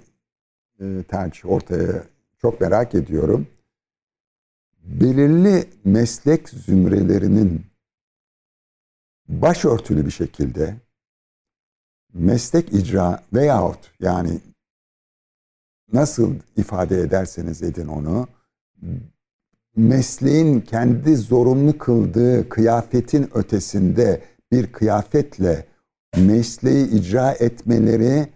e, 0.80 1.02
tercih 1.02 1.50
ortaya 1.50 2.02
çok 2.38 2.60
merak 2.60 2.94
ediyorum. 2.94 3.46
Belirli 4.84 5.64
meslek 5.84 6.48
zümrelerinin 6.48 7.69
başörtülü 9.30 10.06
bir 10.06 10.10
şekilde 10.10 10.76
meslek 12.14 12.72
icra 12.72 13.22
veyahut 13.32 13.90
yani 14.00 14.40
nasıl 15.92 16.34
ifade 16.56 17.00
ederseniz 17.00 17.62
edin 17.62 17.86
onu 17.86 18.28
mesleğin 19.76 20.60
kendi 20.60 21.16
zorunlu 21.16 21.78
kıldığı 21.78 22.48
kıyafetin 22.48 23.30
ötesinde 23.34 24.22
bir 24.52 24.72
kıyafetle 24.72 25.66
mesleği 26.16 26.88
icra 26.88 27.32
etmeleri 27.32 28.28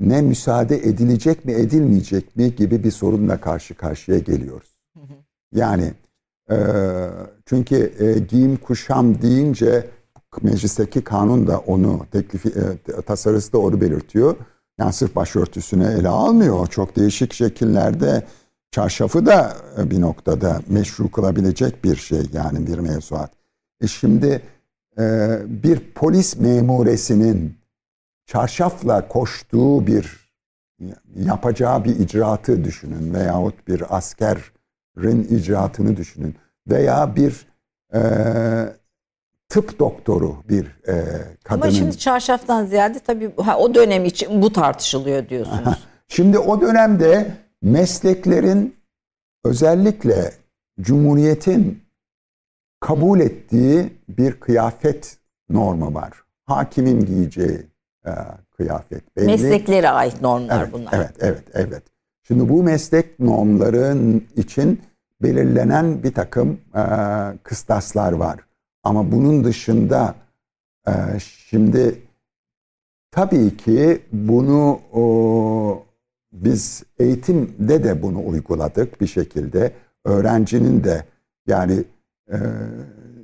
ne 0.00 0.22
müsaade 0.22 0.76
edilecek 0.76 1.44
mi 1.44 1.52
edilmeyecek 1.52 2.36
mi 2.36 2.56
gibi 2.56 2.84
bir 2.84 2.90
sorunla 2.90 3.40
karşı 3.40 3.74
karşıya 3.74 4.18
geliyoruz. 4.18 4.78
Yani 5.52 5.92
e, 6.50 6.56
çünkü 7.46 7.92
e, 7.98 8.18
giyim 8.18 8.56
kuşam 8.56 9.22
deyince 9.22 9.90
meclisteki 10.42 11.04
kanun 11.04 11.46
da 11.46 11.58
onu 11.58 12.06
teklifi 12.12 12.48
e, 12.48 13.02
tasarısı 13.02 13.52
da 13.52 13.58
onu 13.58 13.80
belirtiyor. 13.80 14.36
Yani 14.78 14.92
sırf 14.92 15.16
başörtüsüne 15.16 15.86
ele 15.86 16.08
almıyor. 16.08 16.66
Çok 16.66 16.96
değişik 16.96 17.32
şekillerde 17.32 18.22
çarşafı 18.70 19.26
da 19.26 19.56
e, 19.78 19.90
bir 19.90 20.00
noktada 20.00 20.62
meşru 20.68 21.10
kılabilecek 21.10 21.84
bir 21.84 21.96
şey 21.96 22.22
yani 22.32 22.66
bir 22.66 22.78
mevzuat. 22.78 23.30
E 23.80 23.86
şimdi 23.86 24.42
e, 24.98 25.38
bir 25.46 25.80
polis 25.94 26.36
memuresinin 26.36 27.58
çarşafla 28.26 29.08
koştuğu 29.08 29.86
bir 29.86 30.28
yapacağı 31.16 31.84
bir 31.84 31.98
icraatı 31.98 32.64
düşünün 32.64 33.14
veyahut 33.14 33.68
bir 33.68 33.96
askerin 33.96 35.24
icraatını 35.30 35.96
düşünün 35.96 36.36
veya 36.68 37.16
bir 37.16 37.46
e, 37.94 38.00
tıp 39.48 39.78
doktoru 39.78 40.36
bir 40.48 40.64
e, 40.64 40.94
kadının. 41.44 41.62
Ama 41.62 41.70
şimdi 41.70 41.98
çarşaftan 41.98 42.64
ziyade 42.64 42.98
tabii 42.98 43.30
ha, 43.36 43.58
o 43.58 43.74
dönem 43.74 44.04
için 44.04 44.42
bu 44.42 44.52
tartışılıyor 44.52 45.28
diyorsunuz. 45.28 45.86
şimdi 46.08 46.38
o 46.38 46.60
dönemde 46.60 47.30
mesleklerin 47.62 48.76
özellikle 49.44 50.32
Cumhuriyet'in 50.80 51.82
kabul 52.80 53.20
ettiği 53.20 53.92
bir 54.08 54.32
kıyafet 54.32 55.18
normu 55.50 55.94
var. 55.94 56.12
Hakimin 56.46 57.04
giyeceği 57.04 57.66
e, 58.06 58.10
kıyafet 58.56 59.16
belli. 59.16 59.26
Mesleklere 59.26 59.88
ait 59.88 60.22
normlar 60.22 60.62
evet, 60.62 60.72
bunlar. 60.72 60.92
Evet, 60.92 61.14
evet, 61.20 61.44
evet. 61.54 61.82
Şimdi 62.22 62.48
bu 62.48 62.62
meslek 62.62 63.20
normların 63.20 64.26
için 64.36 64.82
belirlenen 65.22 66.02
bir 66.02 66.14
takım 66.14 66.60
e, 66.74 66.82
kıstaslar 67.42 68.12
var. 68.12 68.47
Ama 68.82 69.12
bunun 69.12 69.44
dışında 69.44 70.14
e, 70.88 70.92
şimdi 71.48 72.02
tabii 73.10 73.56
ki 73.56 74.02
bunu 74.12 74.80
o, 74.92 75.82
biz 76.32 76.82
eğitimde 76.98 77.84
de 77.84 78.02
bunu 78.02 78.28
uyguladık 78.28 79.00
bir 79.00 79.06
şekilde. 79.06 79.72
Öğrencinin 80.04 80.84
de 80.84 81.04
yani 81.46 81.84
e, 82.32 82.36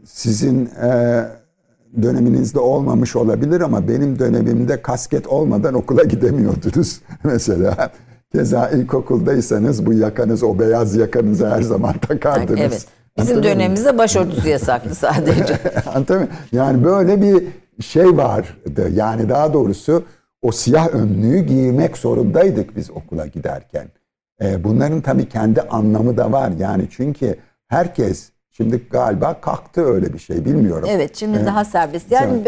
sizin 0.04 0.66
e, 0.66 1.24
döneminizde 2.02 2.58
olmamış 2.58 3.16
olabilir 3.16 3.60
ama 3.60 3.88
benim 3.88 4.18
dönemimde 4.18 4.82
kasket 4.82 5.26
olmadan 5.26 5.74
okula 5.74 6.04
gidemiyordunuz 6.14 7.00
mesela. 7.24 7.92
Keza 8.32 8.68
ilkokuldaysanız 8.68 9.86
bu 9.86 9.92
yakanız, 9.92 10.42
o 10.42 10.58
beyaz 10.58 10.96
yakanızı 10.96 11.50
her 11.50 11.62
zaman 11.62 11.98
takardınız. 11.98 12.60
Evet. 12.60 12.86
Bizim 13.18 13.42
dönemimizde 13.42 13.98
başörtüsü 13.98 14.48
yasaklı 14.48 14.94
sadece. 14.94 15.58
Anladın 15.94 16.28
Yani 16.52 16.84
böyle 16.84 17.22
bir 17.22 17.44
şey 17.82 18.16
vardı. 18.16 18.90
Yani 18.94 19.28
daha 19.28 19.52
doğrusu 19.52 20.04
o 20.42 20.52
siyah 20.52 20.88
önlüğü 20.88 21.38
giymek 21.38 21.96
zorundaydık 21.96 22.76
biz 22.76 22.90
okula 22.90 23.26
giderken. 23.26 23.86
E, 24.42 24.64
bunların 24.64 25.00
tabii 25.00 25.28
kendi 25.28 25.60
anlamı 25.60 26.16
da 26.16 26.32
var. 26.32 26.52
Yani 26.58 26.88
çünkü 26.90 27.36
herkes 27.68 28.30
şimdi 28.50 28.82
galiba 28.90 29.40
kalktı 29.40 29.84
öyle 29.84 30.12
bir 30.12 30.18
şey 30.18 30.44
bilmiyorum. 30.44 30.88
Evet 30.92 31.16
şimdi 31.16 31.38
ee, 31.38 31.46
daha 31.46 31.64
serbest. 31.64 32.12
Yani, 32.12 32.42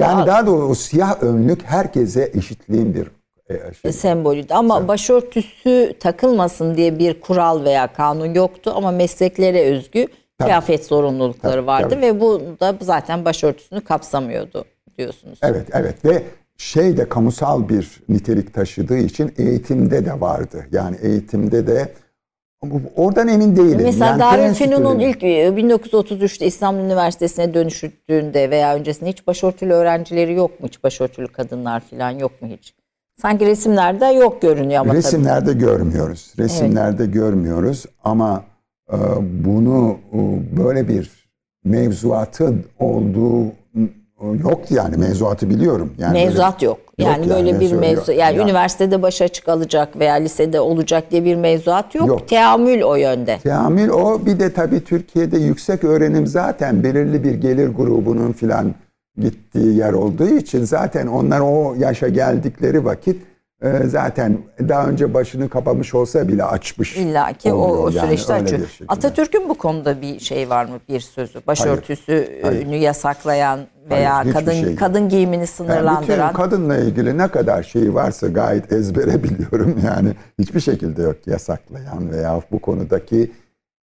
yani 0.00 0.26
daha 0.26 0.46
doğrusu 0.46 0.70
o 0.70 0.74
siyah 0.74 1.22
önlük 1.22 1.64
herkese 1.64 2.30
eşitliğin 2.34 2.94
bir 2.94 3.10
e, 3.48 3.74
şey. 3.82 3.92
sembolüydü. 3.92 4.54
Ama 4.54 4.78
Sen... 4.78 4.88
başörtüsü 4.88 5.94
takılmasın 6.00 6.76
diye 6.76 6.98
bir 6.98 7.20
kural 7.20 7.64
veya 7.64 7.92
kanun 7.92 8.34
yoktu 8.34 8.72
ama 8.74 8.90
mesleklere 8.90 9.64
özgü 9.64 10.06
tabii. 10.38 10.48
kıyafet 10.48 10.86
zorunlulukları 10.86 11.52
tabii, 11.52 11.66
vardı 11.66 11.88
tabii. 11.90 12.02
ve 12.02 12.20
bu 12.20 12.40
da 12.60 12.74
zaten 12.80 13.24
başörtüsünü 13.24 13.80
kapsamıyordu 13.80 14.64
diyorsunuz. 14.98 15.38
Evet 15.42 15.66
evet 15.72 16.04
ve 16.04 16.22
şey 16.56 16.96
de 16.96 17.08
kamusal 17.08 17.68
bir 17.68 18.00
nitelik 18.08 18.54
taşıdığı 18.54 18.98
için 18.98 19.34
eğitimde 19.38 20.06
de 20.06 20.20
vardı. 20.20 20.66
Yani 20.72 20.96
eğitimde 21.02 21.66
de 21.66 21.92
oradan 22.96 23.28
emin 23.28 23.56
değilim. 23.56 23.80
Mesela 23.82 24.06
yani 24.06 24.20
Darülfünun'un 24.20 24.98
ilk 24.98 25.22
1933'te 25.22 26.44
e, 26.44 26.48
İstanbul 26.48 26.80
Üniversitesi'ne 26.80 27.54
dönüştüğünde 27.54 28.50
veya 28.50 28.74
öncesinde 28.74 29.10
hiç 29.10 29.26
başörtülü 29.26 29.72
öğrencileri 29.72 30.34
yok 30.34 30.60
mu? 30.60 30.66
Hiç 30.66 30.84
başörtülü 30.84 31.28
kadınlar 31.28 31.80
falan 31.80 32.10
yok 32.10 32.42
mu 32.42 32.48
hiç? 32.48 32.74
Sanki 33.22 33.46
resimlerde 33.46 34.06
yok 34.06 34.42
görünüyor 34.42 34.80
ama 34.80 34.94
Resimlerde 34.94 35.50
tabii. 35.50 35.58
görmüyoruz. 35.58 36.32
Resimlerde 36.38 37.04
evet. 37.04 37.14
görmüyoruz 37.14 37.86
ama 38.04 38.44
e, 38.92 38.96
bunu 39.44 39.96
e, 40.12 40.18
böyle 40.56 40.88
bir 40.88 41.28
mevzuatın 41.64 42.64
olduğu 42.78 43.44
yok 44.22 44.70
yani 44.70 44.96
mevzuatı 44.96 45.50
biliyorum. 45.50 45.92
Yani 45.98 46.12
Mevzuat 46.12 46.54
böyle, 46.54 46.66
yok. 46.66 46.78
Yani, 46.98 47.10
yani 47.10 47.30
böyle 47.30 47.60
bir 47.60 47.72
mevzu 47.72 48.12
yani 48.12 48.36
ya. 48.36 48.44
üniversitede 48.44 49.02
baş 49.02 49.22
açık 49.22 49.48
alacak 49.48 49.98
veya 49.98 50.14
lisede 50.14 50.60
olacak 50.60 51.10
diye 51.10 51.24
bir 51.24 51.36
mevzuat 51.36 51.94
yok. 51.94 52.08
yok. 52.08 52.28
Teamül 52.28 52.82
o 52.82 52.96
yönde. 52.96 53.38
Teamül 53.38 53.88
o 53.88 54.26
bir 54.26 54.40
de 54.40 54.52
tabii 54.52 54.84
Türkiye'de 54.84 55.38
yüksek 55.38 55.84
öğrenim 55.84 56.26
zaten 56.26 56.84
belirli 56.84 57.24
bir 57.24 57.34
gelir 57.34 57.68
grubunun 57.68 58.32
filan 58.32 58.74
gittiği 59.20 59.76
yer 59.76 59.92
olduğu 59.92 60.28
için 60.28 60.64
zaten 60.64 61.06
onlar 61.06 61.40
o 61.40 61.74
yaşa 61.78 62.08
geldikleri 62.08 62.84
vakit 62.84 63.16
e, 63.62 63.86
zaten 63.86 64.38
daha 64.68 64.86
önce 64.86 65.14
başını 65.14 65.48
kapamış 65.48 65.94
olsa 65.94 66.28
bile 66.28 66.44
açmış. 66.44 66.96
İlla 66.96 67.32
ki 67.32 67.52
o, 67.52 67.76
o 67.76 67.90
süreçte 67.90 68.32
yani 68.32 68.44
açıyor. 68.44 68.68
Atatürk'ün 68.88 69.48
bu 69.48 69.54
konuda 69.54 70.02
bir 70.02 70.20
şey 70.20 70.50
var 70.50 70.64
mı 70.64 70.80
bir 70.88 71.00
sözü? 71.00 71.40
Başörtüsünü 71.46 72.76
yasaklayan 72.76 73.60
veya 73.90 74.16
Hayır, 74.16 74.32
kadın 74.32 74.52
şey. 74.52 74.76
kadın 74.76 75.08
giyimini 75.08 75.46
sınırlandıran. 75.46 76.18
Yani 76.18 76.32
kadınla 76.32 76.78
ilgili 76.78 77.18
ne 77.18 77.28
kadar 77.28 77.62
şey 77.62 77.94
varsa 77.94 78.28
gayet 78.28 78.72
ezbere 78.72 79.22
biliyorum. 79.24 79.80
Yani 79.86 80.08
hiçbir 80.38 80.60
şekilde 80.60 81.02
yok 81.02 81.26
yasaklayan 81.26 82.10
veya 82.10 82.40
bu 82.52 82.58
konudaki 82.58 83.30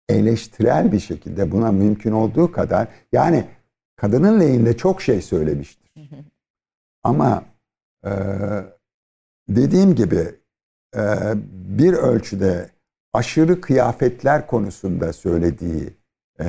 eleştirel 0.10 0.91
bir 0.91 0.99
şekilde 0.99 1.52
buna 1.52 1.72
mümkün 1.72 2.12
olduğu 2.12 2.52
kadar 2.52 2.88
yani 3.12 3.44
kadının 3.95 4.39
lehinde 4.39 4.77
çok 4.77 5.01
şey 5.01 5.22
söylemiştir. 5.22 5.91
Ama 7.03 7.43
e, 8.05 8.11
dediğim 9.49 9.95
gibi 9.95 10.35
e, 10.95 11.01
bir 11.51 11.93
ölçüde 11.93 12.69
aşırı 13.13 13.61
kıyafetler 13.61 14.47
konusunda 14.47 15.13
söylediği 15.13 15.93
e, 16.39 16.45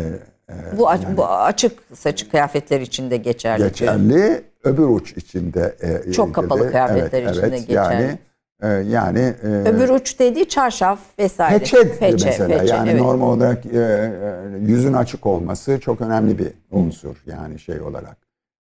e, 0.50 0.78
bu, 0.78 0.82
yani, 0.82 1.16
bu 1.16 1.26
açık 1.26 1.82
saçık 1.94 2.30
kıyafetler 2.30 2.80
içinde 2.80 3.16
geçerli. 3.16 3.62
Geçerli. 3.62 4.44
Öbür 4.64 4.88
uç 4.88 5.12
içinde. 5.16 5.76
E, 6.06 6.12
Çok 6.12 6.34
kapalı 6.34 6.64
de, 6.64 6.70
kıyafetler 6.70 7.22
evet, 7.22 7.30
içinde 7.30 7.46
evet, 7.46 7.66
geçerli. 7.66 8.02
Yani 8.02 8.18
e, 8.62 8.68
yani 8.68 9.34
e, 9.42 9.46
öbür 9.46 9.88
uç 9.88 10.18
dediği 10.18 10.48
çarşaf 10.48 10.98
vesaire. 11.18 11.58
Peçe, 11.58 11.98
peçe 11.98 12.26
mesela. 12.26 12.58
Peçe, 12.58 12.74
yani 12.74 12.90
evet. 12.90 13.00
normal 13.00 13.26
olarak 13.26 13.66
e, 13.66 13.78
e, 13.78 14.58
yüzün 14.58 14.92
açık 14.92 15.26
olması 15.26 15.80
çok 15.80 16.00
önemli 16.00 16.38
bir 16.38 16.52
unsur 16.70 17.16
yani 17.26 17.58
şey 17.58 17.80
olarak. 17.80 18.16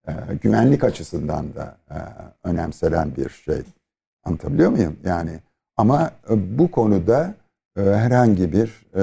E, 0.09 0.13
güvenlik 0.43 0.85
açısından 0.85 1.55
da 1.55 1.77
e, 1.91 1.97
önemsenen 2.49 3.17
bir 3.17 3.29
şey. 3.29 3.63
Anlatabiliyor 4.25 4.71
muyum? 4.71 4.97
Yani 5.05 5.41
ama 5.77 6.11
bu 6.31 6.71
konuda 6.71 7.35
e, 7.79 7.81
herhangi 7.81 8.53
bir 8.53 8.87
e, 8.95 9.03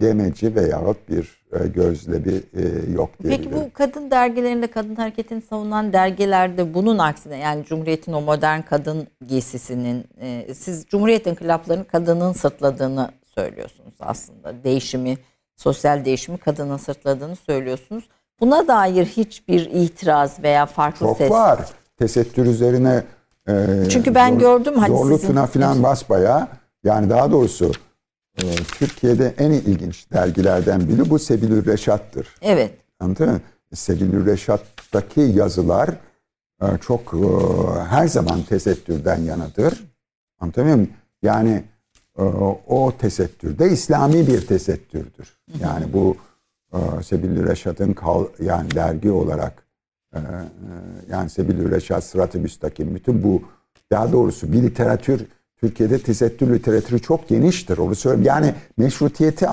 demeci 0.00 0.54
veyahut 0.54 1.08
bir 1.08 1.41
gözlebi 1.58 2.42
e, 2.54 2.92
yok 2.92 3.10
diyebilirim. 3.22 3.50
Peki 3.50 3.64
bu 3.66 3.72
kadın 3.72 4.10
dergilerinde, 4.10 4.66
kadın 4.66 4.96
hareketini 4.96 5.42
savunan 5.42 5.92
dergilerde 5.92 6.74
bunun 6.74 6.98
aksine 6.98 7.38
yani 7.38 7.64
Cumhuriyet'in 7.64 8.12
o 8.12 8.20
modern 8.20 8.62
kadın 8.62 9.06
giysisinin, 9.26 10.04
e, 10.20 10.54
siz 10.54 10.86
Cumhuriyet 10.86 11.26
inkılaplarının 11.26 11.84
kadının 11.84 12.32
sırtladığını 12.32 13.10
söylüyorsunuz 13.34 13.94
aslında. 14.00 14.64
Değişimi, 14.64 15.18
sosyal 15.56 16.04
değişimi 16.04 16.38
kadının 16.38 16.76
sırtladığını 16.76 17.36
söylüyorsunuz. 17.36 18.08
Buna 18.40 18.68
dair 18.68 19.06
hiçbir 19.06 19.70
itiraz 19.70 20.42
veya 20.42 20.66
farklı 20.66 21.06
Çok 21.06 21.16
ses... 21.18 21.28
Çok 21.28 21.36
var. 21.36 21.60
Tesettür 21.98 22.46
üzerine 22.46 23.02
e, 23.48 23.52
Çünkü 23.88 24.14
ben 24.14 24.30
zor, 24.32 24.40
gördüm 24.40 24.74
hani 24.78 24.96
Zorlu 24.96 25.18
sizin... 25.18 25.34
falan 25.46 25.82
basbaya 25.82 26.48
yani 26.84 27.10
daha 27.10 27.32
doğrusu 27.32 27.72
e, 28.38 28.56
Türkiye'de 28.56 29.34
en 29.38 29.50
ilginç 29.50 30.12
dergilerden 30.12 30.88
biri 30.88 31.10
bu 31.10 31.18
Sebilür 31.18 31.66
Reşat'tır. 31.66 32.28
Evet. 32.42 32.74
Anladın 33.00 33.30
mı? 33.30 33.40
Sebilür 33.74 34.26
Reşat'taki 34.26 35.20
yazılar 35.20 35.90
e, 36.62 36.66
çok 36.80 37.14
e, 37.14 37.18
her 37.80 38.08
zaman 38.08 38.42
tesettürden 38.42 39.20
yanadır. 39.20 39.84
Anlatabiliyor 40.40 40.76
muyum? 40.76 40.90
Yani 41.22 41.64
e, 42.18 42.22
o 42.66 42.92
tesettürde 42.98 43.70
İslami 43.70 44.26
bir 44.26 44.46
tesettürdür. 44.46 45.38
Yani 45.60 45.92
bu 45.92 46.16
e, 46.72 47.02
Sebilür 47.02 47.48
Reşat'ın 47.48 47.96
yani 48.40 48.70
dergi 48.70 49.10
olarak 49.10 49.66
e, 50.14 50.18
yani 51.10 51.30
Sebilür 51.30 51.70
Reşat, 51.70 52.04
Sırat-ı 52.04 52.38
Müstakim 52.38 52.94
bütün 52.94 53.22
bu 53.22 53.42
daha 53.90 54.12
doğrusu 54.12 54.52
bir 54.52 54.62
literatür 54.62 55.26
Türkiye'de 55.62 55.98
tesettür 55.98 56.54
literatürü 56.54 56.98
çok 57.00 57.28
geniştir. 57.28 57.78
Onu 57.78 57.94
söyleyeyim. 57.94 58.26
Yani 58.26 58.54
meşrutiyeti 58.78 59.46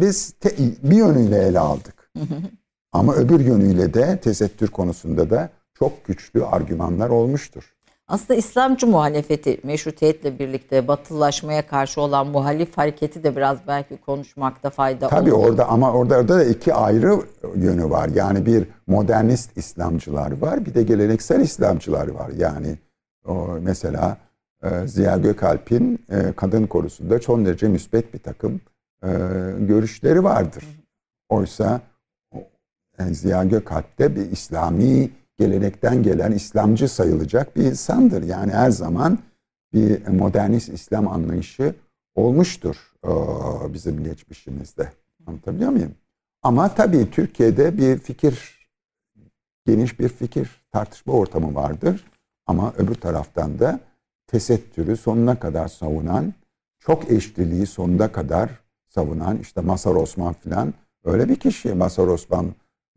biz 0.00 0.32
te, 0.32 0.50
bir 0.82 0.96
yönüyle 0.96 1.38
ele 1.38 1.58
aldık. 1.58 2.10
Ama 2.92 3.14
öbür 3.14 3.40
yönüyle 3.40 3.94
de 3.94 4.18
tesettür 4.22 4.68
konusunda 4.68 5.30
da 5.30 5.48
çok 5.74 6.04
güçlü 6.04 6.44
argümanlar 6.44 7.08
olmuştur. 7.08 7.74
Aslında 8.08 8.34
İslamcı 8.34 8.86
muhalefeti 8.86 9.60
meşrutiyetle 9.62 10.38
birlikte 10.38 10.88
batılılaşmaya 10.88 11.66
karşı 11.66 12.00
olan 12.00 12.26
muhalif 12.26 12.78
hareketi 12.78 13.24
de 13.24 13.36
biraz 13.36 13.58
belki 13.66 13.96
konuşmakta 13.96 14.70
fayda 14.70 15.08
Tabii 15.08 15.32
olur. 15.32 15.48
orada 15.48 15.68
ama 15.68 15.92
orada 15.92 16.28
da 16.28 16.44
iki 16.44 16.74
ayrı 16.74 17.18
yönü 17.56 17.90
var. 17.90 18.08
Yani 18.14 18.46
bir 18.46 18.66
modernist 18.86 19.56
İslamcılar 19.56 20.38
var, 20.38 20.66
bir 20.66 20.74
de 20.74 20.82
geleneksel 20.82 21.40
İslamcılar 21.40 22.08
var. 22.08 22.30
Yani 22.36 22.78
o 23.24 23.48
mesela 23.60 24.16
Ziya 24.86 25.16
Gökalp'in 25.16 26.04
e, 26.10 26.32
kadın 26.32 26.66
konusunda 26.66 27.20
çok 27.20 27.46
derece 27.46 27.68
müsbet 27.68 28.14
bir 28.14 28.18
takım 28.18 28.60
e, 29.04 29.08
görüşleri 29.58 30.24
vardır. 30.24 30.64
Oysa 31.28 31.80
Ziya 33.10 33.44
Gökalp 33.44 33.98
de 33.98 34.16
bir 34.16 34.30
İslami 34.30 35.10
gelenekten 35.38 36.02
gelen 36.02 36.32
İslamcı 36.32 36.88
sayılacak 36.88 37.56
bir 37.56 37.64
insandır. 37.64 38.22
Yani 38.22 38.52
her 38.52 38.70
zaman 38.70 39.18
bir 39.74 40.08
modernist 40.08 40.68
İslam 40.68 41.08
anlayışı 41.08 41.74
olmuştur 42.14 42.76
bizim 43.68 44.04
geçmişimizde. 44.04 44.92
Anlatabiliyor 45.26 45.70
muyum? 45.70 45.94
Ama 46.42 46.74
tabii 46.74 47.10
Türkiye'de 47.10 47.78
bir 47.78 47.98
fikir, 47.98 48.68
geniş 49.66 50.00
bir 50.00 50.08
fikir 50.08 50.50
tartışma 50.72 51.12
ortamı 51.12 51.54
vardır. 51.54 52.04
Ama 52.46 52.72
öbür 52.78 52.94
taraftan 52.94 53.58
da 53.58 53.80
tesettürü 54.32 54.96
sonuna 54.96 55.38
kadar 55.38 55.68
savunan, 55.68 56.34
çok 56.78 57.10
eşliliği 57.10 57.66
sonuna 57.66 58.12
kadar 58.12 58.50
savunan 58.88 59.38
işte 59.38 59.60
Masar 59.60 59.94
Osman 59.94 60.32
filan 60.32 60.74
öyle 61.04 61.28
bir 61.28 61.36
kişi. 61.36 61.74
Masar 61.74 62.06
Osman 62.06 62.46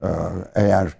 e, 0.01 0.07
eğer 0.55 0.97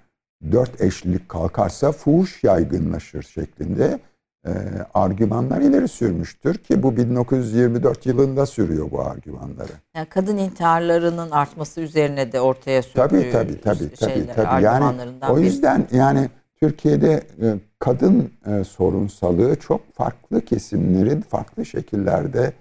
dört 0.52 0.82
eşlilik 0.82 1.30
kalkarsa 1.30 1.92
fuhuş 1.92 2.44
yaygınlaşır 2.44 3.24
şeklinde 3.24 4.00
e, 4.46 4.52
argümanlar 4.94 5.62
ileri 5.62 5.88
sürmüştür 5.88 6.56
ki 6.56 6.84
bu 6.84 6.98
1924 6.98 8.06
yılında 8.06 8.46
sürüyor 8.46 8.92
bu 8.92 9.02
argümanları. 9.02 9.72
Yani 9.96 10.06
kadın 10.10 10.38
intiharlarının 10.38 11.32
artması 11.32 11.82
üzerine 11.82 12.32
de 12.32 12.42
ortaya 12.42 12.84
sürdüğü 12.84 13.00
tabii, 13.00 13.32
tabii, 13.32 13.62
tabii, 13.62 13.98
şeyler, 13.98 14.36
tabii, 14.36 14.46
tabii. 14.46 14.64
Yani, 14.64 15.02
o 15.30 15.40
yüzden 15.40 15.88
bir... 15.92 15.98
yani 15.98 16.30
Türkiye'de 16.56 17.24
e, 17.42 17.56
kadın 17.86 18.32
e, 18.46 18.64
sorunsalığı 18.64 19.56
çok 19.56 19.94
farklı 19.94 20.42
kesimlerin 20.42 21.22
farklı 21.22 21.66
şekillerde 21.66 22.54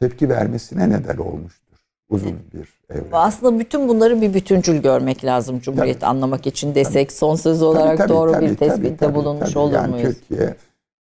tepki 0.00 0.28
vermesine 0.28 0.90
neden 0.90 1.16
olmuştur. 1.16 1.76
Uzun 2.10 2.38
bir 2.54 2.68
evre. 2.90 3.08
Aslında 3.12 3.58
bütün 3.58 3.88
bunları 3.88 4.20
bir 4.20 4.34
bütüncül 4.34 4.76
görmek 4.76 5.24
lazım 5.24 5.60
Cumhuriyet 5.60 6.00
tabii, 6.00 6.10
anlamak 6.10 6.46
için 6.46 6.74
desek 6.74 7.08
tabii, 7.08 7.18
son 7.18 7.34
söz 7.34 7.62
olarak 7.62 7.98
tabii, 7.98 8.08
doğru 8.08 8.32
tabii, 8.32 8.50
bir 8.50 8.56
tespitte 8.56 8.96
tabii, 8.96 9.14
bulunmuş 9.14 9.48
tabii, 9.48 9.58
olur 9.58 9.74
yani 9.74 9.90
muyuz? 9.90 10.14
Türkiye 10.14 10.54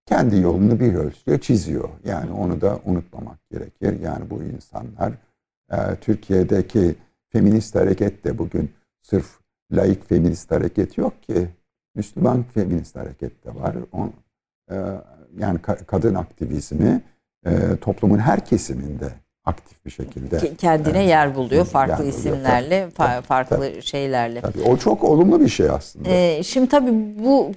kendi 0.06 0.38
yolunu 0.38 0.80
bir 0.80 0.96
ölçüde 0.96 1.42
çiziyor. 1.42 1.90
Yani 2.06 2.32
onu 2.32 2.62
da 2.62 2.80
unutmamak 2.86 3.50
gerekir. 3.52 4.00
Yani 4.00 4.30
bu 4.30 4.44
insanlar 4.44 5.14
e, 5.72 5.78
Türkiye'deki 6.02 6.96
feminist 7.30 7.76
hareket 7.76 8.24
de 8.24 8.38
bugün 8.38 8.72
sırf 9.02 9.40
laik 9.72 10.10
feminist 10.10 10.52
hareket 10.52 10.98
yok 10.98 11.24
ki. 11.24 11.50
Müslüman 11.96 12.44
feminist 12.44 12.96
hareket 12.96 13.46
de 13.46 13.56
var. 13.56 13.76
On, 13.92 14.14
e, 14.72 14.76
yani 15.38 15.60
ka- 15.60 15.86
kadın 15.86 16.16
aktivizmi 16.16 17.02
e, 17.46 17.76
toplumun 17.82 18.18
her 18.20 18.46
kesiminde 18.46 19.12
aktif 19.50 19.86
bir 19.86 19.92
şekilde. 19.92 20.56
Kendine 20.56 21.04
yer 21.04 21.36
buluyor 21.36 21.66
farklı 21.66 21.92
yer 21.92 22.00
buluyor. 22.00 22.14
isimlerle, 22.14 22.88
Tabii, 22.98 23.08
fa- 23.10 23.16
tabii, 23.16 23.26
farklı 23.26 23.58
tabii. 23.58 23.82
şeylerle. 23.82 24.42
Tabii, 24.42 24.62
o 24.62 24.78
çok 24.78 25.04
olumlu 25.04 25.40
bir 25.40 25.50
şey 25.50 25.70
aslında. 25.70 26.10
Ee, 26.10 26.44
şimdi 26.44 26.70
tabii 26.70 26.92
bu 27.24 27.52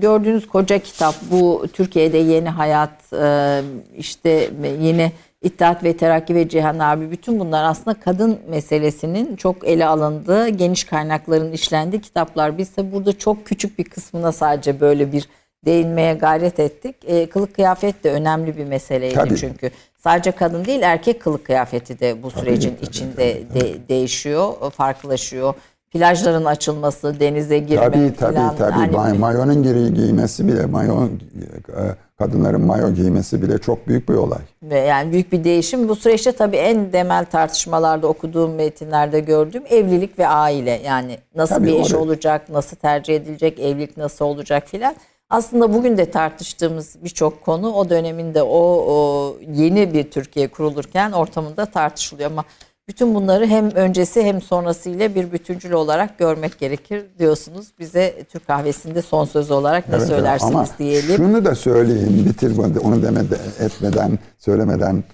gördüğünüz 0.00 0.48
koca 0.48 0.78
kitap, 0.78 1.14
bu 1.30 1.66
Türkiye'de 1.72 2.18
yeni 2.18 2.48
hayat, 2.48 3.12
e, 3.12 3.60
işte 3.98 4.50
yeni 4.80 5.12
İttihat 5.42 5.84
ve 5.84 5.96
Terakki 5.96 6.34
ve 6.34 6.48
Cihan 6.48 6.78
abi 6.78 7.10
bütün 7.10 7.40
bunlar 7.40 7.64
aslında 7.64 8.00
kadın 8.00 8.38
meselesinin 8.48 9.36
çok 9.36 9.68
ele 9.68 9.86
alındığı, 9.86 10.48
geniş 10.48 10.84
kaynakların 10.84 11.52
işlendiği 11.52 12.02
kitaplar. 12.02 12.58
Biz 12.58 12.76
de 12.76 12.92
burada 12.92 13.18
çok 13.18 13.46
küçük 13.46 13.78
bir 13.78 13.84
kısmına 13.84 14.32
sadece 14.32 14.80
böyle 14.80 15.12
bir 15.12 15.28
değinmeye 15.66 16.14
gayret 16.14 16.60
ettik. 16.60 16.96
E, 17.06 17.26
kılık 17.28 17.54
kıyafet 17.54 18.04
de 18.04 18.10
önemli 18.12 18.56
bir 18.56 18.64
meseleydi 18.64 19.14
Tabii. 19.14 19.36
çünkü. 19.36 19.70
Sadece 19.98 20.30
kadın 20.32 20.64
değil 20.64 20.82
erkek 20.82 21.22
kılık 21.22 21.44
kıyafeti 21.46 22.00
de 22.00 22.22
bu 22.22 22.30
sürecin 22.30 22.74
tabii, 22.76 22.86
içinde 22.86 23.42
de- 23.54 23.88
değişiyor, 23.88 24.52
farklılaşıyor. 24.70 25.54
Plajların 25.92 26.44
açılması, 26.44 27.20
denize 27.20 27.58
girme 27.58 27.82
Tabii 27.84 28.12
tabii 28.18 28.34
falan. 28.36 28.56
tabii. 28.56 28.72
Hani 28.72 28.96
May- 28.96 29.18
mayonun 29.18 29.62
giri 29.62 29.94
giymesi 29.94 30.48
bile, 30.48 30.66
mayo, 30.66 31.04
e, 31.04 31.82
kadınların 32.18 32.60
mayo 32.60 32.90
giymesi 32.94 33.42
bile 33.42 33.58
çok 33.58 33.88
büyük 33.88 34.08
bir 34.08 34.14
olay. 34.14 34.38
ve 34.62 34.78
yani 34.78 35.12
büyük 35.12 35.32
bir 35.32 35.44
değişim. 35.44 35.88
Bu 35.88 35.96
süreçte 35.96 36.32
tabii 36.32 36.56
en 36.56 36.90
temel 36.90 37.24
tartışmalarda 37.24 38.06
okuduğum 38.06 38.54
metinlerde 38.54 39.20
gördüğüm 39.20 39.62
evlilik 39.70 40.18
ve 40.18 40.28
aile. 40.28 40.80
Yani 40.84 41.18
nasıl 41.34 41.54
Tabii, 41.54 41.66
bir 41.66 41.80
eş 41.80 41.94
olacak, 41.94 42.48
nasıl 42.48 42.76
tercih 42.76 43.16
edilecek, 43.16 43.60
evlilik 43.60 43.96
nasıl 43.96 44.24
olacak 44.24 44.68
filan. 44.68 44.94
Aslında 45.30 45.74
bugün 45.74 45.96
de 45.98 46.10
tartıştığımız 46.10 46.96
birçok 47.04 47.44
konu 47.44 47.72
o 47.72 47.90
döneminde 47.90 48.42
o, 48.42 48.58
o 48.88 49.36
yeni 49.52 49.94
bir 49.94 50.10
Türkiye 50.10 50.48
kurulurken 50.48 51.12
ortamında 51.12 51.66
tartışılıyor 51.66 52.30
ama 52.30 52.44
bütün 52.88 53.14
bunları 53.14 53.46
hem 53.46 53.70
öncesi 53.70 54.22
hem 54.22 54.42
sonrasıyla 54.42 55.14
bir 55.14 55.32
bütüncül 55.32 55.72
olarak 55.72 56.18
görmek 56.18 56.58
gerekir 56.58 57.04
diyorsunuz. 57.18 57.66
Bize 57.78 58.22
Türk 58.32 58.46
kahvesinde 58.46 59.02
son 59.02 59.24
söz 59.24 59.50
olarak 59.50 59.88
ne 59.88 59.96
Evet, 59.96 60.06
söylersiniz 60.08 60.54
Ama 60.54 60.68
diyelim. 60.78 61.16
şunu 61.16 61.44
da 61.44 61.54
söyleyeyim, 61.54 62.24
bitirmeden, 62.28 62.80
onu 62.80 63.02
demede, 63.02 63.36
etmeden, 63.60 64.18
söylemeden 64.38 65.04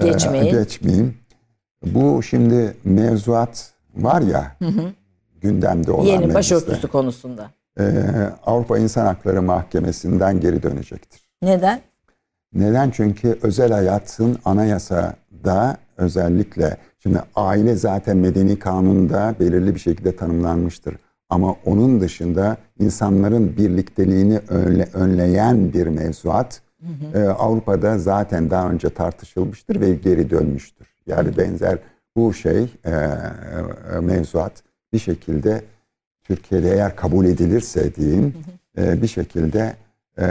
e, 0.00 0.08
Geçmeyin. 0.08 0.52
geçmeyeyim. 0.58 1.18
Bu 1.86 2.22
şimdi 2.22 2.76
mevzuat 2.84 3.70
var 3.96 4.20
ya, 4.20 4.56
gündemde 5.40 5.92
olan 5.92 6.04
Yeni 6.06 6.18
mecliste, 6.18 6.34
başörtüsü 6.34 6.88
konusunda. 6.88 7.50
E, 7.80 7.84
Avrupa 8.46 8.78
İnsan 8.78 9.06
Hakları 9.06 9.42
Mahkemesi'nden 9.42 10.40
geri 10.40 10.62
dönecektir. 10.62 11.20
Neden? 11.42 11.80
Neden? 12.54 12.90
Çünkü 12.90 13.38
özel 13.42 13.72
hayatın 13.72 14.38
anayasada 14.44 15.76
özellikle 15.96 16.76
şimdi 16.98 17.18
aile 17.36 17.74
zaten 17.74 18.16
medeni 18.16 18.58
kanunda 18.58 19.34
belirli 19.40 19.74
bir 19.74 19.80
şekilde 19.80 20.16
tanımlanmıştır. 20.16 20.96
Ama 21.28 21.56
onun 21.64 22.00
dışında 22.00 22.56
insanların 22.78 23.56
birlikteliğini 23.56 24.40
önle, 24.48 24.88
önleyen 24.92 25.72
bir 25.72 25.86
mevzuat 25.86 26.62
e, 27.14 27.18
Avrupa'da 27.22 27.98
zaten 27.98 28.50
daha 28.50 28.70
önce 28.70 28.90
tartışılmıştır 28.90 29.80
ve 29.80 29.94
geri 29.94 30.30
dönmüştür. 30.30 30.86
Yani 31.06 31.36
benzer 31.36 31.78
bu 32.16 32.34
şey 32.34 32.62
e, 32.84 32.90
e, 32.90 34.00
mevzuat 34.00 34.52
bir 34.92 34.98
şekilde 34.98 35.62
Türkiye'de 36.24 36.72
eğer 36.72 36.96
kabul 36.96 37.26
edilirse 37.26 37.94
diyeyim 37.94 38.34
e, 38.78 39.02
bir 39.02 39.08
şekilde 39.08 39.74
e, 40.18 40.24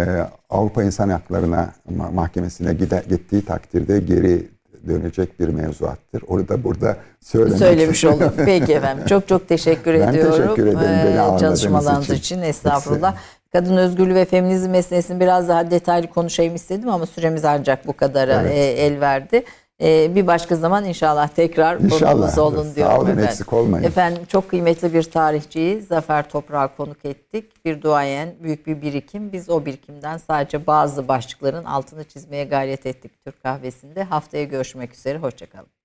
Avrupa 0.49 0.84
İnsan 0.84 1.10
Hakları'na 1.10 1.74
ma- 1.98 2.14
mahkemesine 2.14 2.74
gide, 2.74 3.03
gittiği 3.10 3.45
takdirde 3.45 3.99
geri 3.99 4.48
dönecek 4.88 5.40
bir 5.40 5.48
mevzuattır. 5.48 6.24
Onu 6.28 6.48
da 6.48 6.64
burada 6.64 6.98
söylemek 7.22 7.60
Söylemiş 7.60 8.06
oldum. 8.06 8.34
Peki 8.45 8.74
efendim. 8.74 9.06
Çok 9.06 9.28
çok 9.28 9.48
teşekkür 9.48 9.94
Ben 9.94 10.07
ediyorum. 10.07 10.41
teşekkür 10.41 10.68
ederim 10.68 10.80
beni 11.06 11.36
Ee, 11.36 11.40
Çalışmalarınız 11.40 12.03
için. 12.06 12.14
için. 12.15 12.41
Estağfurullah. 12.41 13.15
Kadın 13.52 13.78
özgürlüğü 13.78 14.15
ve 14.15 14.26
feminizm 14.26 14.70
meselesini 14.70 15.20
biraz 15.20 15.48
daha 15.49 15.72
detaylı 15.72 16.07
konuşayım 16.07 16.56
istedim 16.56 16.90
ama 16.90 17.06
süremiz 17.06 17.45
ancak 17.45 17.88
bu 17.88 17.94
kadara 17.94 18.41
Evet. 18.41 18.52
e, 18.52 18.56
el 18.86 18.99
verdi. 18.99 19.44
E, 19.84 20.15
bir 20.15 20.27
başka 20.27 20.55
zaman 20.55 20.85
inşallah 20.85 21.27
tekrar 21.27 21.77
konumuz 21.77 22.38
olun 22.38 22.64
Sağ 22.64 22.76
diyorum 22.76 22.95
olun, 22.97 23.05
efendim. 23.05 23.23
eksik 23.26 23.53
olmayın. 23.53 23.84
Efendim 23.85 24.22
çok 24.27 24.49
kıymetli 24.49 24.93
bir 24.93 25.03
tarihçiyi 25.03 25.81
Zafer 25.81 26.30
Toprak'a 26.30 26.76
konuk 26.76 27.05
ettik. 27.05 27.65
Bir 27.65 27.81
duayen, 27.81 28.35
büyük 28.43 28.68
bir 28.68 28.81
birikim. 28.81 29.31
Biz 29.31 29.49
o 29.49 29.65
birikimden 29.65 30.18
sadece 30.18 30.68
bazı 30.68 31.07
başlıkların 31.07 31.64
altını 31.64 32.03
çizmeye 32.03 32.43
gayret 32.43 32.85
ettik 32.85 33.11
Türk 33.26 33.43
kahvesinde. 33.43 34.03
Haftaya 34.03 34.43
görüşmek 34.43 34.93
üzere. 34.93 35.18
Hoşçakalın. 35.18 35.82